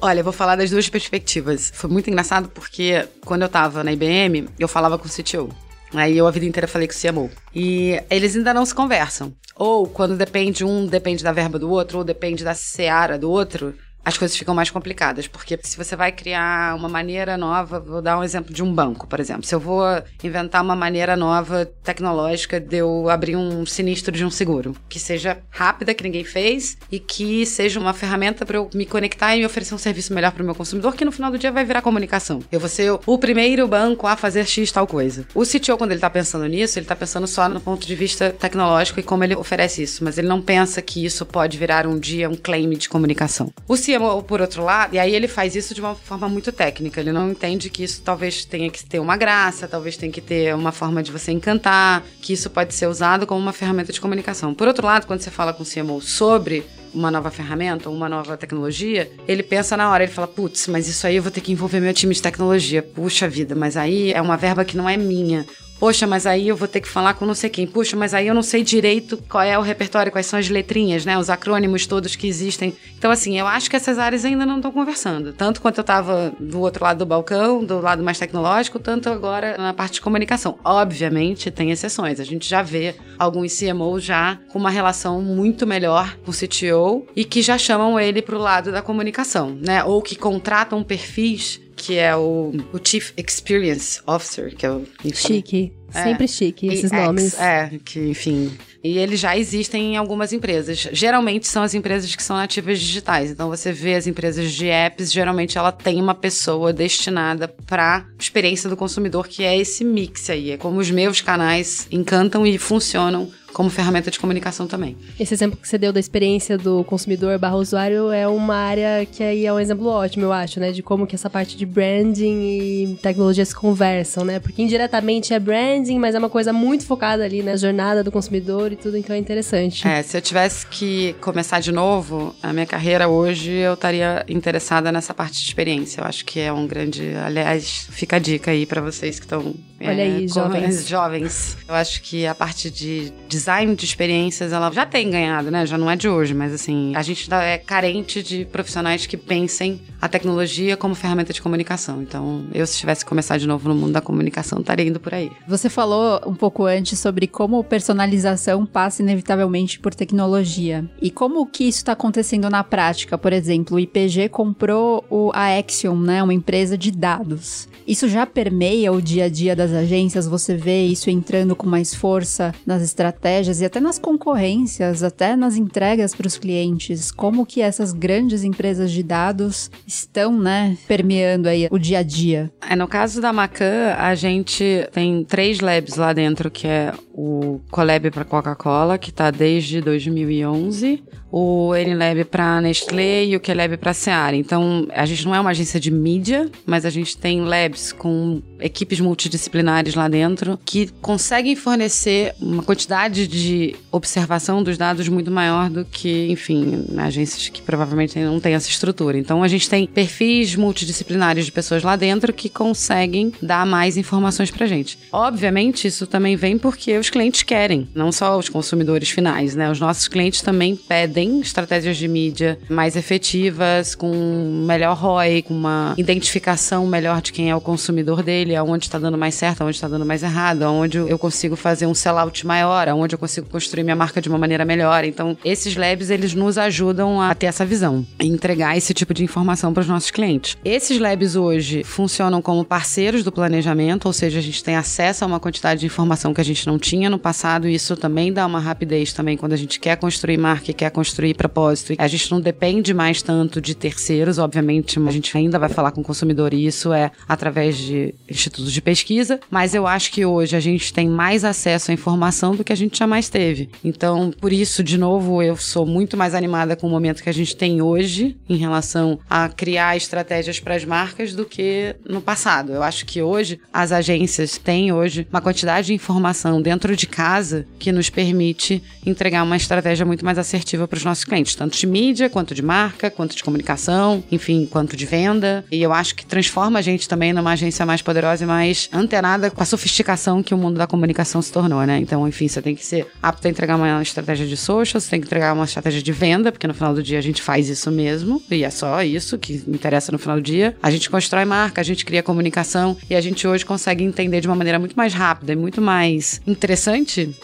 Olha, 0.00 0.20
eu 0.20 0.24
vou 0.24 0.32
falar 0.32 0.56
das 0.56 0.70
duas 0.70 0.88
perspectivas. 0.88 1.70
Foi 1.74 1.88
muito 1.88 2.10
engraçado 2.10 2.48
porque 2.48 3.06
quando 3.24 3.42
eu 3.42 3.48
tava 3.48 3.84
na 3.84 3.92
IBM, 3.92 4.48
eu 4.58 4.66
falava 4.66 4.98
com 4.98 5.06
o 5.06 5.10
CTO. 5.10 5.54
Aí 5.94 6.18
eu 6.18 6.26
a 6.26 6.30
vida 6.30 6.44
inteira 6.44 6.66
falei 6.66 6.88
com 6.88 6.94
o 6.94 7.00
CMO. 7.00 7.30
E 7.54 8.00
eles 8.10 8.36
ainda 8.36 8.52
não 8.52 8.66
se 8.66 8.74
conversam. 8.74 9.32
Ou 9.56 9.86
quando 9.86 10.16
depende 10.16 10.64
um, 10.64 10.86
depende 10.86 11.22
da 11.22 11.32
verba 11.32 11.58
do 11.58 11.70
outro, 11.70 11.98
ou 11.98 12.04
depende 12.04 12.42
da 12.42 12.54
seara 12.54 13.16
do 13.16 13.30
outro, 13.30 13.74
as 14.04 14.18
coisas 14.18 14.36
ficam 14.36 14.54
mais 14.54 14.70
complicadas, 14.70 15.26
porque 15.26 15.58
se 15.62 15.76
você 15.76 15.96
vai 15.96 16.12
criar 16.12 16.76
uma 16.76 16.88
maneira 16.88 17.36
nova, 17.36 17.80
vou 17.80 18.02
dar 18.02 18.18
um 18.18 18.24
exemplo 18.24 18.52
de 18.52 18.62
um 18.62 18.72
banco, 18.72 19.06
por 19.06 19.20
exemplo. 19.20 19.44
Se 19.44 19.54
eu 19.54 19.60
vou 19.60 19.84
inventar 20.22 20.62
uma 20.62 20.76
maneira 20.76 21.16
nova 21.16 21.64
tecnológica 21.82 22.60
de 22.60 22.76
eu 22.76 23.08
abrir 23.08 23.36
um 23.36 23.64
sinistro 23.64 24.12
de 24.12 24.24
um 24.24 24.30
seguro, 24.30 24.76
que 24.88 24.98
seja 24.98 25.38
rápida, 25.50 25.94
que 25.94 26.04
ninguém 26.04 26.24
fez, 26.24 26.76
e 26.90 26.98
que 26.98 27.46
seja 27.46 27.80
uma 27.80 27.92
ferramenta 27.92 28.44
para 28.44 28.56
eu 28.56 28.68
me 28.74 28.84
conectar 28.84 29.36
e 29.36 29.44
oferecer 29.44 29.74
um 29.74 29.78
serviço 29.78 30.12
melhor 30.12 30.32
para 30.32 30.42
o 30.42 30.46
meu 30.46 30.54
consumidor, 30.54 30.94
que 30.94 31.04
no 31.04 31.12
final 31.12 31.30
do 31.30 31.38
dia 31.38 31.52
vai 31.52 31.64
virar 31.64 31.82
comunicação. 31.82 32.40
Eu 32.50 32.60
vou 32.60 32.68
ser 32.68 32.98
o 33.06 33.18
primeiro 33.18 33.66
banco 33.66 34.06
a 34.06 34.16
fazer 34.16 34.46
X 34.46 34.70
tal 34.70 34.86
coisa. 34.86 35.26
O 35.34 35.42
CTO, 35.44 35.76
quando 35.78 35.90
ele 35.90 35.98
está 35.98 36.10
pensando 36.10 36.46
nisso, 36.46 36.78
ele 36.78 36.84
está 36.84 36.96
pensando 36.96 37.26
só 37.26 37.48
no 37.48 37.60
ponto 37.60 37.86
de 37.86 37.94
vista 37.94 38.30
tecnológico 38.30 39.00
e 39.00 39.02
como 39.02 39.24
ele 39.24 39.34
oferece 39.34 39.82
isso, 39.82 40.04
mas 40.04 40.18
ele 40.18 40.28
não 40.28 40.40
pensa 40.40 40.82
que 40.82 41.04
isso 41.04 41.24
pode 41.24 41.56
virar 41.58 41.86
um 41.86 41.98
dia 41.98 42.28
um 42.28 42.36
claim 42.36 42.68
de 42.70 42.88
comunicação. 42.88 43.52
O 43.68 43.76
CMO, 43.98 44.22
por 44.22 44.40
outro 44.40 44.64
lado, 44.64 44.94
e 44.94 44.98
aí 44.98 45.14
ele 45.14 45.28
faz 45.28 45.54
isso 45.54 45.74
de 45.74 45.80
uma 45.80 45.94
forma 45.94 46.28
muito 46.28 46.52
técnica. 46.52 47.00
Ele 47.00 47.12
não 47.12 47.30
entende 47.30 47.70
que 47.70 47.84
isso 47.84 48.02
talvez 48.02 48.44
tenha 48.44 48.70
que 48.70 48.84
ter 48.84 48.98
uma 48.98 49.16
graça, 49.16 49.68
talvez 49.68 49.96
tenha 49.96 50.12
que 50.12 50.20
ter 50.20 50.54
uma 50.54 50.72
forma 50.72 51.02
de 51.02 51.12
você 51.12 51.32
encantar, 51.32 52.02
que 52.20 52.32
isso 52.32 52.50
pode 52.50 52.74
ser 52.74 52.86
usado 52.86 53.26
como 53.26 53.40
uma 53.40 53.52
ferramenta 53.52 53.92
de 53.92 54.00
comunicação. 54.00 54.54
Por 54.54 54.66
outro 54.68 54.86
lado, 54.86 55.06
quando 55.06 55.20
você 55.20 55.30
fala 55.30 55.52
com 55.52 55.62
o 55.62 55.66
CMO 55.66 56.00
sobre 56.00 56.64
uma 56.94 57.10
nova 57.10 57.30
ferramenta 57.30 57.90
uma 57.90 58.08
nova 58.08 58.36
tecnologia, 58.36 59.10
ele 59.26 59.42
pensa 59.42 59.76
na 59.76 59.90
hora, 59.90 60.04
ele 60.04 60.12
fala, 60.12 60.28
putz, 60.28 60.68
mas 60.68 60.88
isso 60.88 61.06
aí 61.06 61.16
eu 61.16 61.22
vou 61.22 61.32
ter 61.32 61.40
que 61.40 61.52
envolver 61.52 61.80
meu 61.80 61.92
time 61.92 62.14
de 62.14 62.22
tecnologia. 62.22 62.82
Puxa 62.82 63.28
vida, 63.28 63.54
mas 63.54 63.76
aí 63.76 64.12
é 64.12 64.22
uma 64.22 64.36
verba 64.36 64.64
que 64.64 64.76
não 64.76 64.88
é 64.88 64.96
minha. 64.96 65.44
Poxa, 65.78 66.06
mas 66.06 66.26
aí 66.26 66.48
eu 66.48 66.56
vou 66.56 66.68
ter 66.68 66.80
que 66.80 66.88
falar 66.88 67.14
com 67.14 67.26
não 67.26 67.34
sei 67.34 67.50
quem. 67.50 67.66
Puxa, 67.66 67.96
mas 67.96 68.14
aí 68.14 68.26
eu 68.26 68.34
não 68.34 68.42
sei 68.42 68.62
direito 68.62 69.18
qual 69.28 69.42
é 69.42 69.58
o 69.58 69.62
repertório, 69.62 70.10
quais 70.10 70.26
são 70.26 70.38
as 70.38 70.48
letrinhas, 70.48 71.04
né? 71.04 71.18
Os 71.18 71.28
acrônimos 71.28 71.86
todos 71.86 72.16
que 72.16 72.26
existem. 72.26 72.74
Então, 72.96 73.10
assim, 73.10 73.38
eu 73.38 73.46
acho 73.46 73.68
que 73.68 73.76
essas 73.76 73.98
áreas 73.98 74.24
ainda 74.24 74.46
não 74.46 74.56
estão 74.56 74.72
conversando. 74.72 75.32
Tanto 75.32 75.60
quanto 75.60 75.78
eu 75.78 75.82
estava 75.82 76.32
do 76.38 76.60
outro 76.60 76.84
lado 76.84 76.98
do 76.98 77.06
balcão, 77.06 77.64
do 77.64 77.80
lado 77.80 78.02
mais 78.02 78.18
tecnológico, 78.18 78.78
tanto 78.78 79.08
agora 79.10 79.58
na 79.58 79.74
parte 79.74 79.94
de 79.94 80.00
comunicação. 80.00 80.58
Obviamente, 80.64 81.50
tem 81.50 81.70
exceções. 81.70 82.20
A 82.20 82.24
gente 82.24 82.48
já 82.48 82.62
vê 82.62 82.94
alguns 83.18 83.58
CMOs 83.58 84.04
já 84.04 84.38
com 84.52 84.58
uma 84.58 84.70
relação 84.70 85.20
muito 85.20 85.66
melhor 85.66 86.16
com 86.24 86.30
o 86.30 86.34
CTO 86.34 87.06
e 87.14 87.24
que 87.24 87.42
já 87.42 87.58
chamam 87.58 87.98
ele 87.98 88.22
para 88.22 88.36
o 88.36 88.40
lado 88.40 88.72
da 88.72 88.80
comunicação, 88.80 89.58
né? 89.60 89.84
Ou 89.84 90.00
que 90.00 90.16
contratam 90.16 90.82
perfis 90.82 91.60
que 91.84 91.98
é 91.98 92.16
o, 92.16 92.50
o 92.72 92.80
Chief 92.82 93.12
Experience 93.14 94.00
Officer, 94.06 94.56
que 94.56 94.64
é 94.64 94.70
o... 94.70 94.86
enfim, 95.04 95.34
Chique. 95.34 95.72
É. 95.92 96.02
Sempre 96.02 96.26
chique 96.26 96.66
esses 96.66 96.90
EX, 96.90 96.92
nomes. 96.92 97.38
É, 97.38 97.70
que 97.84 98.00
enfim. 98.00 98.50
E 98.82 98.98
eles 98.98 99.20
já 99.20 99.36
existem 99.36 99.92
em 99.92 99.96
algumas 99.96 100.32
empresas. 100.32 100.88
Geralmente 100.92 101.46
são 101.46 101.62
as 101.62 101.74
empresas 101.74 102.16
que 102.16 102.22
são 102.22 102.36
nativas 102.36 102.80
digitais. 102.80 103.30
Então 103.30 103.48
você 103.48 103.70
vê 103.70 103.94
as 103.94 104.06
empresas 104.06 104.50
de 104.50 104.66
apps, 104.66 105.12
geralmente 105.12 105.56
ela 105.58 105.70
tem 105.70 106.00
uma 106.00 106.14
pessoa 106.14 106.72
destinada 106.72 107.46
para 107.66 108.06
experiência 108.18 108.68
do 108.68 108.76
consumidor, 108.76 109.28
que 109.28 109.44
é 109.44 109.56
esse 109.56 109.84
mix 109.84 110.30
aí. 110.30 110.52
É 110.52 110.56
como 110.56 110.80
os 110.80 110.90
meus 110.90 111.20
canais 111.20 111.86
encantam 111.92 112.46
e 112.46 112.58
funcionam 112.58 113.30
como 113.54 113.70
ferramenta 113.70 114.10
de 114.10 114.18
comunicação 114.18 114.66
também. 114.66 114.96
Esse 115.18 115.32
exemplo 115.32 115.56
que 115.56 115.66
você 115.66 115.78
deu 115.78 115.92
da 115.92 116.00
experiência 116.00 116.58
do 116.58 116.84
consumidor 116.84 117.38
barra 117.38 117.56
usuário 117.56 118.10
é 118.10 118.26
uma 118.26 118.56
área 118.56 119.06
que 119.06 119.22
aí 119.22 119.46
é 119.46 119.52
um 119.52 119.60
exemplo 119.60 119.86
ótimo, 119.86 120.24
eu 120.24 120.32
acho, 120.32 120.60
né? 120.60 120.72
De 120.72 120.82
como 120.82 121.06
que 121.06 121.14
essa 121.14 121.30
parte 121.30 121.56
de 121.56 121.64
branding 121.64 122.42
e 122.42 122.98
tecnologia 123.00 123.44
se 123.44 123.54
conversam, 123.54 124.24
né? 124.24 124.40
Porque 124.40 124.60
indiretamente 124.60 125.32
é 125.32 125.38
branding, 125.38 125.98
mas 125.98 126.14
é 126.14 126.18
uma 126.18 126.28
coisa 126.28 126.52
muito 126.52 126.84
focada 126.84 127.24
ali 127.24 127.42
na 127.42 127.56
jornada 127.56 128.02
do 128.02 128.10
consumidor 128.10 128.72
e 128.72 128.76
tudo, 128.76 128.96
então 128.96 129.14
é 129.14 129.18
interessante. 129.18 129.86
É, 129.86 130.02
se 130.02 130.16
eu 130.16 130.20
tivesse 130.20 130.66
que 130.66 131.14
começar 131.20 131.60
de 131.60 131.70
novo 131.70 132.34
a 132.42 132.52
minha 132.52 132.66
carreira 132.66 133.08
hoje, 133.08 133.52
eu 133.52 133.74
estaria 133.74 134.24
interessada 134.28 134.90
nessa 134.90 135.14
parte 135.14 135.38
de 135.38 135.44
experiência. 135.44 136.00
Eu 136.00 136.04
acho 136.04 136.24
que 136.24 136.40
é 136.40 136.52
um 136.52 136.66
grande. 136.66 137.14
Aliás, 137.24 137.86
fica 137.90 138.16
a 138.16 138.18
dica 138.18 138.50
aí 138.50 138.66
para 138.66 138.80
vocês 138.80 139.20
que 139.20 139.26
estão. 139.26 139.54
Olha 139.88 140.04
aí, 140.04 140.28
jovens. 140.28 140.86
jovens. 140.88 141.56
Eu 141.68 141.74
acho 141.74 142.02
que 142.02 142.26
a 142.26 142.34
parte 142.34 142.70
de 142.70 143.12
design 143.28 143.74
de 143.74 143.84
experiências, 143.84 144.52
ela 144.52 144.70
já 144.70 144.86
tem 144.86 145.10
ganhado, 145.10 145.50
né? 145.50 145.66
Já 145.66 145.76
não 145.76 145.90
é 145.90 145.96
de 145.96 146.08
hoje, 146.08 146.34
mas 146.34 146.52
assim, 146.52 146.94
a 146.94 147.02
gente 147.02 147.24
ainda 147.24 147.44
é 147.44 147.58
carente 147.58 148.22
de 148.22 148.44
profissionais 148.44 149.06
que 149.06 149.16
pensem 149.16 149.80
a 150.00 150.08
tecnologia 150.08 150.76
como 150.76 150.94
ferramenta 150.94 151.32
de 151.32 151.40
comunicação. 151.40 152.02
Então, 152.02 152.44
eu, 152.52 152.66
se 152.66 152.76
tivesse 152.76 153.04
que 153.04 153.08
começar 153.08 153.38
de 153.38 153.46
novo 153.46 153.68
no 153.68 153.74
mundo 153.74 153.92
da 153.92 154.00
comunicação, 154.00 154.60
estaria 154.60 154.86
indo 154.86 155.00
por 155.00 155.14
aí. 155.14 155.30
Você 155.48 155.70
falou 155.70 156.20
um 156.26 156.34
pouco 156.34 156.64
antes 156.64 156.98
sobre 156.98 157.26
como 157.26 157.64
personalização 157.64 158.66
passa 158.66 159.02
inevitavelmente 159.02 159.78
por 159.78 159.94
tecnologia. 159.94 160.84
E 161.00 161.10
como 161.10 161.46
que 161.46 161.64
isso 161.64 161.78
está 161.78 161.92
acontecendo 161.92 162.48
na 162.50 162.62
prática? 162.62 163.16
Por 163.16 163.32
exemplo, 163.32 163.76
o 163.76 163.80
IPG 163.80 164.28
comprou 164.28 165.04
o 165.08 165.30
Axiom, 165.32 165.96
né, 165.96 166.22
uma 166.22 166.34
empresa 166.34 166.76
de 166.76 166.90
dados. 166.90 167.68
Isso 167.86 168.08
já 168.08 168.26
permeia 168.26 168.92
o 168.92 169.00
dia 169.00 169.24
a 169.24 169.28
dia 169.28 169.54
das 169.54 169.72
agências? 169.74 170.26
Você 170.26 170.56
vê 170.56 170.84
isso 170.86 171.10
entrando 171.10 171.56
com 171.56 171.66
mais 171.66 171.94
força 171.94 172.54
nas 172.64 172.82
estratégias 172.82 173.60
e 173.60 173.64
até 173.64 173.80
nas 173.80 173.98
concorrências, 173.98 175.02
até 175.02 175.36
nas 175.36 175.56
entregas 175.56 176.14
para 176.14 176.26
os 176.26 176.38
clientes? 176.38 177.10
Como 177.10 177.44
que 177.44 177.60
essas 177.60 177.92
grandes 177.92 178.44
empresas 178.44 178.90
de 178.90 179.02
dados 179.02 179.70
estão, 179.86 180.38
né, 180.38 180.76
permeando 180.86 181.48
aí 181.48 181.68
o 181.70 181.78
dia 181.78 181.98
a 181.98 182.02
dia? 182.02 182.50
É, 182.68 182.76
no 182.76 182.88
caso 182.88 183.20
da 183.20 183.32
Macan, 183.32 183.94
a 183.98 184.14
gente 184.14 184.88
tem 184.92 185.24
três 185.24 185.60
labs 185.60 185.96
lá 185.96 186.12
dentro, 186.12 186.50
que 186.50 186.66
é 186.66 186.92
o 187.16 187.60
Colab 187.70 188.10
para 188.10 188.24
Coca-Cola, 188.24 188.98
que 188.98 189.10
está 189.10 189.30
desde 189.30 189.80
2011, 189.80 191.00
o 191.30 191.74
N-Lab 191.74 192.24
para 192.24 192.60
Nestlé 192.60 193.24
e 193.24 193.36
o 193.36 193.40
Q-Lab 193.40 193.76
para 193.76 193.94
Seara. 193.94 194.34
Então, 194.34 194.86
a 194.92 195.06
gente 195.06 195.24
não 195.24 195.34
é 195.34 195.40
uma 195.40 195.50
agência 195.50 195.78
de 195.78 195.92
mídia, 195.92 196.50
mas 196.66 196.84
a 196.84 196.90
gente 196.90 197.16
tem 197.16 197.40
labs 197.40 197.92
com 197.92 198.42
equipes 198.60 198.98
multidisciplinares 198.98 199.94
lá 199.94 200.08
dentro 200.08 200.58
que 200.64 200.88
conseguem 201.00 201.54
fornecer 201.54 202.34
uma 202.40 202.62
quantidade 202.62 203.28
de 203.28 203.76
observação 203.92 204.62
dos 204.62 204.76
dados 204.76 205.08
muito 205.08 205.30
maior 205.30 205.70
do 205.70 205.84
que, 205.84 206.30
enfim, 206.30 206.84
agências 206.98 207.48
que 207.48 207.62
provavelmente 207.62 208.18
não 208.18 208.40
têm 208.40 208.54
essa 208.54 208.68
estrutura. 208.68 209.16
Então, 209.16 209.42
a 209.42 209.48
gente 209.48 209.68
tem 209.68 209.86
perfis 209.86 210.56
multidisciplinares 210.56 211.46
de 211.46 211.52
pessoas 211.52 211.84
lá 211.84 211.94
dentro 211.94 212.32
que 212.32 212.48
conseguem 212.48 213.32
dar 213.40 213.64
mais 213.64 213.96
informações 213.96 214.50
pra 214.50 214.66
gente. 214.66 214.98
Obviamente, 215.12 215.86
isso 215.86 216.06
também 216.08 216.34
vem 216.34 216.58
porque 216.58 217.03
os 217.04 217.10
clientes 217.10 217.42
querem, 217.42 217.86
não 217.94 218.10
só 218.10 218.38
os 218.38 218.48
consumidores 218.48 219.10
finais, 219.10 219.54
né? 219.54 219.70
Os 219.70 219.78
nossos 219.78 220.08
clientes 220.08 220.40
também 220.40 220.74
pedem 220.74 221.40
estratégias 221.40 221.96
de 221.96 222.08
mídia 222.08 222.58
mais 222.68 222.96
efetivas, 222.96 223.94
com 223.94 224.64
melhor 224.66 224.96
ROI, 224.96 225.42
com 225.42 225.54
uma 225.54 225.94
identificação 225.98 226.86
melhor 226.86 227.20
de 227.20 227.32
quem 227.32 227.50
é 227.50 227.56
o 227.56 227.60
consumidor 227.60 228.22
dele, 228.22 228.56
aonde 228.56 228.86
está 228.86 228.98
dando 228.98 229.18
mais 229.18 229.34
certo, 229.34 229.60
aonde 229.60 229.76
está 229.76 229.86
dando 229.86 230.06
mais 230.06 230.22
errado, 230.22 230.62
aonde 230.62 230.96
eu 230.96 231.18
consigo 231.18 231.56
fazer 231.56 231.86
um 231.86 231.94
sellout 231.94 232.46
maior, 232.46 232.88
aonde 232.88 233.14
eu 233.14 233.18
consigo 233.18 233.48
construir 233.48 233.84
minha 233.84 233.96
marca 233.96 234.20
de 234.20 234.28
uma 234.28 234.38
maneira 234.38 234.64
melhor. 234.64 235.04
Então, 235.04 235.36
esses 235.44 235.76
labs 235.76 236.08
eles 236.08 236.34
nos 236.34 236.56
ajudam 236.56 237.20
a 237.20 237.34
ter 237.34 237.46
essa 237.46 237.66
visão 237.66 238.06
e 238.18 238.26
entregar 238.26 238.76
esse 238.76 238.94
tipo 238.94 239.12
de 239.12 239.22
informação 239.22 239.74
para 239.74 239.82
os 239.82 239.88
nossos 239.88 240.10
clientes. 240.10 240.56
Esses 240.64 240.98
labs 240.98 241.36
hoje 241.36 241.84
funcionam 241.84 242.40
como 242.40 242.64
parceiros 242.64 243.22
do 243.22 243.30
planejamento, 243.30 244.06
ou 244.06 244.12
seja, 244.12 244.38
a 244.38 244.42
gente 244.42 244.64
tem 244.64 244.76
acesso 244.76 245.22
a 245.22 245.26
uma 245.26 245.38
quantidade 245.38 245.80
de 245.80 245.86
informação 245.86 246.32
que 246.32 246.40
a 246.40 246.44
gente 246.44 246.66
não 246.66 246.78
tinha 246.78 246.93
no 247.08 247.18
passado, 247.18 247.68
isso 247.68 247.96
também 247.96 248.32
dá 248.32 248.46
uma 248.46 248.58
rapidez 248.58 249.12
também 249.12 249.36
quando 249.36 249.52
a 249.52 249.56
gente 249.56 249.78
quer 249.78 249.96
construir 249.96 250.38
marca 250.38 250.70
e 250.70 250.74
quer 250.74 250.90
construir 250.90 251.34
propósito. 251.34 251.94
A 251.98 252.08
gente 252.08 252.30
não 252.30 252.40
depende 252.40 252.94
mais 252.94 253.22
tanto 253.22 253.60
de 253.60 253.74
terceiros, 253.74 254.38
obviamente, 254.38 254.98
a 254.98 255.10
gente 255.10 255.36
ainda 255.36 255.58
vai 255.58 255.68
falar 255.68 255.90
com 255.90 256.00
o 256.00 256.04
consumidor 256.04 256.54
e 256.54 256.66
isso 256.66 256.92
é 256.92 257.10
através 257.28 257.76
de 257.76 258.14
institutos 258.28 258.72
de 258.72 258.80
pesquisa, 258.80 259.40
mas 259.50 259.74
eu 259.74 259.86
acho 259.86 260.10
que 260.12 260.24
hoje 260.24 260.56
a 260.56 260.60
gente 260.60 260.92
tem 260.92 261.08
mais 261.08 261.44
acesso 261.44 261.90
à 261.90 261.94
informação 261.94 262.54
do 262.54 262.64
que 262.64 262.72
a 262.72 262.76
gente 262.76 262.98
jamais 262.98 263.28
teve. 263.28 263.68
Então, 263.84 264.30
por 264.40 264.52
isso, 264.52 264.82
de 264.82 264.98
novo, 264.98 265.42
eu 265.42 265.56
sou 265.56 265.86
muito 265.86 266.16
mais 266.16 266.34
animada 266.34 266.76
com 266.76 266.86
o 266.86 266.90
momento 266.90 267.22
que 267.22 267.28
a 267.28 267.34
gente 267.34 267.56
tem 267.56 267.82
hoje 267.82 268.36
em 268.48 268.56
relação 268.56 269.18
a 269.28 269.48
criar 269.48 269.96
estratégias 269.96 270.60
para 270.60 270.74
as 270.74 270.84
marcas 270.84 271.34
do 271.34 271.44
que 271.44 271.96
no 272.08 272.20
passado. 272.20 272.72
Eu 272.72 272.82
acho 272.82 273.06
que 273.06 273.22
hoje 273.22 273.60
as 273.72 273.92
agências 273.92 274.58
têm 274.58 274.92
hoje 274.92 275.26
uma 275.30 275.40
quantidade 275.40 275.88
de 275.88 275.94
informação 275.94 276.60
dentro 276.60 276.83
de 276.92 277.06
casa 277.06 277.66
que 277.78 277.90
nos 277.90 278.10
permite 278.10 278.82
entregar 279.06 279.42
uma 279.42 279.56
estratégia 279.56 280.04
muito 280.04 280.24
mais 280.24 280.38
assertiva 280.38 280.86
para 280.86 280.96
os 280.96 281.04
nossos 281.04 281.24
clientes, 281.24 281.54
tanto 281.54 281.78
de 281.78 281.86
mídia, 281.86 282.28
quanto 282.28 282.54
de 282.54 282.62
marca, 282.62 283.10
quanto 283.10 283.34
de 283.34 283.42
comunicação, 283.42 284.22
enfim, 284.30 284.66
quanto 284.70 284.96
de 284.96 285.06
venda. 285.06 285.64
E 285.70 285.82
eu 285.82 285.92
acho 285.92 286.14
que 286.14 286.26
transforma 286.26 286.78
a 286.78 286.82
gente 286.82 287.08
também 287.08 287.32
numa 287.32 287.52
agência 287.52 287.86
mais 287.86 288.02
poderosa 288.02 288.44
e 288.44 288.46
mais 288.46 288.88
antenada 288.92 289.50
com 289.50 289.62
a 289.62 289.66
sofisticação 289.66 290.42
que 290.42 290.52
o 290.52 290.58
mundo 290.58 290.76
da 290.76 290.86
comunicação 290.86 291.40
se 291.40 291.50
tornou, 291.50 291.84
né? 291.86 291.98
Então, 291.98 292.26
enfim, 292.28 292.48
você 292.48 292.60
tem 292.60 292.74
que 292.74 292.84
ser 292.84 293.06
apto 293.22 293.46
a 293.46 293.50
entregar 293.50 293.76
uma 293.76 294.02
estratégia 294.02 294.46
de 294.46 294.56
social, 294.56 295.00
você 295.00 295.10
tem 295.10 295.20
que 295.20 295.26
entregar 295.26 295.54
uma 295.54 295.64
estratégia 295.64 296.02
de 296.02 296.12
venda, 296.12 296.52
porque 296.52 296.66
no 296.66 296.74
final 296.74 296.92
do 296.94 297.02
dia 297.02 297.18
a 297.18 297.22
gente 297.22 297.40
faz 297.40 297.68
isso 297.68 297.90
mesmo, 297.90 298.42
e 298.50 298.64
é 298.64 298.70
só 298.70 299.02
isso 299.02 299.38
que 299.38 299.62
interessa 299.66 300.12
no 300.12 300.18
final 300.18 300.36
do 300.36 300.42
dia. 300.42 300.76
A 300.82 300.90
gente 300.90 301.08
constrói 301.08 301.44
marca, 301.44 301.80
a 301.80 301.84
gente 301.84 302.04
cria 302.04 302.22
comunicação 302.22 302.96
e 303.08 303.14
a 303.14 303.20
gente 303.20 303.46
hoje 303.46 303.64
consegue 303.64 304.04
entender 304.04 304.40
de 304.40 304.48
uma 304.48 304.56
maneira 304.56 304.78
muito 304.78 304.94
mais 304.94 305.14
rápida 305.14 305.52
e 305.52 305.56
muito 305.56 305.80
mais 305.80 306.40
interessante 306.46 306.73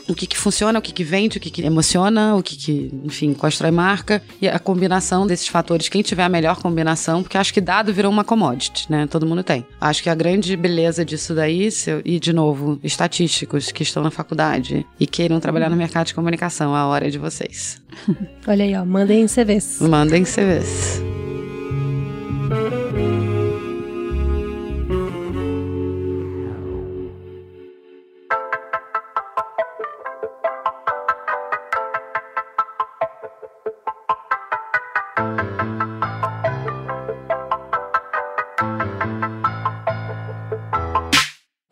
o 0.08 0.14
que, 0.14 0.26
que 0.26 0.36
funciona, 0.36 0.78
o 0.78 0.82
que, 0.82 0.92
que 0.92 1.04
vende, 1.04 1.38
o 1.38 1.40
que, 1.40 1.50
que 1.50 1.62
emociona, 1.62 2.36
o 2.36 2.42
que, 2.42 2.56
que, 2.56 2.90
enfim, 3.04 3.32
constrói 3.34 3.70
marca 3.70 4.22
e 4.40 4.48
a 4.48 4.58
combinação 4.58 5.26
desses 5.26 5.48
fatores. 5.48 5.88
Quem 5.88 6.02
tiver 6.02 6.22
a 6.24 6.28
melhor 6.28 6.56
combinação, 6.60 7.22
porque 7.22 7.36
acho 7.38 7.52
que 7.52 7.60
dado 7.60 7.92
virou 7.92 8.10
uma 8.10 8.24
commodity, 8.24 8.86
né? 8.90 9.06
Todo 9.06 9.26
mundo 9.26 9.42
tem. 9.42 9.64
Acho 9.80 10.02
que 10.02 10.10
a 10.10 10.14
grande 10.14 10.56
beleza 10.56 11.04
disso 11.04 11.34
daí, 11.34 11.68
eu- 11.86 12.02
e 12.04 12.18
de 12.18 12.32
novo, 12.32 12.78
estatísticos 12.82 13.70
que 13.72 13.82
estão 13.82 14.02
na 14.02 14.10
faculdade 14.10 14.86
e 14.98 15.06
queiram 15.06 15.38
trabalhar 15.40 15.70
no 15.70 15.76
mercado 15.76 16.06
de 16.06 16.14
comunicação, 16.14 16.74
a 16.74 16.86
hora 16.86 17.06
é 17.06 17.10
de 17.10 17.18
vocês. 17.18 17.80
Olha 18.46 18.64
aí, 18.64 18.74
ó, 18.76 18.84
mandem 18.84 19.26
CVs. 19.26 19.80
Mandem 19.80 20.24
CVs. 20.24 21.00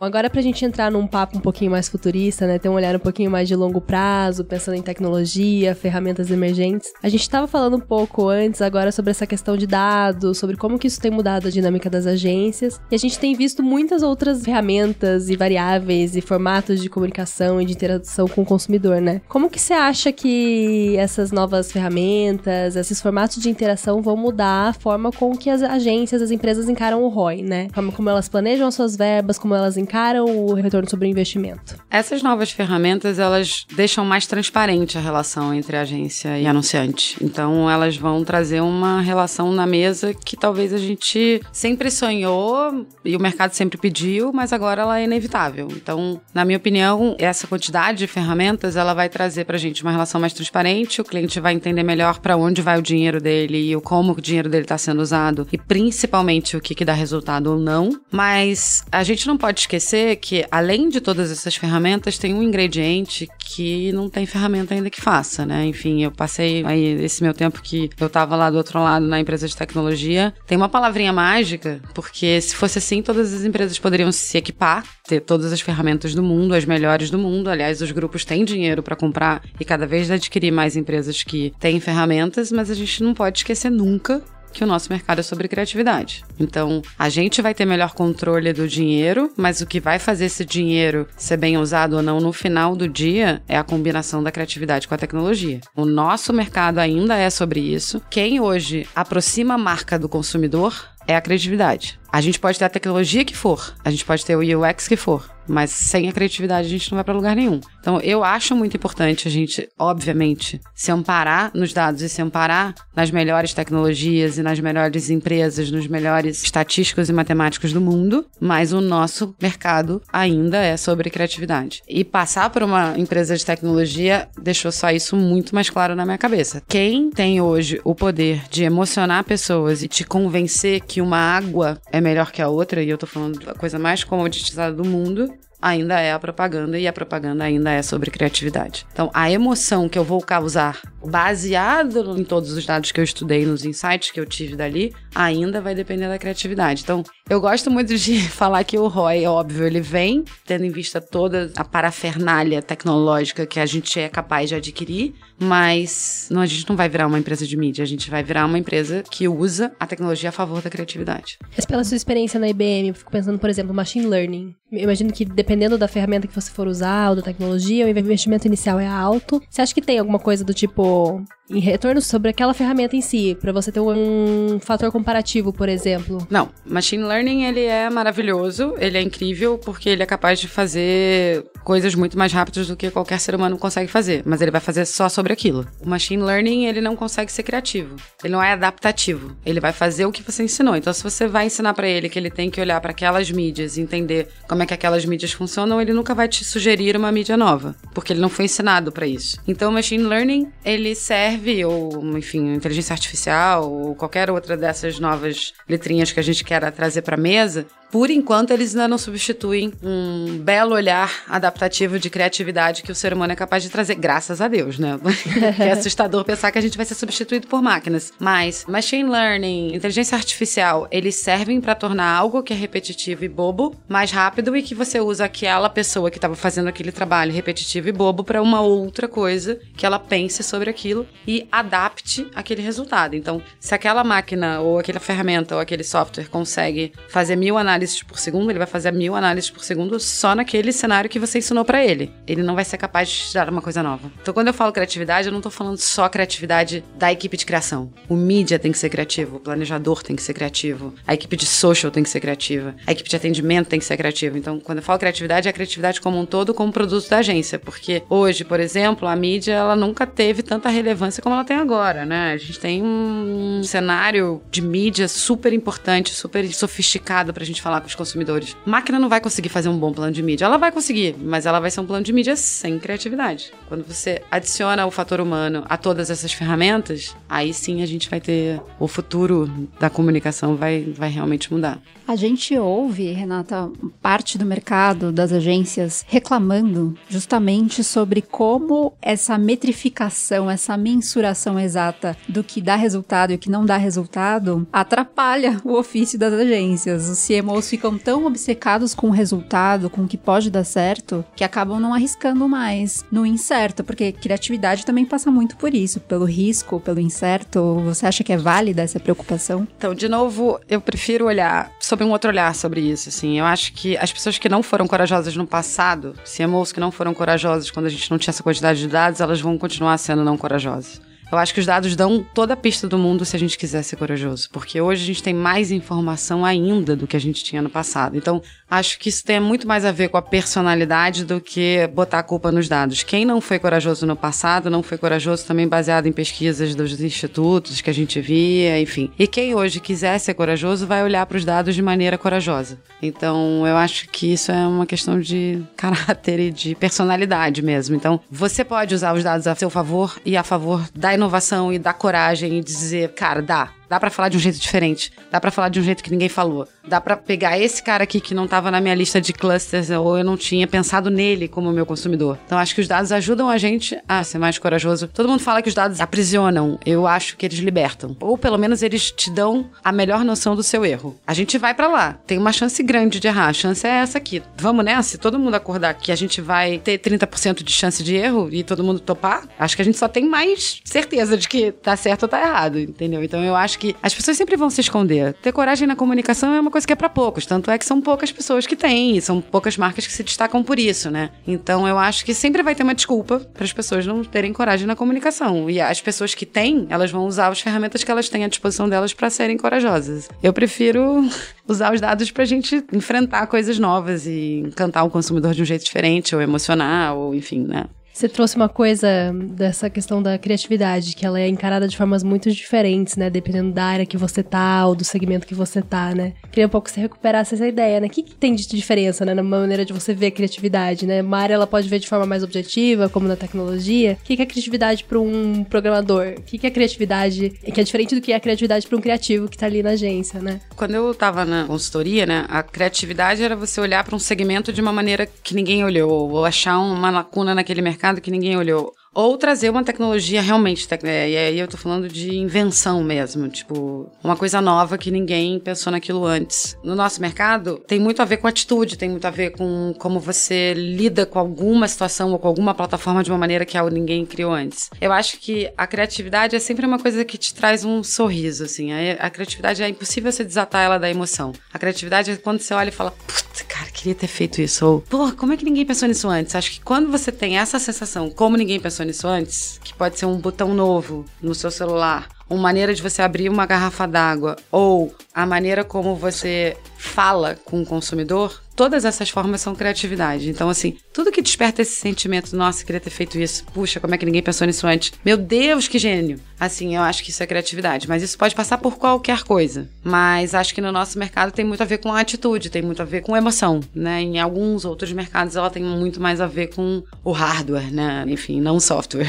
Agora 0.08 0.30
pra 0.30 0.40
gente 0.40 0.64
entrar 0.64 0.90
num 0.90 1.06
papo 1.06 1.36
um 1.36 1.40
pouquinho 1.40 1.70
mais 1.70 1.86
futurista, 1.86 2.46
né? 2.46 2.58
Ter 2.58 2.70
um 2.70 2.72
olhar 2.72 2.96
um 2.96 2.98
pouquinho 2.98 3.30
mais 3.30 3.46
de 3.46 3.54
longo 3.54 3.78
prazo, 3.78 4.42
pensando 4.42 4.74
em 4.74 4.80
tecnologia, 4.80 5.74
ferramentas 5.74 6.30
emergentes. 6.30 6.90
A 7.02 7.10
gente 7.10 7.28
tava 7.28 7.46
falando 7.46 7.76
um 7.76 7.80
pouco 7.80 8.26
antes 8.26 8.62
agora 8.62 8.90
sobre 8.90 9.10
essa 9.10 9.26
questão 9.26 9.54
de 9.54 9.66
dados, 9.66 10.38
sobre 10.38 10.56
como 10.56 10.78
que 10.78 10.86
isso 10.86 10.98
tem 10.98 11.10
mudado 11.10 11.48
a 11.48 11.50
dinâmica 11.50 11.90
das 11.90 12.06
agências. 12.06 12.80
E 12.90 12.94
a 12.94 12.98
gente 12.98 13.18
tem 13.18 13.34
visto 13.34 13.62
muitas 13.62 14.02
outras 14.02 14.42
ferramentas 14.42 15.28
e 15.28 15.36
variáveis 15.36 16.16
e 16.16 16.22
formatos 16.22 16.80
de 16.80 16.88
comunicação 16.88 17.60
e 17.60 17.66
de 17.66 17.74
interação 17.74 18.26
com 18.26 18.40
o 18.40 18.46
consumidor, 18.46 19.02
né? 19.02 19.20
Como 19.28 19.50
que 19.50 19.60
você 19.60 19.74
acha 19.74 20.10
que 20.10 20.96
essas 20.96 21.30
novas 21.30 21.70
ferramentas, 21.70 22.76
esses 22.76 22.98
formatos 22.98 23.42
de 23.42 23.50
interação 23.50 24.00
vão 24.00 24.16
mudar 24.16 24.70
a 24.70 24.72
forma 24.72 25.12
com 25.12 25.36
que 25.36 25.50
as 25.50 25.62
agências, 25.62 26.22
as 26.22 26.30
empresas 26.30 26.66
encaram 26.66 27.02
o 27.02 27.08
ROI, 27.08 27.42
né? 27.42 27.66
A 27.72 27.74
forma 27.74 27.92
como 27.92 28.08
elas 28.08 28.26
planejam 28.26 28.68
as 28.68 28.74
suas 28.74 28.96
verbas, 28.96 29.38
como 29.38 29.54
elas 29.54 29.76
encaram 29.76 29.97
encaram 29.98 30.26
o 30.26 30.54
retorno 30.54 30.88
sobre 30.88 31.08
o 31.08 31.10
investimento? 31.10 31.76
Essas 31.90 32.22
novas 32.22 32.52
ferramentas, 32.52 33.18
elas 33.18 33.66
deixam 33.74 34.04
mais 34.04 34.26
transparente 34.26 34.96
a 34.96 35.00
relação 35.00 35.52
entre 35.52 35.76
agência 35.76 36.38
e 36.38 36.46
anunciante. 36.46 37.16
Então, 37.20 37.68
elas 37.68 37.96
vão 37.96 38.24
trazer 38.24 38.60
uma 38.60 39.00
relação 39.00 39.50
na 39.50 39.66
mesa 39.66 40.14
que 40.14 40.36
talvez 40.36 40.72
a 40.72 40.78
gente 40.78 41.40
sempre 41.52 41.90
sonhou 41.90 42.86
e 43.04 43.16
o 43.16 43.20
mercado 43.20 43.52
sempre 43.52 43.76
pediu, 43.76 44.32
mas 44.32 44.52
agora 44.52 44.82
ela 44.82 45.00
é 45.00 45.04
inevitável. 45.04 45.66
Então, 45.72 46.20
na 46.32 46.44
minha 46.44 46.58
opinião, 46.58 47.16
essa 47.18 47.48
quantidade 47.48 47.98
de 47.98 48.06
ferramentas, 48.06 48.76
ela 48.76 48.94
vai 48.94 49.08
trazer 49.08 49.44
pra 49.44 49.58
gente 49.58 49.82
uma 49.82 49.90
relação 49.90 50.20
mais 50.20 50.32
transparente, 50.32 51.00
o 51.00 51.04
cliente 51.04 51.40
vai 51.40 51.54
entender 51.54 51.82
melhor 51.82 52.20
para 52.20 52.36
onde 52.36 52.62
vai 52.62 52.78
o 52.78 52.82
dinheiro 52.82 53.20
dele 53.20 53.70
e 53.70 53.74
o 53.74 53.80
como 53.80 54.12
o 54.12 54.20
dinheiro 54.20 54.48
dele 54.48 54.64
está 54.64 54.78
sendo 54.78 55.02
usado 55.02 55.46
e 55.50 55.58
principalmente 55.58 56.56
o 56.56 56.60
que, 56.60 56.74
que 56.74 56.84
dá 56.84 56.92
resultado 56.92 57.48
ou 57.48 57.58
não. 57.58 57.98
Mas 58.12 58.84
a 58.92 59.02
gente 59.02 59.26
não 59.26 59.36
pode 59.36 59.60
esquecer 59.60 59.87
que, 60.20 60.44
além 60.50 60.88
de 60.88 61.00
todas 61.00 61.30
essas 61.30 61.56
ferramentas, 61.56 62.18
tem 62.18 62.34
um 62.34 62.42
ingrediente 62.42 63.28
que 63.38 63.92
não 63.92 64.08
tem 64.10 64.26
ferramenta 64.26 64.74
ainda 64.74 64.90
que 64.90 65.00
faça, 65.00 65.46
né? 65.46 65.66
Enfim, 65.66 66.02
eu 66.02 66.10
passei 66.10 66.64
aí 66.64 67.04
esse 67.04 67.22
meu 67.22 67.32
tempo 67.32 67.62
que 67.62 67.90
eu 67.98 68.08
tava 68.08 68.36
lá 68.36 68.50
do 68.50 68.56
outro 68.56 68.82
lado 68.82 69.06
na 69.06 69.20
empresa 69.20 69.48
de 69.48 69.56
tecnologia. 69.56 70.34
Tem 70.46 70.56
uma 70.56 70.68
palavrinha 70.68 71.12
mágica, 71.12 71.80
porque 71.94 72.40
se 72.40 72.54
fosse 72.54 72.78
assim, 72.78 73.02
todas 73.02 73.32
as 73.32 73.44
empresas 73.44 73.78
poderiam 73.78 74.12
se 74.12 74.36
equipar, 74.36 74.84
ter 75.06 75.20
todas 75.20 75.52
as 75.52 75.60
ferramentas 75.60 76.14
do 76.14 76.22
mundo, 76.22 76.54
as 76.54 76.64
melhores 76.64 77.10
do 77.10 77.18
mundo. 77.18 77.48
Aliás, 77.48 77.80
os 77.80 77.90
grupos 77.90 78.24
têm 78.24 78.44
dinheiro 78.44 78.82
para 78.82 78.96
comprar 78.96 79.42
e 79.58 79.64
cada 79.64 79.86
vez 79.86 80.10
adquirir 80.10 80.50
mais 80.50 80.76
empresas 80.76 81.22
que 81.22 81.52
têm 81.58 81.80
ferramentas, 81.80 82.52
mas 82.52 82.70
a 82.70 82.74
gente 82.74 83.02
não 83.02 83.14
pode 83.14 83.38
esquecer 83.38 83.70
nunca 83.70 84.22
que 84.52 84.64
o 84.64 84.66
nosso 84.66 84.92
mercado 84.92 85.20
é 85.20 85.22
sobre 85.22 85.48
criatividade. 85.48 86.24
Então, 86.38 86.82
a 86.98 87.08
gente 87.08 87.42
vai 87.42 87.54
ter 87.54 87.64
melhor 87.64 87.92
controle 87.92 88.52
do 88.52 88.68
dinheiro, 88.68 89.32
mas 89.36 89.60
o 89.60 89.66
que 89.66 89.80
vai 89.80 89.98
fazer 89.98 90.26
esse 90.26 90.44
dinheiro 90.44 91.06
ser 91.16 91.36
bem 91.36 91.58
usado 91.58 91.96
ou 91.96 92.02
não 92.02 92.20
no 92.20 92.32
final 92.32 92.74
do 92.74 92.88
dia 92.88 93.42
é 93.48 93.56
a 93.56 93.64
combinação 93.64 94.22
da 94.22 94.32
criatividade 94.32 94.88
com 94.88 94.94
a 94.94 94.98
tecnologia. 94.98 95.60
O 95.74 95.84
nosso 95.84 96.32
mercado 96.32 96.78
ainda 96.78 97.16
é 97.16 97.30
sobre 97.30 97.60
isso. 97.60 98.02
Quem 98.10 98.40
hoje 98.40 98.86
aproxima 98.94 99.54
a 99.54 99.58
marca 99.58 99.98
do 99.98 100.08
consumidor 100.08 100.88
é 101.06 101.16
a 101.16 101.20
criatividade. 101.20 101.97
A 102.10 102.20
gente 102.20 102.40
pode 102.40 102.58
ter 102.58 102.64
a 102.64 102.70
tecnologia 102.70 103.24
que 103.24 103.36
for, 103.36 103.74
a 103.84 103.90
gente 103.90 104.04
pode 104.04 104.24
ter 104.24 104.36
o 104.36 104.40
UX 104.40 104.88
que 104.88 104.96
for, 104.96 105.28
mas 105.48 105.70
sem 105.70 106.08
a 106.08 106.12
criatividade 106.12 106.66
a 106.66 106.70
gente 106.70 106.90
não 106.90 106.96
vai 106.96 107.04
para 107.04 107.14
lugar 107.14 107.34
nenhum. 107.34 107.60
Então 107.80 108.00
eu 108.00 108.22
acho 108.22 108.54
muito 108.54 108.76
importante 108.76 109.26
a 109.26 109.30
gente, 109.30 109.68
obviamente, 109.78 110.60
se 110.74 110.90
amparar 110.90 111.50
nos 111.54 111.72
dados 111.72 112.02
e 112.02 112.08
se 112.08 112.20
amparar 112.22 112.74
nas 112.94 113.10
melhores 113.10 113.54
tecnologias 113.54 114.38
e 114.38 114.42
nas 114.42 114.60
melhores 114.60 115.10
empresas, 115.10 115.70
nos 115.70 115.86
melhores 115.86 116.42
estatísticos 116.42 117.08
e 117.08 117.12
matemáticos 117.12 117.72
do 117.72 117.80
mundo, 117.80 118.26
mas 118.40 118.72
o 118.72 118.80
nosso 118.80 119.34
mercado 119.40 120.02
ainda 120.12 120.58
é 120.58 120.76
sobre 120.76 121.10
criatividade. 121.10 121.82
E 121.88 122.04
passar 122.04 122.50
por 122.50 122.62
uma 122.62 122.94
empresa 122.98 123.36
de 123.36 123.44
tecnologia 123.44 124.28
deixou 124.40 124.70
só 124.70 124.90
isso 124.90 125.16
muito 125.16 125.54
mais 125.54 125.70
claro 125.70 125.94
na 125.94 126.04
minha 126.04 126.18
cabeça. 126.18 126.62
Quem 126.68 127.10
tem 127.10 127.40
hoje 127.40 127.80
o 127.84 127.94
poder 127.94 128.42
de 128.50 128.64
emocionar 128.64 129.24
pessoas 129.24 129.82
e 129.82 129.88
te 129.88 130.04
convencer 130.04 130.80
que 130.80 131.00
uma 131.00 131.18
água 131.18 131.80
é 131.90 131.97
melhor 132.00 132.30
que 132.32 132.42
a 132.42 132.48
outra, 132.48 132.82
e 132.82 132.88
eu 132.88 132.98
tô 132.98 133.06
falando 133.06 133.38
da 133.40 133.54
coisa 133.54 133.78
mais 133.78 134.04
comoditizada 134.04 134.74
do 134.74 134.84
mundo, 134.84 135.32
ainda 135.60 135.98
é 136.00 136.12
a 136.12 136.18
propaganda 136.18 136.78
e 136.78 136.86
a 136.86 136.92
propaganda 136.92 137.44
ainda 137.44 137.70
é 137.70 137.82
sobre 137.82 138.10
criatividade. 138.10 138.86
Então, 138.92 139.10
a 139.12 139.30
emoção 139.30 139.88
que 139.88 139.98
eu 139.98 140.04
vou 140.04 140.20
causar, 140.20 140.80
baseado 141.04 142.18
em 142.18 142.24
todos 142.24 142.52
os 142.52 142.64
dados 142.64 142.92
que 142.92 143.00
eu 143.00 143.04
estudei, 143.04 143.44
nos 143.44 143.64
insights 143.64 144.10
que 144.10 144.20
eu 144.20 144.26
tive 144.26 144.56
dali, 144.56 144.92
ainda 145.14 145.60
vai 145.60 145.74
depender 145.74 146.08
da 146.08 146.18
criatividade. 146.18 146.82
Então, 146.82 147.02
eu 147.28 147.40
gosto 147.40 147.70
muito 147.70 147.96
de 147.96 148.20
falar 148.28 148.64
que 148.64 148.78
o 148.78 148.86
ROI, 148.86 149.24
é 149.24 149.30
óbvio, 149.30 149.66
ele 149.66 149.80
vem 149.80 150.24
tendo 150.46 150.64
em 150.64 150.70
vista 150.70 151.00
toda 151.00 151.52
a 151.56 151.64
parafernália 151.64 152.62
tecnológica 152.62 153.46
que 153.46 153.60
a 153.60 153.66
gente 153.66 153.98
é 153.98 154.08
capaz 154.08 154.48
de 154.48 154.54
adquirir, 154.54 155.14
mas 155.38 156.28
não, 156.30 156.40
a 156.40 156.46
gente 156.46 156.68
não 156.68 156.76
vai 156.76 156.88
virar 156.88 157.06
uma 157.06 157.18
empresa 157.18 157.46
de 157.46 157.56
mídia, 157.56 157.82
a 157.82 157.86
gente 157.86 158.10
vai 158.10 158.22
virar 158.22 158.46
uma 158.46 158.58
empresa 158.58 159.02
que 159.08 159.28
usa 159.28 159.72
a 159.78 159.86
tecnologia 159.86 160.30
a 160.30 160.32
favor 160.32 160.60
da 160.62 160.70
criatividade. 160.70 161.38
Mas 161.56 161.64
pela 161.64 161.84
sua 161.84 161.96
experiência 161.96 162.40
na 162.40 162.48
IBM, 162.48 162.88
eu 162.88 162.94
fico 162.94 163.10
pensando, 163.10 163.38
por 163.38 163.50
exemplo, 163.50 163.74
machine 163.74 164.06
learning. 164.06 164.54
Eu 164.70 164.80
imagino 164.80 165.12
que 165.12 165.24
dependendo 165.48 165.78
da 165.78 165.88
ferramenta 165.88 166.28
que 166.28 166.34
você 166.34 166.50
for 166.50 166.66
usar 166.66 167.08
ou 167.08 167.16
da 167.16 167.22
tecnologia, 167.22 167.86
o 167.86 167.88
investimento 167.88 168.46
inicial 168.46 168.78
é 168.78 168.86
alto. 168.86 169.42
Você 169.48 169.62
acha 169.62 169.72
que 169.72 169.80
tem 169.80 169.98
alguma 169.98 170.18
coisa 170.18 170.44
do 170.44 170.52
tipo 170.52 171.24
em 171.50 171.60
retorno 171.60 172.00
sobre 172.00 172.30
aquela 172.30 172.52
ferramenta 172.52 172.96
em 172.96 173.00
si, 173.00 173.36
para 173.40 173.52
você 173.52 173.72
ter 173.72 173.80
um 173.80 174.58
fator 174.60 174.90
comparativo, 174.92 175.52
por 175.52 175.68
exemplo? 175.68 176.26
Não, 176.30 176.50
machine 176.64 177.02
learning 177.02 177.44
ele 177.44 177.64
é 177.64 177.88
maravilhoso, 177.88 178.74
ele 178.78 178.98
é 178.98 179.02
incrível 179.02 179.58
porque 179.58 179.88
ele 179.88 180.02
é 180.02 180.06
capaz 180.06 180.38
de 180.38 180.48
fazer 180.48 181.44
coisas 181.64 181.94
muito 181.94 182.18
mais 182.18 182.32
rápidas 182.32 182.68
do 182.68 182.76
que 182.76 182.90
qualquer 182.90 183.18
ser 183.20 183.34
humano 183.34 183.58
consegue 183.58 183.90
fazer, 183.90 184.22
mas 184.24 184.40
ele 184.40 184.50
vai 184.50 184.60
fazer 184.60 184.84
só 184.84 185.08
sobre 185.08 185.32
aquilo. 185.32 185.66
O 185.80 185.88
machine 185.88 186.22
learning 186.22 186.66
ele 186.66 186.80
não 186.80 186.96
consegue 186.96 187.30
ser 187.32 187.42
criativo, 187.42 187.96
ele 188.22 188.32
não 188.32 188.42
é 188.42 188.52
adaptativo, 188.52 189.36
ele 189.44 189.60
vai 189.60 189.72
fazer 189.72 190.06
o 190.06 190.12
que 190.12 190.22
você 190.22 190.42
ensinou. 190.42 190.76
Então 190.76 190.92
se 190.92 191.02
você 191.02 191.26
vai 191.26 191.46
ensinar 191.46 191.74
para 191.74 191.88
ele 191.88 192.08
que 192.08 192.18
ele 192.18 192.30
tem 192.30 192.50
que 192.50 192.60
olhar 192.60 192.80
para 192.80 192.90
aquelas 192.90 193.30
mídias 193.30 193.76
e 193.76 193.80
entender 193.80 194.28
como 194.48 194.62
é 194.62 194.66
que 194.66 194.74
aquelas 194.74 195.04
mídias 195.04 195.32
funcionam, 195.32 195.80
ele 195.80 195.92
nunca 195.92 196.14
vai 196.14 196.28
te 196.28 196.44
sugerir 196.44 196.96
uma 196.96 197.10
mídia 197.10 197.36
nova, 197.36 197.74
porque 197.94 198.12
ele 198.12 198.20
não 198.20 198.28
foi 198.28 198.44
ensinado 198.46 198.92
para 198.92 199.06
isso. 199.06 199.38
Então 199.46 199.70
o 199.70 199.72
machine 199.72 200.04
learning 200.04 200.50
ele 200.64 200.94
serve 200.94 201.37
serve, 201.38 201.64
ou 201.64 202.18
enfim, 202.18 202.54
inteligência 202.54 202.92
artificial, 202.92 203.70
ou 203.70 203.94
qualquer 203.94 204.30
outra 204.30 204.56
dessas 204.56 204.98
novas 204.98 205.54
letrinhas 205.68 206.12
que 206.12 206.20
a 206.20 206.22
gente 206.22 206.44
quer 206.44 206.70
trazer 206.72 207.02
para 207.02 207.14
a 207.14 207.20
mesa, 207.20 207.66
por 207.90 208.10
enquanto, 208.10 208.50
eles 208.50 208.74
ainda 208.74 208.86
não 208.86 208.98
substituem 208.98 209.72
um 209.82 210.38
belo 210.38 210.74
olhar 210.74 211.24
adaptativo 211.26 211.98
de 211.98 212.10
criatividade 212.10 212.82
que 212.82 212.92
o 212.92 212.94
ser 212.94 213.14
humano 213.14 213.32
é 213.32 213.36
capaz 213.36 213.62
de 213.62 213.70
trazer, 213.70 213.94
graças 213.94 214.40
a 214.40 214.48
Deus, 214.48 214.78
né? 214.78 214.98
é 215.58 215.72
assustador 215.72 216.24
pensar 216.24 216.52
que 216.52 216.58
a 216.58 216.60
gente 216.60 216.76
vai 216.76 216.84
ser 216.84 216.94
substituído 216.94 217.46
por 217.46 217.62
máquinas. 217.62 218.12
Mas 218.18 218.66
machine 218.68 219.08
learning, 219.08 219.74
inteligência 219.74 220.16
artificial, 220.16 220.86
eles 220.90 221.16
servem 221.16 221.60
para 221.60 221.74
tornar 221.74 222.14
algo 222.14 222.42
que 222.42 222.52
é 222.52 222.56
repetitivo 222.56 223.24
e 223.24 223.28
bobo 223.28 223.74
mais 223.88 224.10
rápido 224.10 224.54
e 224.54 224.62
que 224.62 224.74
você 224.74 225.00
usa 225.00 225.24
aquela 225.24 225.70
pessoa 225.70 226.10
que 226.10 226.18
estava 226.18 226.34
fazendo 226.34 226.68
aquele 226.68 226.92
trabalho 226.92 227.32
repetitivo 227.32 227.88
e 227.88 227.92
bobo 227.92 228.22
para 228.22 228.42
uma 228.42 228.60
outra 228.60 229.08
coisa 229.08 229.58
que 229.76 229.86
ela 229.86 229.98
pense 229.98 230.42
sobre 230.42 230.68
aquilo 230.68 231.06
e 231.28 231.46
adapte 231.52 232.26
aquele 232.34 232.62
resultado. 232.62 233.14
Então, 233.14 233.42
se 233.60 233.74
aquela 233.74 234.02
máquina 234.02 234.60
ou 234.60 234.78
aquela 234.78 234.98
ferramenta 234.98 235.54
ou 235.54 235.60
aquele 235.60 235.84
software 235.84 236.26
consegue 236.30 236.90
fazer 237.10 237.36
mil 237.36 237.58
análises 237.58 238.02
por 238.02 238.18
segundo, 238.18 238.50
ele 238.50 238.58
vai 238.58 238.66
fazer 238.66 238.90
mil 238.90 239.14
análises 239.14 239.50
por 239.50 239.62
segundo 239.62 240.00
só 240.00 240.34
naquele 240.34 240.72
cenário 240.72 241.10
que 241.10 241.18
você 241.18 241.36
ensinou 241.36 241.66
para 241.66 241.84
ele. 241.84 242.10
Ele 242.26 242.42
não 242.42 242.54
vai 242.54 242.64
ser 242.64 242.78
capaz 242.78 243.10
de 243.10 243.34
dar 243.34 243.50
uma 243.50 243.60
coisa 243.60 243.82
nova. 243.82 244.10
Então, 244.22 244.32
quando 244.32 244.48
eu 244.48 244.54
falo 244.54 244.72
criatividade, 244.72 245.28
eu 245.28 245.32
não 245.32 245.42
tô 245.42 245.50
falando 245.50 245.76
só 245.76 246.08
criatividade 246.08 246.82
da 246.96 247.12
equipe 247.12 247.36
de 247.36 247.44
criação. 247.44 247.92
O 248.08 248.16
mídia 248.16 248.58
tem 248.58 248.72
que 248.72 248.78
ser 248.78 248.88
criativo, 248.88 249.36
o 249.36 249.40
planejador 249.40 250.02
tem 250.02 250.16
que 250.16 250.22
ser 250.22 250.32
criativo, 250.32 250.94
a 251.06 251.12
equipe 251.12 251.36
de 251.36 251.44
social 251.44 251.92
tem 251.92 252.02
que 252.02 252.08
ser 252.08 252.20
criativa, 252.20 252.74
a 252.86 252.92
equipe 252.92 253.10
de 253.10 253.16
atendimento 253.16 253.68
tem 253.68 253.78
que 253.78 253.84
ser 253.84 253.98
criativa. 253.98 254.38
Então, 254.38 254.58
quando 254.58 254.78
eu 254.78 254.82
falo 254.82 254.98
criatividade, 254.98 255.46
é 255.46 255.50
a 255.50 255.52
criatividade 255.52 256.00
como 256.00 256.18
um 256.18 256.24
todo, 256.24 256.54
como 256.54 256.72
produto 256.72 257.06
da 257.10 257.18
agência. 257.18 257.58
Porque 257.58 258.02
hoje, 258.08 258.44
por 258.44 258.60
exemplo, 258.60 259.06
a 259.06 259.14
mídia, 259.14 259.52
ela 259.52 259.76
nunca 259.76 260.06
teve 260.06 260.42
tanta 260.42 260.70
relevância 260.70 261.17
como 261.20 261.34
ela 261.34 261.44
tem 261.44 261.56
agora, 261.56 262.04
né? 262.04 262.32
A 262.32 262.36
gente 262.36 262.58
tem 262.58 262.82
um 262.82 263.62
cenário 263.64 264.40
de 264.50 264.60
mídia 264.62 265.08
super 265.08 265.52
importante, 265.52 266.14
super 266.14 266.46
sofisticado 266.52 267.32
pra 267.32 267.44
gente 267.44 267.62
falar 267.62 267.80
com 267.80 267.86
os 267.86 267.94
consumidores. 267.94 268.56
Máquina 268.64 268.98
não 268.98 269.08
vai 269.08 269.20
conseguir 269.20 269.48
fazer 269.48 269.68
um 269.68 269.78
bom 269.78 269.92
plano 269.92 270.12
de 270.12 270.22
mídia. 270.22 270.44
Ela 270.44 270.58
vai 270.58 270.72
conseguir, 270.72 271.16
mas 271.18 271.46
ela 271.46 271.60
vai 271.60 271.70
ser 271.70 271.80
um 271.80 271.86
plano 271.86 272.04
de 272.04 272.12
mídia 272.12 272.36
sem 272.36 272.78
criatividade. 272.78 273.52
Quando 273.68 273.84
você 273.84 274.22
adiciona 274.30 274.86
o 274.86 274.90
fator 274.90 275.20
humano 275.20 275.64
a 275.68 275.76
todas 275.76 276.10
essas 276.10 276.32
ferramentas, 276.32 277.14
aí 277.28 277.52
sim 277.52 277.82
a 277.82 277.86
gente 277.86 278.08
vai 278.08 278.20
ter 278.20 278.60
o 278.78 278.88
futuro 278.88 279.50
da 279.78 279.90
comunicação 279.90 280.56
vai, 280.56 280.84
vai 280.96 281.10
realmente 281.10 281.52
mudar. 281.52 281.80
A 282.08 282.16
gente 282.16 282.56
ouve, 282.56 283.12
Renata, 283.12 283.70
parte 284.00 284.38
do 284.38 284.46
mercado, 284.46 285.12
das 285.12 285.30
agências, 285.30 286.02
reclamando 286.08 286.94
justamente 287.06 287.84
sobre 287.84 288.22
como 288.22 288.94
essa 289.02 289.36
metrificação, 289.36 290.50
essa 290.50 290.74
mensuração 290.74 291.60
exata 291.60 292.16
do 292.26 292.42
que 292.42 292.62
dá 292.62 292.76
resultado 292.76 293.32
e 293.32 293.34
o 293.34 293.38
que 293.38 293.50
não 293.50 293.66
dá 293.66 293.76
resultado 293.76 294.66
atrapalha 294.72 295.60
o 295.62 295.74
ofício 295.74 296.18
das 296.18 296.32
agências. 296.32 297.10
Os 297.10 297.26
CMOs 297.26 297.68
ficam 297.68 297.98
tão 297.98 298.24
obcecados 298.24 298.94
com 298.94 299.08
o 299.08 299.12
resultado, 299.12 299.90
com 299.90 300.04
o 300.04 300.08
que 300.08 300.16
pode 300.16 300.50
dar 300.50 300.64
certo, 300.64 301.22
que 301.36 301.44
acabam 301.44 301.78
não 301.78 301.92
arriscando 301.92 302.48
mais 302.48 303.04
no 303.12 303.26
incerto, 303.26 303.84
porque 303.84 304.12
criatividade 304.12 304.86
também 304.86 305.04
passa 305.04 305.30
muito 305.30 305.58
por 305.58 305.74
isso, 305.74 306.00
pelo 306.00 306.24
risco, 306.24 306.80
pelo 306.80 307.00
incerto. 307.00 307.82
Você 307.84 308.06
acha 308.06 308.24
que 308.24 308.32
é 308.32 308.38
válida 308.38 308.80
essa 308.80 308.98
preocupação? 308.98 309.68
Então, 309.76 309.94
de 309.94 310.08
novo, 310.08 310.58
eu 310.70 310.80
prefiro 310.80 311.26
olhar 311.26 311.70
sobre 311.78 311.97
sob 311.98 312.04
um 312.04 312.10
outro 312.10 312.30
olhar 312.30 312.54
sobre 312.54 312.80
isso, 312.80 313.08
assim. 313.08 313.38
Eu 313.38 313.44
acho 313.44 313.72
que 313.72 313.96
as 313.96 314.12
pessoas 314.12 314.38
que 314.38 314.48
não 314.48 314.62
foram 314.62 314.86
corajosas 314.86 315.34
no 315.34 315.46
passado, 315.46 316.14
CMOs 316.24 316.70
que 316.70 316.78
não 316.78 316.92
foram 316.92 317.12
corajosos 317.12 317.70
quando 317.72 317.86
a 317.86 317.88
gente 317.88 318.08
não 318.10 318.18
tinha 318.18 318.30
essa 318.30 318.42
quantidade 318.42 318.78
de 318.78 318.86
dados, 318.86 319.20
elas 319.20 319.40
vão 319.40 319.58
continuar 319.58 319.98
sendo 319.98 320.24
não 320.24 320.36
corajosas. 320.36 321.00
Eu 321.30 321.36
acho 321.36 321.52
que 321.52 321.60
os 321.60 321.66
dados 321.66 321.94
dão 321.94 322.24
toda 322.34 322.54
a 322.54 322.56
pista 322.56 322.88
do 322.88 322.96
mundo 322.96 323.24
se 323.24 323.36
a 323.36 323.38
gente 323.38 323.58
quiser 323.58 323.82
ser 323.82 323.96
corajoso, 323.96 324.48
porque 324.50 324.80
hoje 324.80 325.02
a 325.02 325.06
gente 325.06 325.22
tem 325.22 325.34
mais 325.34 325.70
informação 325.70 326.42
ainda 326.42 326.96
do 326.96 327.06
que 327.06 327.16
a 327.16 327.20
gente 327.20 327.44
tinha 327.44 327.60
no 327.60 327.68
passado. 327.68 328.16
Então, 328.16 328.40
acho 328.70 328.98
que 328.98 329.10
isso 329.10 329.22
tem 329.22 329.38
muito 329.38 329.68
mais 329.68 329.84
a 329.84 329.92
ver 329.92 330.08
com 330.08 330.16
a 330.16 330.22
personalidade 330.22 331.24
do 331.26 331.38
que 331.38 331.86
botar 331.92 332.20
a 332.20 332.22
culpa 332.22 332.50
nos 332.50 332.66
dados. 332.66 333.02
Quem 333.02 333.26
não 333.26 333.42
foi 333.42 333.58
corajoso 333.58 334.06
no 334.06 334.16
passado, 334.16 334.70
não 334.70 334.82
foi 334.82 334.96
corajoso 334.96 335.44
também 335.44 335.68
baseado 335.68 336.06
em 336.06 336.12
pesquisas 336.12 336.74
dos 336.74 336.98
institutos 336.98 337.82
que 337.82 337.90
a 337.90 337.94
gente 337.94 338.20
via, 338.20 338.80
enfim. 338.80 339.10
E 339.18 339.26
quem 339.26 339.54
hoje 339.54 339.80
quiser 339.80 340.18
ser 340.18 340.32
corajoso 340.32 340.86
vai 340.86 341.02
olhar 341.02 341.26
para 341.26 341.36
os 341.36 341.44
dados 341.44 341.74
de 341.74 341.82
maneira 341.82 342.16
corajosa. 342.16 342.78
Então, 343.02 343.66
eu 343.66 343.76
acho 343.76 344.08
que 344.08 344.32
isso 344.32 344.50
é 344.50 344.66
uma 344.66 344.86
questão 344.86 345.20
de 345.20 345.62
caráter 345.76 346.40
e 346.40 346.50
de 346.50 346.74
personalidade 346.74 347.60
mesmo. 347.60 347.94
Então, 347.94 348.18
você 348.30 348.64
pode 348.64 348.94
usar 348.94 349.14
os 349.14 349.22
dados 349.22 349.46
a 349.46 349.54
seu 349.54 349.68
favor 349.68 350.18
e 350.24 350.34
a 350.34 350.42
favor 350.42 350.88
da 350.94 351.17
inovação 351.18 351.72
e 351.72 351.78
da 351.78 351.92
coragem 351.92 352.58
e 352.58 352.62
dizer, 352.62 353.12
cara, 353.12 353.42
dá, 353.42 353.70
Dá 353.88 353.98
para 353.98 354.10
falar 354.10 354.28
de 354.28 354.36
um 354.36 354.40
jeito 354.40 354.58
diferente. 354.58 355.12
Dá 355.30 355.40
para 355.40 355.50
falar 355.50 355.68
de 355.68 355.80
um 355.80 355.82
jeito 355.82 356.02
que 356.02 356.10
ninguém 356.10 356.28
falou. 356.28 356.68
Dá 356.86 357.00
para 357.00 357.16
pegar 357.16 357.58
esse 357.58 357.82
cara 357.82 358.04
aqui 358.04 358.20
que 358.20 358.34
não 358.34 358.46
tava 358.46 358.70
na 358.70 358.80
minha 358.80 358.94
lista 358.94 359.20
de 359.20 359.32
clusters 359.32 359.90
ou 359.90 360.18
eu 360.18 360.24
não 360.24 360.36
tinha 360.36 360.66
pensado 360.66 361.10
nele 361.10 361.48
como 361.48 361.72
meu 361.72 361.86
consumidor. 361.86 362.38
Então 362.46 362.58
acho 362.58 362.74
que 362.74 362.80
os 362.80 362.88
dados 362.88 363.12
ajudam 363.12 363.48
a 363.48 363.58
gente 363.58 363.98
a 364.08 364.22
ser 364.24 364.38
mais 364.38 364.58
corajoso. 364.58 365.08
Todo 365.08 365.28
mundo 365.28 365.40
fala 365.40 365.62
que 365.62 365.68
os 365.68 365.74
dados 365.74 366.00
aprisionam. 366.00 366.78
Eu 366.84 367.06
acho 367.06 367.36
que 367.36 367.46
eles 367.46 367.58
libertam. 367.58 368.16
Ou 368.20 368.36
pelo 368.36 368.58
menos 368.58 368.82
eles 368.82 369.10
te 369.10 369.30
dão 369.30 369.70
a 369.82 369.92
melhor 369.92 370.24
noção 370.24 370.54
do 370.54 370.62
seu 370.62 370.84
erro. 370.84 371.18
A 371.26 371.34
gente 371.34 371.58
vai 371.58 371.74
para 371.74 371.88
lá. 371.88 372.12
Tem 372.26 372.38
uma 372.38 372.52
chance 372.52 372.82
grande 372.82 373.20
de 373.20 373.28
errar. 373.28 373.48
A 373.48 373.52
chance 373.52 373.86
é 373.86 373.90
essa 373.90 374.18
aqui. 374.18 374.42
Vamos 374.56 374.84
nessa? 374.84 375.10
Se 375.10 375.18
todo 375.18 375.38
mundo 375.38 375.54
acordar 375.54 375.94
que 375.94 376.12
a 376.12 376.16
gente 376.16 376.40
vai 376.40 376.78
ter 376.78 376.98
30% 376.98 377.62
de 377.62 377.72
chance 377.72 378.02
de 378.02 378.14
erro 378.14 378.48
e 378.52 378.62
todo 378.62 378.84
mundo 378.84 379.00
topar, 379.00 379.48
acho 379.58 379.76
que 379.76 379.82
a 379.82 379.84
gente 379.84 379.96
só 379.96 380.08
tem 380.08 380.28
mais 380.28 380.80
certeza 380.84 381.36
de 381.36 381.48
que 381.48 381.72
tá 381.72 381.96
certo 381.96 382.24
ou 382.24 382.28
tá 382.28 382.40
errado, 382.40 382.78
entendeu? 382.78 383.22
Então 383.22 383.42
eu 383.42 383.56
acho 383.56 383.77
acho 383.78 383.94
que 383.94 383.96
as 384.02 384.14
pessoas 384.14 384.36
sempre 384.36 384.56
vão 384.56 384.68
se 384.68 384.80
esconder. 384.80 385.34
Ter 385.34 385.52
coragem 385.52 385.86
na 385.86 385.94
comunicação 385.94 386.52
é 386.52 386.60
uma 386.60 386.70
coisa 386.70 386.86
que 386.86 386.92
é 386.92 386.96
para 386.96 387.08
poucos, 387.08 387.46
tanto 387.46 387.70
é 387.70 387.78
que 387.78 387.84
são 387.84 388.00
poucas 388.00 388.32
pessoas 388.32 388.66
que 388.66 388.74
têm, 388.74 389.16
e 389.16 389.22
são 389.22 389.40
poucas 389.40 389.76
marcas 389.76 390.06
que 390.06 390.12
se 390.12 390.22
destacam 390.24 390.62
por 390.62 390.78
isso, 390.78 391.10
né? 391.10 391.30
Então 391.46 391.86
eu 391.86 391.96
acho 391.96 392.24
que 392.24 392.34
sempre 392.34 392.62
vai 392.62 392.74
ter 392.74 392.82
uma 392.82 392.94
desculpa 392.94 393.38
para 393.38 393.64
as 393.64 393.72
pessoas 393.72 394.04
não 394.04 394.24
terem 394.24 394.52
coragem 394.52 394.86
na 394.86 394.96
comunicação. 394.96 395.70
E 395.70 395.80
as 395.80 396.00
pessoas 396.00 396.34
que 396.34 396.44
têm, 396.44 396.86
elas 396.90 397.10
vão 397.10 397.26
usar 397.26 397.48
as 397.48 397.60
ferramentas 397.60 398.02
que 398.02 398.10
elas 398.10 398.28
têm 398.28 398.44
à 398.44 398.48
disposição 398.48 398.88
delas 398.88 399.14
para 399.14 399.30
serem 399.30 399.56
corajosas. 399.56 400.28
Eu 400.42 400.52
prefiro 400.52 401.28
usar 401.68 401.94
os 401.94 402.00
dados 402.00 402.30
pra 402.30 402.44
gente 402.44 402.84
enfrentar 402.92 403.46
coisas 403.46 403.78
novas 403.78 404.26
e 404.26 404.62
encantar 404.66 405.04
o 405.04 405.10
consumidor 405.10 405.54
de 405.54 405.62
um 405.62 405.64
jeito 405.64 405.84
diferente, 405.84 406.34
ou 406.34 406.42
emocionar, 406.42 407.14
ou 407.14 407.34
enfim, 407.34 407.64
né? 407.64 407.84
Você 408.18 408.28
trouxe 408.28 408.56
uma 408.56 408.68
coisa 408.68 409.32
dessa 409.32 409.88
questão 409.88 410.20
da 410.20 410.36
criatividade, 410.36 411.14
que 411.14 411.24
ela 411.24 411.38
é 411.38 411.46
encarada 411.46 411.86
de 411.86 411.96
formas 411.96 412.24
muito 412.24 412.50
diferentes, 412.50 413.14
né? 413.14 413.30
Dependendo 413.30 413.70
da 413.70 413.84
área 413.84 414.04
que 414.04 414.16
você 414.16 414.42
tá 414.42 414.84
ou 414.88 414.96
do 414.96 415.04
segmento 415.04 415.46
que 415.46 415.54
você 415.54 415.80
tá, 415.80 416.12
né? 416.12 416.32
Queria 416.50 416.66
um 416.66 416.68
pouco 416.68 416.86
que 416.86 416.94
você 416.94 417.00
recuperasse 417.00 417.54
essa 417.54 417.64
ideia, 417.64 418.00
né? 418.00 418.08
O 418.08 418.10
que, 418.10 418.24
que 418.24 418.34
tem 418.34 418.56
de 418.56 418.66
diferença, 418.66 419.24
né? 419.24 419.34
Na 419.34 419.42
maneira 419.44 419.84
de 419.84 419.92
você 419.92 420.12
ver 420.12 420.26
a 420.26 420.30
criatividade, 420.32 421.06
né? 421.06 421.22
Uma 421.22 421.38
área 421.38 421.54
ela 421.54 421.66
pode 421.66 421.88
ver 421.88 422.00
de 422.00 422.08
forma 422.08 422.26
mais 422.26 422.42
objetiva, 422.42 423.08
como 423.08 423.28
na 423.28 423.36
tecnologia. 423.36 424.18
O 424.20 424.24
que, 424.24 424.34
que 424.34 424.42
é 424.42 424.46
criatividade 424.46 425.04
para 425.04 425.20
um 425.20 425.62
programador? 425.62 426.34
O 426.38 426.42
que, 426.42 426.58
que 426.58 426.66
é 426.66 426.70
criatividade, 426.72 427.50
que 427.50 427.80
é 427.80 427.84
diferente 427.84 428.16
do 428.16 428.20
que 428.20 428.32
é 428.32 428.34
a 428.34 428.40
criatividade 428.40 428.88
para 428.88 428.98
um 428.98 429.00
criativo 429.00 429.48
que 429.48 429.56
tá 429.56 429.66
ali 429.66 429.80
na 429.80 429.90
agência, 429.90 430.40
né? 430.40 430.60
Quando 430.74 430.92
eu 430.92 431.14
tava 431.14 431.44
na 431.44 431.66
consultoria, 431.66 432.26
né? 432.26 432.46
A 432.48 432.64
criatividade 432.64 433.44
era 433.44 433.54
você 433.54 433.80
olhar 433.80 434.02
para 434.02 434.16
um 434.16 434.18
segmento 434.18 434.72
de 434.72 434.80
uma 434.80 434.92
maneira 434.92 435.24
que 435.24 435.54
ninguém 435.54 435.84
olhou, 435.84 436.32
ou 436.32 436.44
achar 436.44 436.80
uma 436.80 437.12
lacuna 437.12 437.54
naquele 437.54 437.80
mercado 437.80 438.07
mercado 438.08 438.20
que 438.20 438.30
ninguém 438.30 438.56
olhou. 438.56 438.92
Ou 439.14 439.36
trazer 439.36 439.70
uma 439.70 439.82
tecnologia 439.82 440.40
realmente, 440.40 440.86
é, 441.02 441.30
e 441.30 441.36
aí 441.36 441.58
eu 441.58 441.66
tô 441.66 441.76
falando 441.76 442.08
de 442.08 442.36
invenção 442.36 443.02
mesmo, 443.02 443.48
tipo, 443.48 444.10
uma 444.22 444.36
coisa 444.36 444.60
nova 444.60 444.98
que 444.98 445.10
ninguém 445.10 445.58
pensou 445.58 445.90
naquilo 445.90 446.24
antes. 446.24 446.76
No 446.82 446.94
nosso 446.94 447.20
mercado, 447.20 447.78
tem 447.86 447.98
muito 447.98 448.22
a 448.22 448.24
ver 448.24 448.36
com 448.36 448.46
atitude, 448.46 448.96
tem 448.96 449.08
muito 449.08 449.26
a 449.26 449.30
ver 449.30 449.50
com 449.50 449.94
como 449.98 450.20
você 450.20 450.74
lida 450.74 451.26
com 451.26 451.38
alguma 451.38 451.88
situação 451.88 452.32
ou 452.32 452.38
com 452.38 452.48
alguma 452.48 452.74
plataforma 452.74 453.22
de 453.22 453.30
uma 453.30 453.38
maneira 453.38 453.64
que 453.64 453.78
ninguém 453.90 454.26
criou 454.26 454.52
antes. 454.52 454.90
Eu 455.00 455.12
acho 455.12 455.38
que 455.38 455.70
a 455.76 455.86
criatividade 455.86 456.54
é 456.54 456.58
sempre 456.58 456.86
uma 456.86 456.98
coisa 456.98 457.24
que 457.24 457.38
te 457.38 457.54
traz 457.54 457.84
um 457.84 458.02
sorriso, 458.02 458.64
assim. 458.64 458.90
A, 459.18 459.30
criatividade 459.30 459.82
é 459.82 459.88
impossível 459.88 460.30
você 460.30 460.44
desatar 460.44 460.84
ela 460.84 460.98
da 460.98 461.10
emoção. 461.10 461.52
A 461.72 461.78
criatividade 461.78 462.30
é 462.30 462.36
quando 462.36 462.60
você 462.60 462.74
olha 462.74 462.88
e 462.88 462.92
fala, 462.92 463.10
puta, 463.10 463.64
cara, 463.64 463.90
queria 463.90 464.14
ter 464.14 464.26
feito 464.26 464.60
isso. 464.60 464.84
Ou, 464.86 465.00
pô, 465.00 465.32
como 465.32 465.52
é 465.52 465.56
que 465.56 465.64
ninguém 465.64 465.84
pensou 465.84 466.08
nisso 466.08 466.28
antes? 466.28 466.54
Acho 466.54 466.72
que 466.72 466.80
quando 466.80 467.10
você 467.10 467.30
tem 467.30 467.58
essa 467.58 467.78
sensação, 467.78 468.30
como 468.30 468.56
ninguém 468.56 468.80
pensou 468.80 468.97
nisso 469.04 469.26
antes, 469.26 469.80
que 469.82 469.94
pode 469.94 470.18
ser 470.18 470.26
um 470.26 470.38
botão 470.38 470.74
novo 470.74 471.24
no 471.40 471.54
seu 471.54 471.70
celular, 471.70 472.28
uma 472.48 472.62
maneira 472.62 472.94
de 472.94 473.02
você 473.02 473.22
abrir 473.22 473.48
uma 473.48 473.66
garrafa 473.66 474.06
d'água 474.06 474.56
ou 474.70 475.14
a 475.34 475.44
maneira 475.44 475.84
como 475.84 476.16
você 476.16 476.76
fala 476.96 477.56
com 477.64 477.82
o 477.82 477.86
consumidor, 477.86 478.62
todas 478.78 479.04
essas 479.04 479.28
formas 479.28 479.60
são 479.60 479.74
criatividade. 479.74 480.48
Então, 480.48 480.70
assim, 480.70 480.96
tudo 481.12 481.32
que 481.32 481.42
desperta 481.42 481.82
esse 481.82 481.96
sentimento, 481.96 482.54
nossa, 482.54 482.84
queria 482.84 483.00
ter 483.00 483.10
feito 483.10 483.36
isso, 483.36 483.64
puxa, 483.74 483.98
como 483.98 484.14
é 484.14 484.18
que 484.18 484.24
ninguém 484.24 484.40
pensou 484.40 484.68
nisso 484.68 484.86
antes? 484.86 485.12
Meu 485.24 485.36
Deus, 485.36 485.88
que 485.88 485.98
gênio! 485.98 486.38
Assim, 486.60 486.94
eu 486.94 487.02
acho 487.02 487.24
que 487.24 487.30
isso 487.30 487.42
é 487.42 487.46
criatividade, 487.46 488.08
mas 488.08 488.22
isso 488.22 488.38
pode 488.38 488.54
passar 488.54 488.78
por 488.78 488.96
qualquer 488.96 489.42
coisa. 489.42 489.90
Mas 490.04 490.54
acho 490.54 490.72
que 490.72 490.80
no 490.80 490.92
nosso 490.92 491.18
mercado 491.18 491.50
tem 491.50 491.64
muito 491.64 491.82
a 491.82 491.86
ver 491.86 491.98
com 491.98 492.12
a 492.12 492.20
atitude, 492.20 492.70
tem 492.70 492.82
muito 492.82 493.02
a 493.02 493.04
ver 493.04 493.20
com 493.22 493.36
emoção, 493.36 493.80
né? 493.92 494.20
Em 494.20 494.38
alguns 494.38 494.84
outros 494.84 495.12
mercados 495.12 495.56
ela 495.56 495.70
tem 495.70 495.82
muito 495.82 496.20
mais 496.20 496.40
a 496.40 496.46
ver 496.46 496.68
com 496.68 497.02
o 497.24 497.32
hardware, 497.32 497.92
né? 497.92 498.24
Enfim, 498.28 498.60
não 498.60 498.76
o 498.76 498.80
software. 498.80 499.26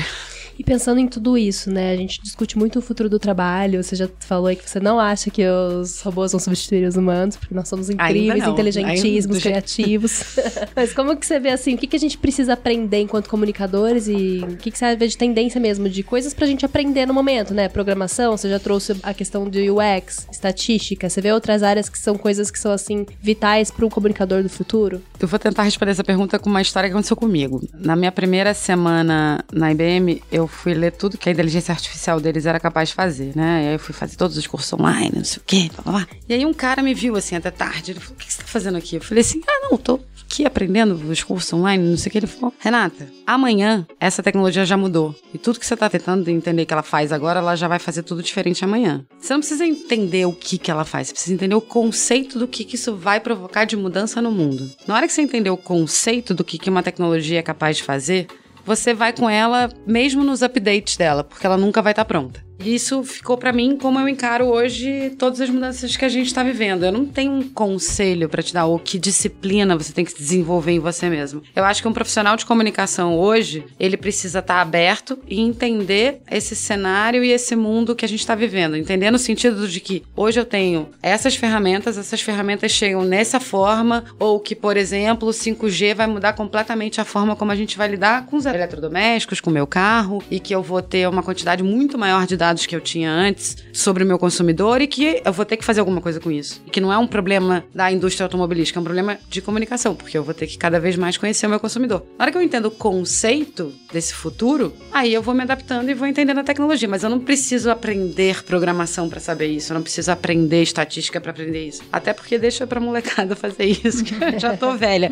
E 0.59 0.63
pensando 0.63 0.99
em 0.99 1.07
tudo 1.07 1.37
isso, 1.37 1.71
né? 1.71 1.93
A 1.93 1.95
gente 1.95 2.21
discute 2.21 2.57
muito 2.57 2.79
o 2.79 2.81
futuro 2.81 3.07
do 3.07 3.17
trabalho. 3.17 3.81
Você 3.81 3.95
já 3.95 4.09
falou 4.19 4.47
aí 4.47 4.57
que 4.57 4.69
você 4.69 4.77
não 4.77 4.99
acha 4.99 5.31
que 5.31 5.41
os 5.47 6.01
robôs 6.01 6.33
vão 6.33 6.39
substituir 6.39 6.85
os 6.85 6.97
humanos, 6.97 7.37
porque 7.37 7.55
nós 7.55 7.69
somos 7.69 7.89
incríveis, 7.89 8.45
inteligentíssimos, 8.45 9.37
Ainda... 9.37 9.39
criativos. 9.39 10.35
Mas 10.75 10.91
como 10.91 11.15
que 11.15 11.25
você 11.25 11.39
vê 11.39 11.51
assim, 11.51 11.75
o 11.75 11.77
que, 11.77 11.87
que 11.87 11.95
a 11.95 11.99
gente 11.99 12.17
precisa 12.17 12.53
aprender 12.53 12.99
enquanto 12.99 13.29
comunicadores 13.29 14.09
e 14.09 14.43
o 14.43 14.57
que, 14.57 14.69
que 14.69 14.77
você 14.77 14.97
vê 14.97 15.07
de 15.07 15.17
tendência 15.17 15.61
mesmo, 15.61 15.87
de 15.87 16.03
coisas 16.03 16.33
pra 16.33 16.45
gente 16.45 16.65
aprender 16.65 17.05
no 17.05 17.13
momento, 17.13 17.53
né? 17.53 17.69
Programação, 17.69 18.35
você 18.35 18.49
já 18.49 18.59
trouxe 18.59 18.97
a 19.01 19.13
questão 19.13 19.49
de 19.49 19.71
UX, 19.71 20.27
estatística, 20.29 21.09
você 21.09 21.21
vê 21.21 21.31
outras 21.31 21.63
áreas 21.63 21.87
que 21.87 21.97
são 21.97 22.17
coisas 22.17 22.51
que 22.51 22.59
são 22.59 22.73
assim 22.73 23.05
vitais 23.21 23.71
para 23.71 23.85
o 23.85 23.89
comunicador 23.89 24.43
do 24.43 24.49
futuro? 24.49 25.01
Eu 25.17 25.27
vou 25.29 25.39
tentar 25.39 25.63
responder 25.63 25.91
essa 25.91 26.03
pergunta 26.03 26.37
com 26.37 26.49
uma 26.49 26.61
história 26.61 26.89
que 26.89 26.93
aconteceu 26.93 27.15
comigo. 27.15 27.65
Na 27.73 27.95
minha 27.95 28.11
primeira 28.11 28.53
semana 28.53 29.41
na 29.53 29.71
IBM, 29.71 30.21
eu 30.29 30.48
fui 30.49 30.73
ler 30.73 30.91
tudo 30.91 31.17
que 31.17 31.29
a 31.29 31.31
inteligência 31.31 31.71
artificial 31.71 32.19
deles 32.19 32.45
era 32.45 32.59
capaz 32.59 32.89
de 32.89 32.95
fazer, 32.95 33.31
né? 33.35 33.63
E 33.63 33.67
aí 33.67 33.73
eu 33.73 33.79
fui 33.79 33.93
fazer 33.93 34.15
todos 34.15 34.38
os 34.38 34.47
cursos 34.47 34.71
online, 34.73 35.12
não 35.15 35.23
sei 35.23 35.38
o 35.38 35.43
quê, 35.45 35.69
blá, 35.73 35.83
blá, 35.83 35.91
blá. 35.93 36.07
E 36.27 36.33
aí 36.33 36.45
um 36.45 36.53
cara 36.53 36.81
me 36.81 36.93
viu 36.93 37.15
assim 37.15 37.35
até 37.35 37.51
tarde. 37.51 37.91
Ele 37.91 37.99
falou: 37.99 38.15
O 38.15 38.19
que 38.19 38.31
você 38.31 38.41
tá 38.41 38.47
fazendo 38.47 38.77
aqui? 38.77 38.95
Eu 38.95 39.01
falei 39.01 39.21
assim: 39.21 39.41
Ah, 39.47 39.69
não, 39.69 39.77
tô 39.77 39.99
aqui 40.29 40.45
aprendendo 40.45 40.93
os 40.93 41.23
cursos 41.23 41.51
online, 41.51 41.83
não 41.83 41.97
sei 41.97 42.09
o 42.09 42.12
que. 42.12 42.17
Ele 42.19 42.27
falou: 42.27 42.53
Renata, 42.59 43.07
amanhã 43.25 43.85
essa 43.99 44.21
tecnologia 44.21 44.65
já 44.65 44.77
mudou. 44.77 45.15
E 45.33 45.38
tudo 45.38 45.59
que 45.59 45.65
você 45.65 45.75
tá 45.75 45.89
tentando 45.89 46.29
entender 46.29 46.65
que 46.65 46.73
ela 46.73 46.83
faz 46.83 47.12
agora, 47.12 47.39
ela 47.39 47.55
já 47.55 47.67
vai 47.67 47.79
fazer 47.79 48.03
tudo 48.03 48.21
diferente 48.21 48.63
amanhã. 48.63 49.03
Você 49.19 49.33
não 49.33 49.39
precisa 49.39 49.65
entender 49.65 50.25
o 50.25 50.33
que, 50.33 50.57
que 50.57 50.69
ela 50.71 50.85
faz, 50.85 51.07
você 51.07 51.13
precisa 51.13 51.33
entender 51.33 51.55
o 51.55 51.62
conceito 51.62 52.38
do 52.38 52.47
que, 52.47 52.63
que 52.63 52.75
isso 52.75 52.95
vai 52.95 53.19
provocar 53.19 53.65
de 53.65 53.75
mudança 53.75 54.21
no 54.21 54.31
mundo. 54.31 54.69
Na 54.88 54.95
hora 54.95 55.07
que 55.07 55.13
você 55.13 55.21
entender 55.21 55.49
o 55.49 55.57
conceito 55.57 56.33
do 56.33 56.43
que, 56.43 56.57
que 56.57 56.69
uma 56.69 56.83
tecnologia 56.83 57.39
é 57.39 57.43
capaz 57.43 57.77
de 57.77 57.83
fazer, 57.83 58.27
você 58.69 58.93
vai 58.93 59.12
com 59.12 59.27
ela 59.27 59.67
mesmo 59.84 60.23
nos 60.23 60.43
updates 60.43 60.95
dela, 60.95 61.23
porque 61.23 61.43
ela 61.43 61.58
nunca 61.58 61.82
vai 61.82 61.91
estar 61.91 62.05
tá 62.05 62.08
pronta. 62.08 62.48
Isso 62.59 63.03
ficou 63.03 63.37
para 63.37 63.53
mim 63.53 63.77
como 63.77 63.99
eu 63.99 64.09
encaro 64.09 64.45
hoje 64.45 65.11
todas 65.17 65.39
as 65.39 65.49
mudanças 65.49 65.95
que 65.95 66.03
a 66.03 66.09
gente 66.09 66.27
está 66.27 66.43
vivendo. 66.43 66.83
Eu 66.83 66.91
não 66.91 67.05
tenho 67.05 67.31
um 67.31 67.43
conselho 67.43 68.27
para 68.27 68.43
te 68.43 68.53
dar 68.53 68.65
ou 68.65 68.77
que 68.77 68.99
disciplina 68.99 69.77
você 69.77 69.93
tem 69.93 70.03
que 70.03 70.13
desenvolver 70.13 70.73
em 70.73 70.79
você 70.79 71.09
mesmo. 71.09 71.41
Eu 71.55 71.63
acho 71.63 71.81
que 71.81 71.87
um 71.87 71.93
profissional 71.93 72.35
de 72.35 72.45
comunicação 72.45 73.17
hoje, 73.17 73.65
ele 73.79 73.95
precisa 73.95 74.39
estar 74.39 74.55
tá 74.55 74.61
aberto 74.61 75.17
e 75.25 75.39
entender 75.39 76.21
esse 76.29 76.53
cenário 76.55 77.23
e 77.23 77.31
esse 77.31 77.55
mundo 77.55 77.95
que 77.95 78.03
a 78.03 78.07
gente 78.09 78.19
está 78.19 78.35
vivendo. 78.35 78.75
Entender 78.75 79.09
no 79.09 79.17
sentido 79.17 79.65
de 79.67 79.79
que 79.79 80.03
hoje 80.15 80.39
eu 80.39 80.45
tenho 80.45 80.89
essas 81.01 81.35
ferramentas, 81.35 81.97
essas 81.97 82.21
ferramentas 82.21 82.71
chegam 82.71 83.03
nessa 83.03 83.39
forma, 83.39 84.03
ou 84.19 84.39
que, 84.39 84.53
por 84.53 84.75
exemplo, 84.75 85.29
o 85.29 85.31
5G 85.31 85.95
vai 85.95 86.07
mudar 86.07 86.33
completamente 86.33 86.99
a 86.99 87.05
forma 87.05 87.35
como 87.35 87.51
a 87.51 87.55
gente 87.55 87.77
vai 87.77 87.87
lidar 87.87 88.25
com 88.25 88.35
os 88.35 88.45
eletrodomésticos, 88.45 89.39
com 89.39 89.49
o 89.49 89.53
meu 89.53 89.65
carro, 89.65 90.21
e 90.29 90.39
que 90.39 90.53
eu 90.53 90.61
vou 90.61 90.81
ter 90.81 91.07
uma 91.07 91.23
quantidade 91.23 91.63
muito 91.63 91.97
maior 91.97 92.27
de 92.27 92.35
dados 92.35 92.48
dados 92.49 92.65
que 92.65 92.75
eu 92.75 92.81
tinha 92.81 93.12
antes 93.12 93.57
sobre 93.71 94.03
o 94.03 94.07
meu 94.07 94.17
consumidor 94.17 94.81
e 94.81 94.88
que 94.88 95.21
eu 95.23 95.31
vou 95.31 95.45
ter 95.45 95.55
que 95.55 95.63
fazer 95.63 95.79
alguma 95.79 96.01
coisa 96.01 96.19
com 96.19 96.31
isso. 96.31 96.62
E 96.65 96.69
que 96.69 96.81
não 96.81 96.91
é 96.91 96.97
um 96.97 97.05
problema 97.05 97.63
da 97.73 97.91
indústria 97.91 98.25
automobilística, 98.25 98.79
é 98.79 98.81
um 98.81 98.83
problema 98.83 99.19
de 99.29 99.41
comunicação, 99.41 99.95
porque 99.95 100.17
eu 100.17 100.23
vou 100.23 100.33
ter 100.33 100.47
que 100.47 100.57
cada 100.57 100.79
vez 100.79 100.95
mais 100.95 101.15
conhecer 101.17 101.45
o 101.45 101.49
meu 101.49 101.59
consumidor. 101.59 102.03
Na 102.17 102.25
hora 102.25 102.31
que 102.31 102.38
eu 102.38 102.41
entendo 102.41 102.65
o 102.65 102.71
conceito 102.71 103.71
desse 103.93 104.13
futuro, 104.13 104.73
aí 104.91 105.13
eu 105.13 105.21
vou 105.21 105.35
me 105.35 105.43
adaptando 105.43 105.89
e 105.89 105.93
vou 105.93 106.07
entendendo 106.07 106.39
a 106.39 106.43
tecnologia, 106.43 106.88
mas 106.88 107.03
eu 107.03 107.09
não 107.09 107.19
preciso 107.19 107.69
aprender 107.69 108.43
programação 108.43 109.07
para 109.07 109.19
saber 109.19 109.47
isso, 109.47 109.71
eu 109.71 109.75
não 109.75 109.83
preciso 109.83 110.12
aprender 110.12 110.63
estatística 110.63 111.21
para 111.21 111.31
aprender 111.31 111.67
isso. 111.67 111.83
Até 111.91 112.13
porque 112.13 112.39
deixa 112.39 112.65
pra 112.65 112.79
molecada 112.79 113.35
fazer 113.38 113.65
isso, 113.65 114.03
que 114.03 114.15
eu 114.15 114.39
já 114.39 114.57
tô 114.57 114.73
velha. 114.77 115.12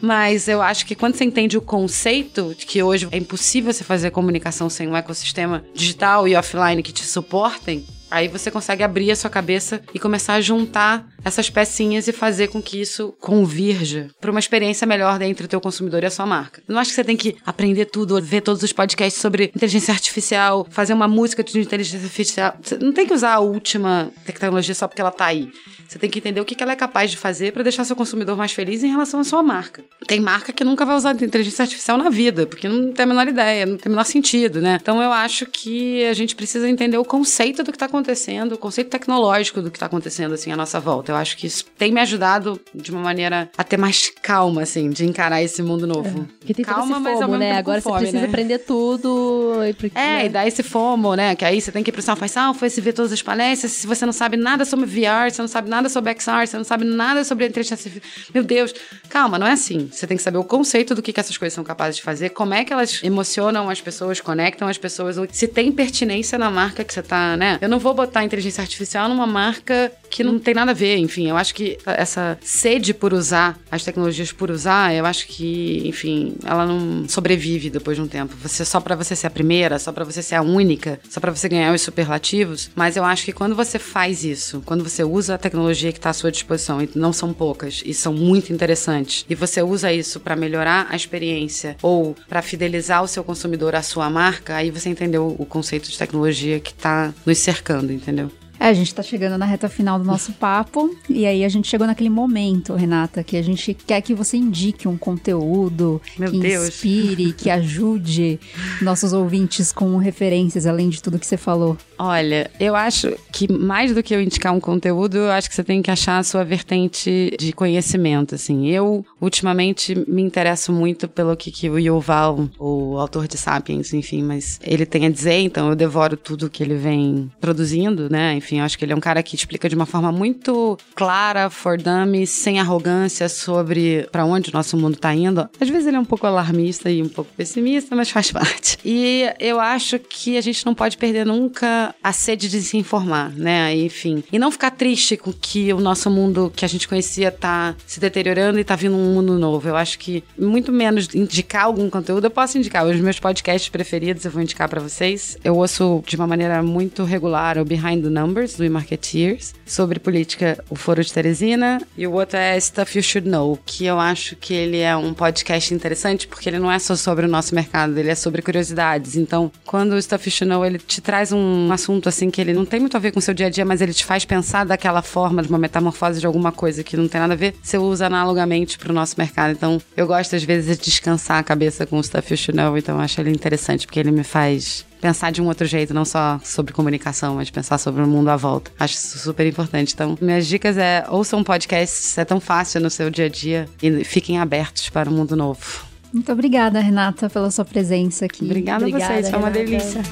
Mas 0.00 0.48
eu 0.48 0.62
acho 0.62 0.86
que 0.86 0.94
quando 0.94 1.16
você 1.16 1.24
entende 1.24 1.58
o 1.58 1.60
conceito 1.60 2.54
de 2.56 2.64
que 2.64 2.82
hoje 2.82 3.06
é 3.10 3.18
impossível 3.18 3.72
você 3.72 3.84
fazer 3.84 4.10
comunicação 4.10 4.70
sem 4.70 4.88
um 4.88 4.96
ecossistema 4.96 5.62
digital 5.74 6.26
e 6.26 6.34
offline 6.34 6.77
que 6.82 6.92
te 6.92 7.04
suportem, 7.04 7.84
Aí 8.10 8.26
você 8.26 8.50
consegue 8.50 8.82
abrir 8.82 9.10
a 9.10 9.16
sua 9.16 9.28
cabeça 9.28 9.82
e 9.92 9.98
começar 9.98 10.34
a 10.34 10.40
juntar 10.40 11.06
essas 11.24 11.50
pecinhas 11.50 12.08
e 12.08 12.12
fazer 12.12 12.48
com 12.48 12.62
que 12.62 12.80
isso 12.80 13.14
convirja 13.20 14.10
para 14.20 14.30
uma 14.30 14.40
experiência 14.40 14.86
melhor 14.86 15.20
entre 15.22 15.46
o 15.46 15.48
teu 15.48 15.60
consumidor 15.60 16.02
e 16.02 16.06
a 16.06 16.10
sua 16.10 16.26
marca. 16.26 16.62
Eu 16.68 16.72
não 16.72 16.80
acho 16.80 16.90
que 16.90 16.96
você 16.96 17.04
tem 17.04 17.16
que 17.16 17.36
aprender 17.44 17.86
tudo, 17.86 18.20
ver 18.20 18.40
todos 18.40 18.62
os 18.62 18.72
podcasts 18.72 19.20
sobre 19.20 19.52
inteligência 19.54 19.92
artificial, 19.92 20.66
fazer 20.70 20.94
uma 20.94 21.08
música 21.08 21.42
de 21.42 21.58
inteligência 21.60 21.98
artificial. 21.98 22.56
Você 22.62 22.76
não 22.78 22.92
tem 22.92 23.06
que 23.06 23.14
usar 23.14 23.34
a 23.34 23.40
última 23.40 24.10
tecnologia 24.24 24.74
só 24.74 24.86
porque 24.86 25.00
ela 25.00 25.10
tá 25.10 25.26
aí. 25.26 25.50
Você 25.88 25.98
tem 25.98 26.10
que 26.10 26.18
entender 26.18 26.38
o 26.38 26.44
que 26.44 26.62
ela 26.62 26.72
é 26.72 26.76
capaz 26.76 27.10
de 27.10 27.16
fazer 27.16 27.52
para 27.52 27.62
deixar 27.62 27.82
seu 27.84 27.96
consumidor 27.96 28.36
mais 28.36 28.52
feliz 28.52 28.84
em 28.84 28.90
relação 28.90 29.20
à 29.20 29.24
sua 29.24 29.42
marca. 29.42 29.82
Tem 30.06 30.20
marca 30.20 30.52
que 30.52 30.62
nunca 30.62 30.84
vai 30.84 30.94
usar 30.94 31.14
inteligência 31.14 31.62
artificial 31.62 31.96
na 31.96 32.10
vida, 32.10 32.46
porque 32.46 32.68
não 32.68 32.92
tem 32.92 33.04
a 33.04 33.06
menor 33.06 33.26
ideia, 33.26 33.64
não 33.64 33.78
tem 33.78 33.86
o 33.86 33.94
menor 33.94 34.04
sentido, 34.04 34.60
né? 34.60 34.78
Então 34.80 35.02
eu 35.02 35.10
acho 35.10 35.46
que 35.46 36.04
a 36.04 36.12
gente 36.12 36.36
precisa 36.36 36.68
entender 36.68 36.98
o 36.98 37.04
conceito 37.04 37.62
do 37.62 37.72
que 37.72 37.76
está 37.76 37.86
acontecendo, 37.86 38.52
o 38.52 38.58
conceito 38.58 38.90
tecnológico 38.90 39.62
do 39.62 39.70
que 39.70 39.76
está 39.76 39.86
acontecendo 39.86 40.34
assim 40.34 40.52
à 40.52 40.56
nossa 40.56 40.78
volta. 40.78 41.07
Eu 41.12 41.16
acho 41.16 41.36
que 41.36 41.46
isso 41.46 41.64
tem 41.76 41.92
me 41.92 42.00
ajudado 42.00 42.60
de 42.74 42.90
uma 42.90 43.00
maneira 43.00 43.50
a 43.56 43.64
ter 43.64 43.76
mais 43.76 44.10
calma, 44.22 44.62
assim, 44.62 44.90
de 44.90 45.04
encarar 45.04 45.42
esse 45.42 45.62
mundo 45.62 45.86
novo. 45.86 46.26
É. 46.42 46.46
Que 46.46 46.54
tem 46.54 46.64
calma, 46.64 46.98
mas 47.00 47.14
ao 47.14 47.20
fomo, 47.22 47.32
mesmo 47.32 47.38
né? 47.38 47.46
tempo 47.48 47.58
Agora 47.58 47.82
com 47.82 47.90
você 47.90 47.94
fome, 47.94 48.00
precisa 48.00 48.22
né? 48.22 48.28
aprender 48.28 48.58
tudo. 48.58 49.64
E 49.68 49.72
porque, 49.74 49.98
É, 49.98 50.00
né? 50.00 50.26
e 50.26 50.28
dá 50.28 50.46
esse 50.46 50.62
FOMO, 50.62 51.14
né? 51.14 51.34
Que 51.36 51.44
aí 51.44 51.60
você 51.60 51.70
tem 51.72 51.82
que 51.82 51.90
ir 51.90 51.92
pro 51.92 52.02
São 52.02 52.16
Faisal, 52.16 52.54
foi 52.54 52.70
se 52.70 52.80
ver 52.80 52.92
todas 52.92 53.12
as 53.12 53.22
palestras. 53.22 53.72
Se 53.72 53.86
você 53.86 54.04
não 54.06 54.12
sabe 54.12 54.36
nada 54.36 54.64
sobre 54.64 54.86
VR, 54.86 55.30
você 55.30 55.40
não 55.42 55.48
sabe 55.48 55.68
nada 55.68 55.88
sobre 55.88 56.12
XR, 56.14 56.46
você 56.46 56.56
não 56.56 56.64
sabe 56.64 56.84
nada 56.84 57.24
sobre 57.24 57.46
inteligência. 57.46 57.90
Meu 58.34 58.42
Deus, 58.42 58.74
calma, 59.08 59.38
não 59.38 59.46
é 59.46 59.52
assim. 59.52 59.88
Você 59.92 60.06
tem 60.06 60.16
que 60.16 60.22
saber 60.22 60.38
o 60.38 60.44
conceito 60.44 60.94
do 60.94 61.02
que, 61.02 61.12
que 61.12 61.20
essas 61.20 61.36
coisas 61.36 61.54
são 61.54 61.64
capazes 61.64 61.96
de 61.96 62.02
fazer, 62.02 62.30
como 62.30 62.54
é 62.54 62.64
que 62.64 62.72
elas 62.72 63.00
emocionam 63.02 63.68
as 63.70 63.80
pessoas, 63.80 64.20
conectam 64.20 64.68
as 64.68 64.78
pessoas, 64.78 65.16
se 65.32 65.46
tem 65.48 65.70
pertinência 65.72 66.38
na 66.38 66.50
marca 66.50 66.84
que 66.84 66.92
você 66.92 67.02
tá, 67.02 67.36
né? 67.36 67.58
Eu 67.60 67.68
não 67.68 67.78
vou 67.78 67.94
botar 67.94 68.24
inteligência 68.24 68.62
artificial 68.62 69.08
numa 69.08 69.26
marca 69.26 69.92
que 70.10 70.24
não 70.24 70.38
tem 70.38 70.54
nada 70.54 70.70
a 70.72 70.74
ver, 70.74 70.96
enfim. 70.96 71.28
Eu 71.28 71.36
acho 71.36 71.54
que 71.54 71.78
essa 71.86 72.38
sede 72.42 72.92
por 72.94 73.12
usar 73.12 73.58
as 73.70 73.84
tecnologias 73.84 74.32
por 74.32 74.50
usar, 74.50 74.94
eu 74.94 75.06
acho 75.06 75.26
que, 75.26 75.82
enfim, 75.86 76.34
ela 76.44 76.66
não 76.66 77.08
sobrevive 77.08 77.70
depois 77.70 77.96
de 77.96 78.02
um 78.02 78.08
tempo. 78.08 78.34
Você 78.42 78.64
só 78.64 78.80
para 78.80 78.96
você 78.96 79.14
ser 79.14 79.26
a 79.26 79.30
primeira, 79.30 79.78
só 79.78 79.92
para 79.92 80.04
você 80.04 80.22
ser 80.22 80.36
a 80.36 80.42
única, 80.42 81.00
só 81.08 81.20
para 81.20 81.32
você 81.32 81.48
ganhar 81.48 81.72
os 81.74 81.82
superlativos, 81.82 82.70
mas 82.74 82.96
eu 82.96 83.04
acho 83.04 83.24
que 83.24 83.32
quando 83.32 83.54
você 83.54 83.78
faz 83.78 84.24
isso, 84.24 84.62
quando 84.64 84.82
você 84.82 85.04
usa 85.04 85.34
a 85.34 85.38
tecnologia 85.38 85.92
que 85.92 86.00
tá 86.00 86.10
à 86.10 86.14
sua 86.14 86.30
disposição, 86.32 86.80
e 86.82 86.88
não 86.94 87.12
são 87.12 87.32
poucas, 87.32 87.82
e 87.84 87.92
são 87.92 88.12
muito 88.12 88.52
interessantes, 88.52 89.24
e 89.28 89.34
você 89.34 89.62
usa 89.62 89.92
isso 89.92 90.20
para 90.20 90.36
melhorar 90.36 90.86
a 90.90 90.96
experiência 90.96 91.76
ou 91.82 92.16
para 92.28 92.42
fidelizar 92.42 93.02
o 93.02 93.08
seu 93.08 93.22
consumidor 93.24 93.74
à 93.74 93.82
sua 93.82 94.08
marca, 94.08 94.54
aí 94.56 94.70
você 94.70 94.88
entendeu 94.88 95.36
o 95.38 95.46
conceito 95.46 95.90
de 95.90 95.98
tecnologia 95.98 96.60
que 96.60 96.74
tá 96.74 97.12
nos 97.24 97.38
cercando, 97.38 97.92
entendeu? 97.92 98.30
É, 98.60 98.66
a 98.68 98.74
gente 98.74 98.94
tá 98.94 99.02
chegando 99.02 99.38
na 99.38 99.46
reta 99.46 99.68
final 99.68 99.98
do 99.98 100.04
nosso 100.04 100.32
papo 100.32 100.94
e 101.08 101.24
aí 101.26 101.44
a 101.44 101.48
gente 101.48 101.68
chegou 101.68 101.86
naquele 101.86 102.10
momento, 102.10 102.74
Renata, 102.74 103.22
que 103.22 103.36
a 103.36 103.42
gente 103.42 103.72
quer 103.74 104.00
que 104.00 104.14
você 104.14 104.36
indique 104.36 104.88
um 104.88 104.96
conteúdo 104.96 106.00
Meu 106.18 106.30
que 106.30 106.40
Deus. 106.40 106.68
inspire, 106.68 107.32
que 107.32 107.50
ajude 107.50 108.40
nossos 108.82 109.12
ouvintes 109.12 109.70
com 109.70 109.96
referências, 109.96 110.66
além 110.66 110.88
de 110.88 111.02
tudo 111.02 111.18
que 111.18 111.26
você 111.26 111.36
falou. 111.36 111.76
Olha, 111.98 112.50
eu 112.60 112.74
acho 112.76 113.14
que 113.32 113.50
mais 113.52 113.94
do 113.94 114.02
que 114.02 114.14
eu 114.14 114.20
indicar 114.20 114.52
um 114.52 114.60
conteúdo, 114.60 115.16
eu 115.18 115.30
acho 115.30 115.48
que 115.48 115.54
você 115.54 115.64
tem 115.64 115.82
que 115.82 115.90
achar 115.90 116.18
a 116.18 116.22
sua 116.22 116.44
vertente 116.44 117.36
de 117.38 117.52
conhecimento, 117.52 118.34
assim. 118.34 118.68
Eu, 118.68 119.04
ultimamente, 119.20 119.94
me 120.06 120.22
interesso 120.22 120.72
muito 120.72 121.08
pelo 121.08 121.36
que, 121.36 121.50
que 121.50 121.68
o 121.68 121.78
Yuval, 121.78 122.48
o 122.58 122.98
autor 122.98 123.26
de 123.26 123.36
Sapiens, 123.36 123.92
enfim, 123.92 124.22
mas 124.22 124.60
ele 124.62 124.86
tem 124.86 125.06
a 125.06 125.10
dizer, 125.10 125.40
então 125.40 125.68
eu 125.68 125.76
devoro 125.76 126.16
tudo 126.16 126.50
que 126.50 126.62
ele 126.62 126.76
vem 126.76 127.30
produzindo, 127.40 128.08
né? 128.08 128.34
Enfim, 128.34 128.47
eu 128.56 128.64
acho 128.64 128.78
que 128.78 128.84
ele 128.84 128.92
é 128.92 128.96
um 128.96 129.00
cara 129.00 129.22
que 129.22 129.36
explica 129.36 129.68
de 129.68 129.74
uma 129.74 129.86
forma 129.86 130.10
muito 130.10 130.78
clara, 130.94 131.50
for 131.50 131.76
dummies, 131.76 132.30
sem 132.30 132.58
arrogância 132.58 133.28
sobre 133.28 134.08
para 134.10 134.24
onde 134.24 134.50
o 134.50 134.52
nosso 134.52 134.76
mundo 134.76 134.96
tá 134.96 135.14
indo. 135.14 135.48
Às 135.60 135.68
vezes 135.68 135.86
ele 135.86 135.96
é 135.96 136.00
um 136.00 136.04
pouco 136.04 136.26
alarmista 136.26 136.90
e 136.90 137.02
um 137.02 137.08
pouco 137.08 137.30
pessimista, 137.36 137.94
mas 137.94 138.10
faz 138.10 138.30
parte. 138.32 138.78
E 138.84 139.24
eu 139.38 139.60
acho 139.60 139.98
que 139.98 140.36
a 140.36 140.40
gente 140.40 140.64
não 140.64 140.74
pode 140.74 140.96
perder 140.96 141.26
nunca 141.26 141.94
a 142.02 142.12
sede 142.12 142.48
de 142.48 142.62
se 142.62 142.76
informar, 142.76 143.30
né? 143.30 143.76
Enfim. 143.76 144.22
E 144.32 144.38
não 144.38 144.50
ficar 144.50 144.70
triste 144.70 145.16
com 145.16 145.32
que 145.32 145.72
o 145.72 145.80
nosso 145.80 146.10
mundo 146.10 146.52
que 146.54 146.64
a 146.64 146.68
gente 146.68 146.88
conhecia 146.88 147.30
tá 147.30 147.74
se 147.86 148.00
deteriorando 148.00 148.58
e 148.58 148.64
tá 148.64 148.76
vindo 148.76 148.96
um 148.96 149.14
mundo 149.14 149.38
novo. 149.38 149.68
Eu 149.68 149.76
acho 149.76 149.98
que 149.98 150.24
muito 150.38 150.72
menos 150.72 151.08
indicar 151.14 151.64
algum 151.64 151.90
conteúdo, 151.90 152.24
eu 152.24 152.30
posso 152.30 152.56
indicar. 152.58 152.86
Os 152.86 153.00
meus 153.00 153.18
podcasts 153.18 153.68
preferidos 153.68 154.24
eu 154.24 154.30
vou 154.30 154.42
indicar 154.42 154.68
para 154.68 154.80
vocês. 154.80 155.36
Eu 155.42 155.56
ouço 155.56 156.02
de 156.06 156.16
uma 156.16 156.26
maneira 156.26 156.62
muito 156.62 157.04
regular 157.04 157.58
o 157.58 157.64
Behind 157.64 158.02
the 158.02 158.10
Numbers, 158.10 158.37
do 158.46 158.70
Marketeers, 158.70 159.54
sobre 159.66 159.98
política, 159.98 160.62
o 160.70 160.76
Foro 160.76 161.02
de 161.02 161.12
Teresina. 161.12 161.80
E 161.96 162.06
o 162.06 162.12
outro 162.12 162.38
é 162.38 162.58
Stuff 162.58 162.96
You 162.96 163.02
Should 163.02 163.28
Know, 163.28 163.58
que 163.64 163.84
eu 163.84 163.98
acho 163.98 164.36
que 164.36 164.54
ele 164.54 164.78
é 164.78 164.96
um 164.96 165.12
podcast 165.12 165.72
interessante 165.74 166.26
porque 166.26 166.48
ele 166.48 166.58
não 166.58 166.70
é 166.70 166.78
só 166.78 166.94
sobre 166.96 167.26
o 167.26 167.28
nosso 167.28 167.54
mercado, 167.54 167.96
ele 167.98 168.10
é 168.10 168.14
sobre 168.14 168.42
curiosidades. 168.42 169.16
Então, 169.16 169.50
quando 169.64 169.92
o 169.92 170.02
Stuff 170.02 170.28
You 170.28 170.32
Should 170.32 170.48
Know, 170.48 170.64
ele 170.64 170.78
te 170.78 171.00
traz 171.00 171.32
um 171.32 171.72
assunto 171.72 172.08
assim 172.08 172.30
que 172.30 172.40
ele 172.40 172.52
não 172.52 172.64
tem 172.64 172.80
muito 172.80 172.96
a 172.96 173.00
ver 173.00 173.12
com 173.12 173.18
o 173.18 173.22
seu 173.22 173.34
dia 173.34 173.46
a 173.46 173.50
dia, 173.50 173.64
mas 173.64 173.80
ele 173.80 173.92
te 173.92 174.04
faz 174.04 174.24
pensar 174.24 174.64
daquela 174.64 175.02
forma, 175.02 175.42
de 175.42 175.48
uma 175.48 175.58
metamorfose 175.58 176.20
de 176.20 176.26
alguma 176.26 176.52
coisa 176.52 176.84
que 176.84 176.96
não 176.96 177.08
tem 177.08 177.20
nada 177.20 177.34
a 177.34 177.36
ver, 177.36 177.54
você 177.62 177.78
usa 177.78 178.06
analogamente 178.06 178.78
pro 178.78 178.92
nosso 178.92 179.14
mercado. 179.18 179.52
Então, 179.52 179.80
eu 179.96 180.06
gosto 180.06 180.36
às 180.36 180.42
vezes 180.42 180.76
de 180.78 180.84
descansar 180.84 181.38
a 181.38 181.42
cabeça 181.42 181.86
com 181.86 181.98
o 181.98 182.02
Stuff 182.02 182.32
You 182.32 182.36
Should 182.36 182.56
Know, 182.56 182.76
então 182.76 183.00
acho 183.00 183.20
ele 183.20 183.30
interessante 183.30 183.86
porque 183.86 184.00
ele 184.00 184.10
me 184.10 184.24
faz 184.24 184.87
pensar 185.00 185.30
de 185.30 185.40
um 185.40 185.46
outro 185.46 185.66
jeito, 185.66 185.94
não 185.94 186.04
só 186.04 186.40
sobre 186.42 186.72
comunicação, 186.72 187.36
mas 187.36 187.50
pensar 187.50 187.78
sobre 187.78 188.02
o 188.02 188.06
mundo 188.06 188.28
à 188.28 188.36
volta. 188.36 188.70
Acho 188.78 188.94
isso 188.94 189.18
super 189.18 189.46
importante. 189.46 189.94
Então, 189.94 190.16
minhas 190.20 190.46
dicas 190.46 190.76
é 190.76 191.04
ouçam 191.08 191.42
podcasts, 191.42 192.16
é 192.18 192.24
tão 192.24 192.40
fácil 192.40 192.80
no 192.80 192.90
seu 192.90 193.10
dia 193.10 193.26
a 193.26 193.28
dia 193.28 193.68
e 193.82 194.04
fiquem 194.04 194.38
abertos 194.38 194.88
para 194.88 195.08
o 195.08 195.12
mundo 195.12 195.36
novo. 195.36 195.86
Muito 196.12 196.32
obrigada, 196.32 196.80
Renata, 196.80 197.28
pela 197.28 197.50
sua 197.50 197.64
presença 197.64 198.24
aqui. 198.24 198.44
Obrigada, 198.44 198.84
a 198.84 198.88
Obrigada, 198.88 199.14
vocês, 199.14 199.28
foi 199.28 199.38
uma 199.38 199.48
Renata. 199.50 199.70
delícia. 199.70 200.02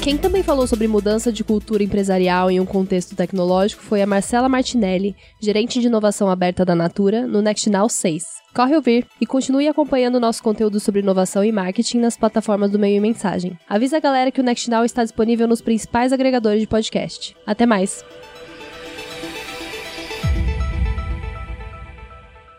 Quem 0.00 0.16
também 0.16 0.42
falou 0.42 0.66
sobre 0.66 0.88
mudança 0.88 1.32
de 1.32 1.44
cultura 1.44 1.82
empresarial 1.82 2.50
em 2.50 2.58
um 2.58 2.66
contexto 2.66 3.14
tecnológico 3.14 3.82
foi 3.82 4.02
a 4.02 4.06
Marcela 4.06 4.48
Martinelli, 4.48 5.14
gerente 5.40 5.80
de 5.80 5.86
inovação 5.86 6.28
aberta 6.28 6.64
da 6.64 6.74
Natura, 6.74 7.24
no 7.24 7.40
Next 7.40 7.70
Now 7.70 7.88
6. 7.88 8.41
Corre 8.54 8.76
ouvir 8.76 9.06
e 9.18 9.26
continue 9.26 9.66
acompanhando 9.66 10.16
o 10.16 10.20
nosso 10.20 10.42
conteúdo 10.42 10.78
sobre 10.78 11.00
inovação 11.00 11.42
e 11.42 11.50
marketing 11.50 12.00
nas 12.00 12.18
plataformas 12.18 12.70
do 12.70 12.78
Meio 12.78 12.96
e 12.96 13.00
Mensagem. 13.00 13.58
Avisa 13.66 13.96
a 13.96 14.00
galera 14.00 14.30
que 14.30 14.40
o 14.40 14.44
Next 14.44 14.68
Now 14.68 14.84
está 14.84 15.02
disponível 15.02 15.48
nos 15.48 15.62
principais 15.62 16.12
agregadores 16.12 16.60
de 16.60 16.66
podcast. 16.66 17.34
Até 17.46 17.64
mais! 17.64 18.04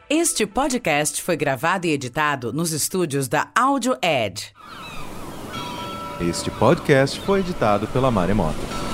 Este 0.10 0.46
podcast 0.46 1.22
foi 1.22 1.38
gravado 1.38 1.86
e 1.86 1.92
editado 1.92 2.52
nos 2.52 2.72
estúdios 2.72 3.28
da 3.28 3.50
Audio 3.56 3.96
Edge. 4.02 4.52
Este 6.22 6.50
podcast 6.52 7.20
foi 7.22 7.40
editado 7.40 7.88
pela 7.88 8.12
Maremoto. 8.12 8.93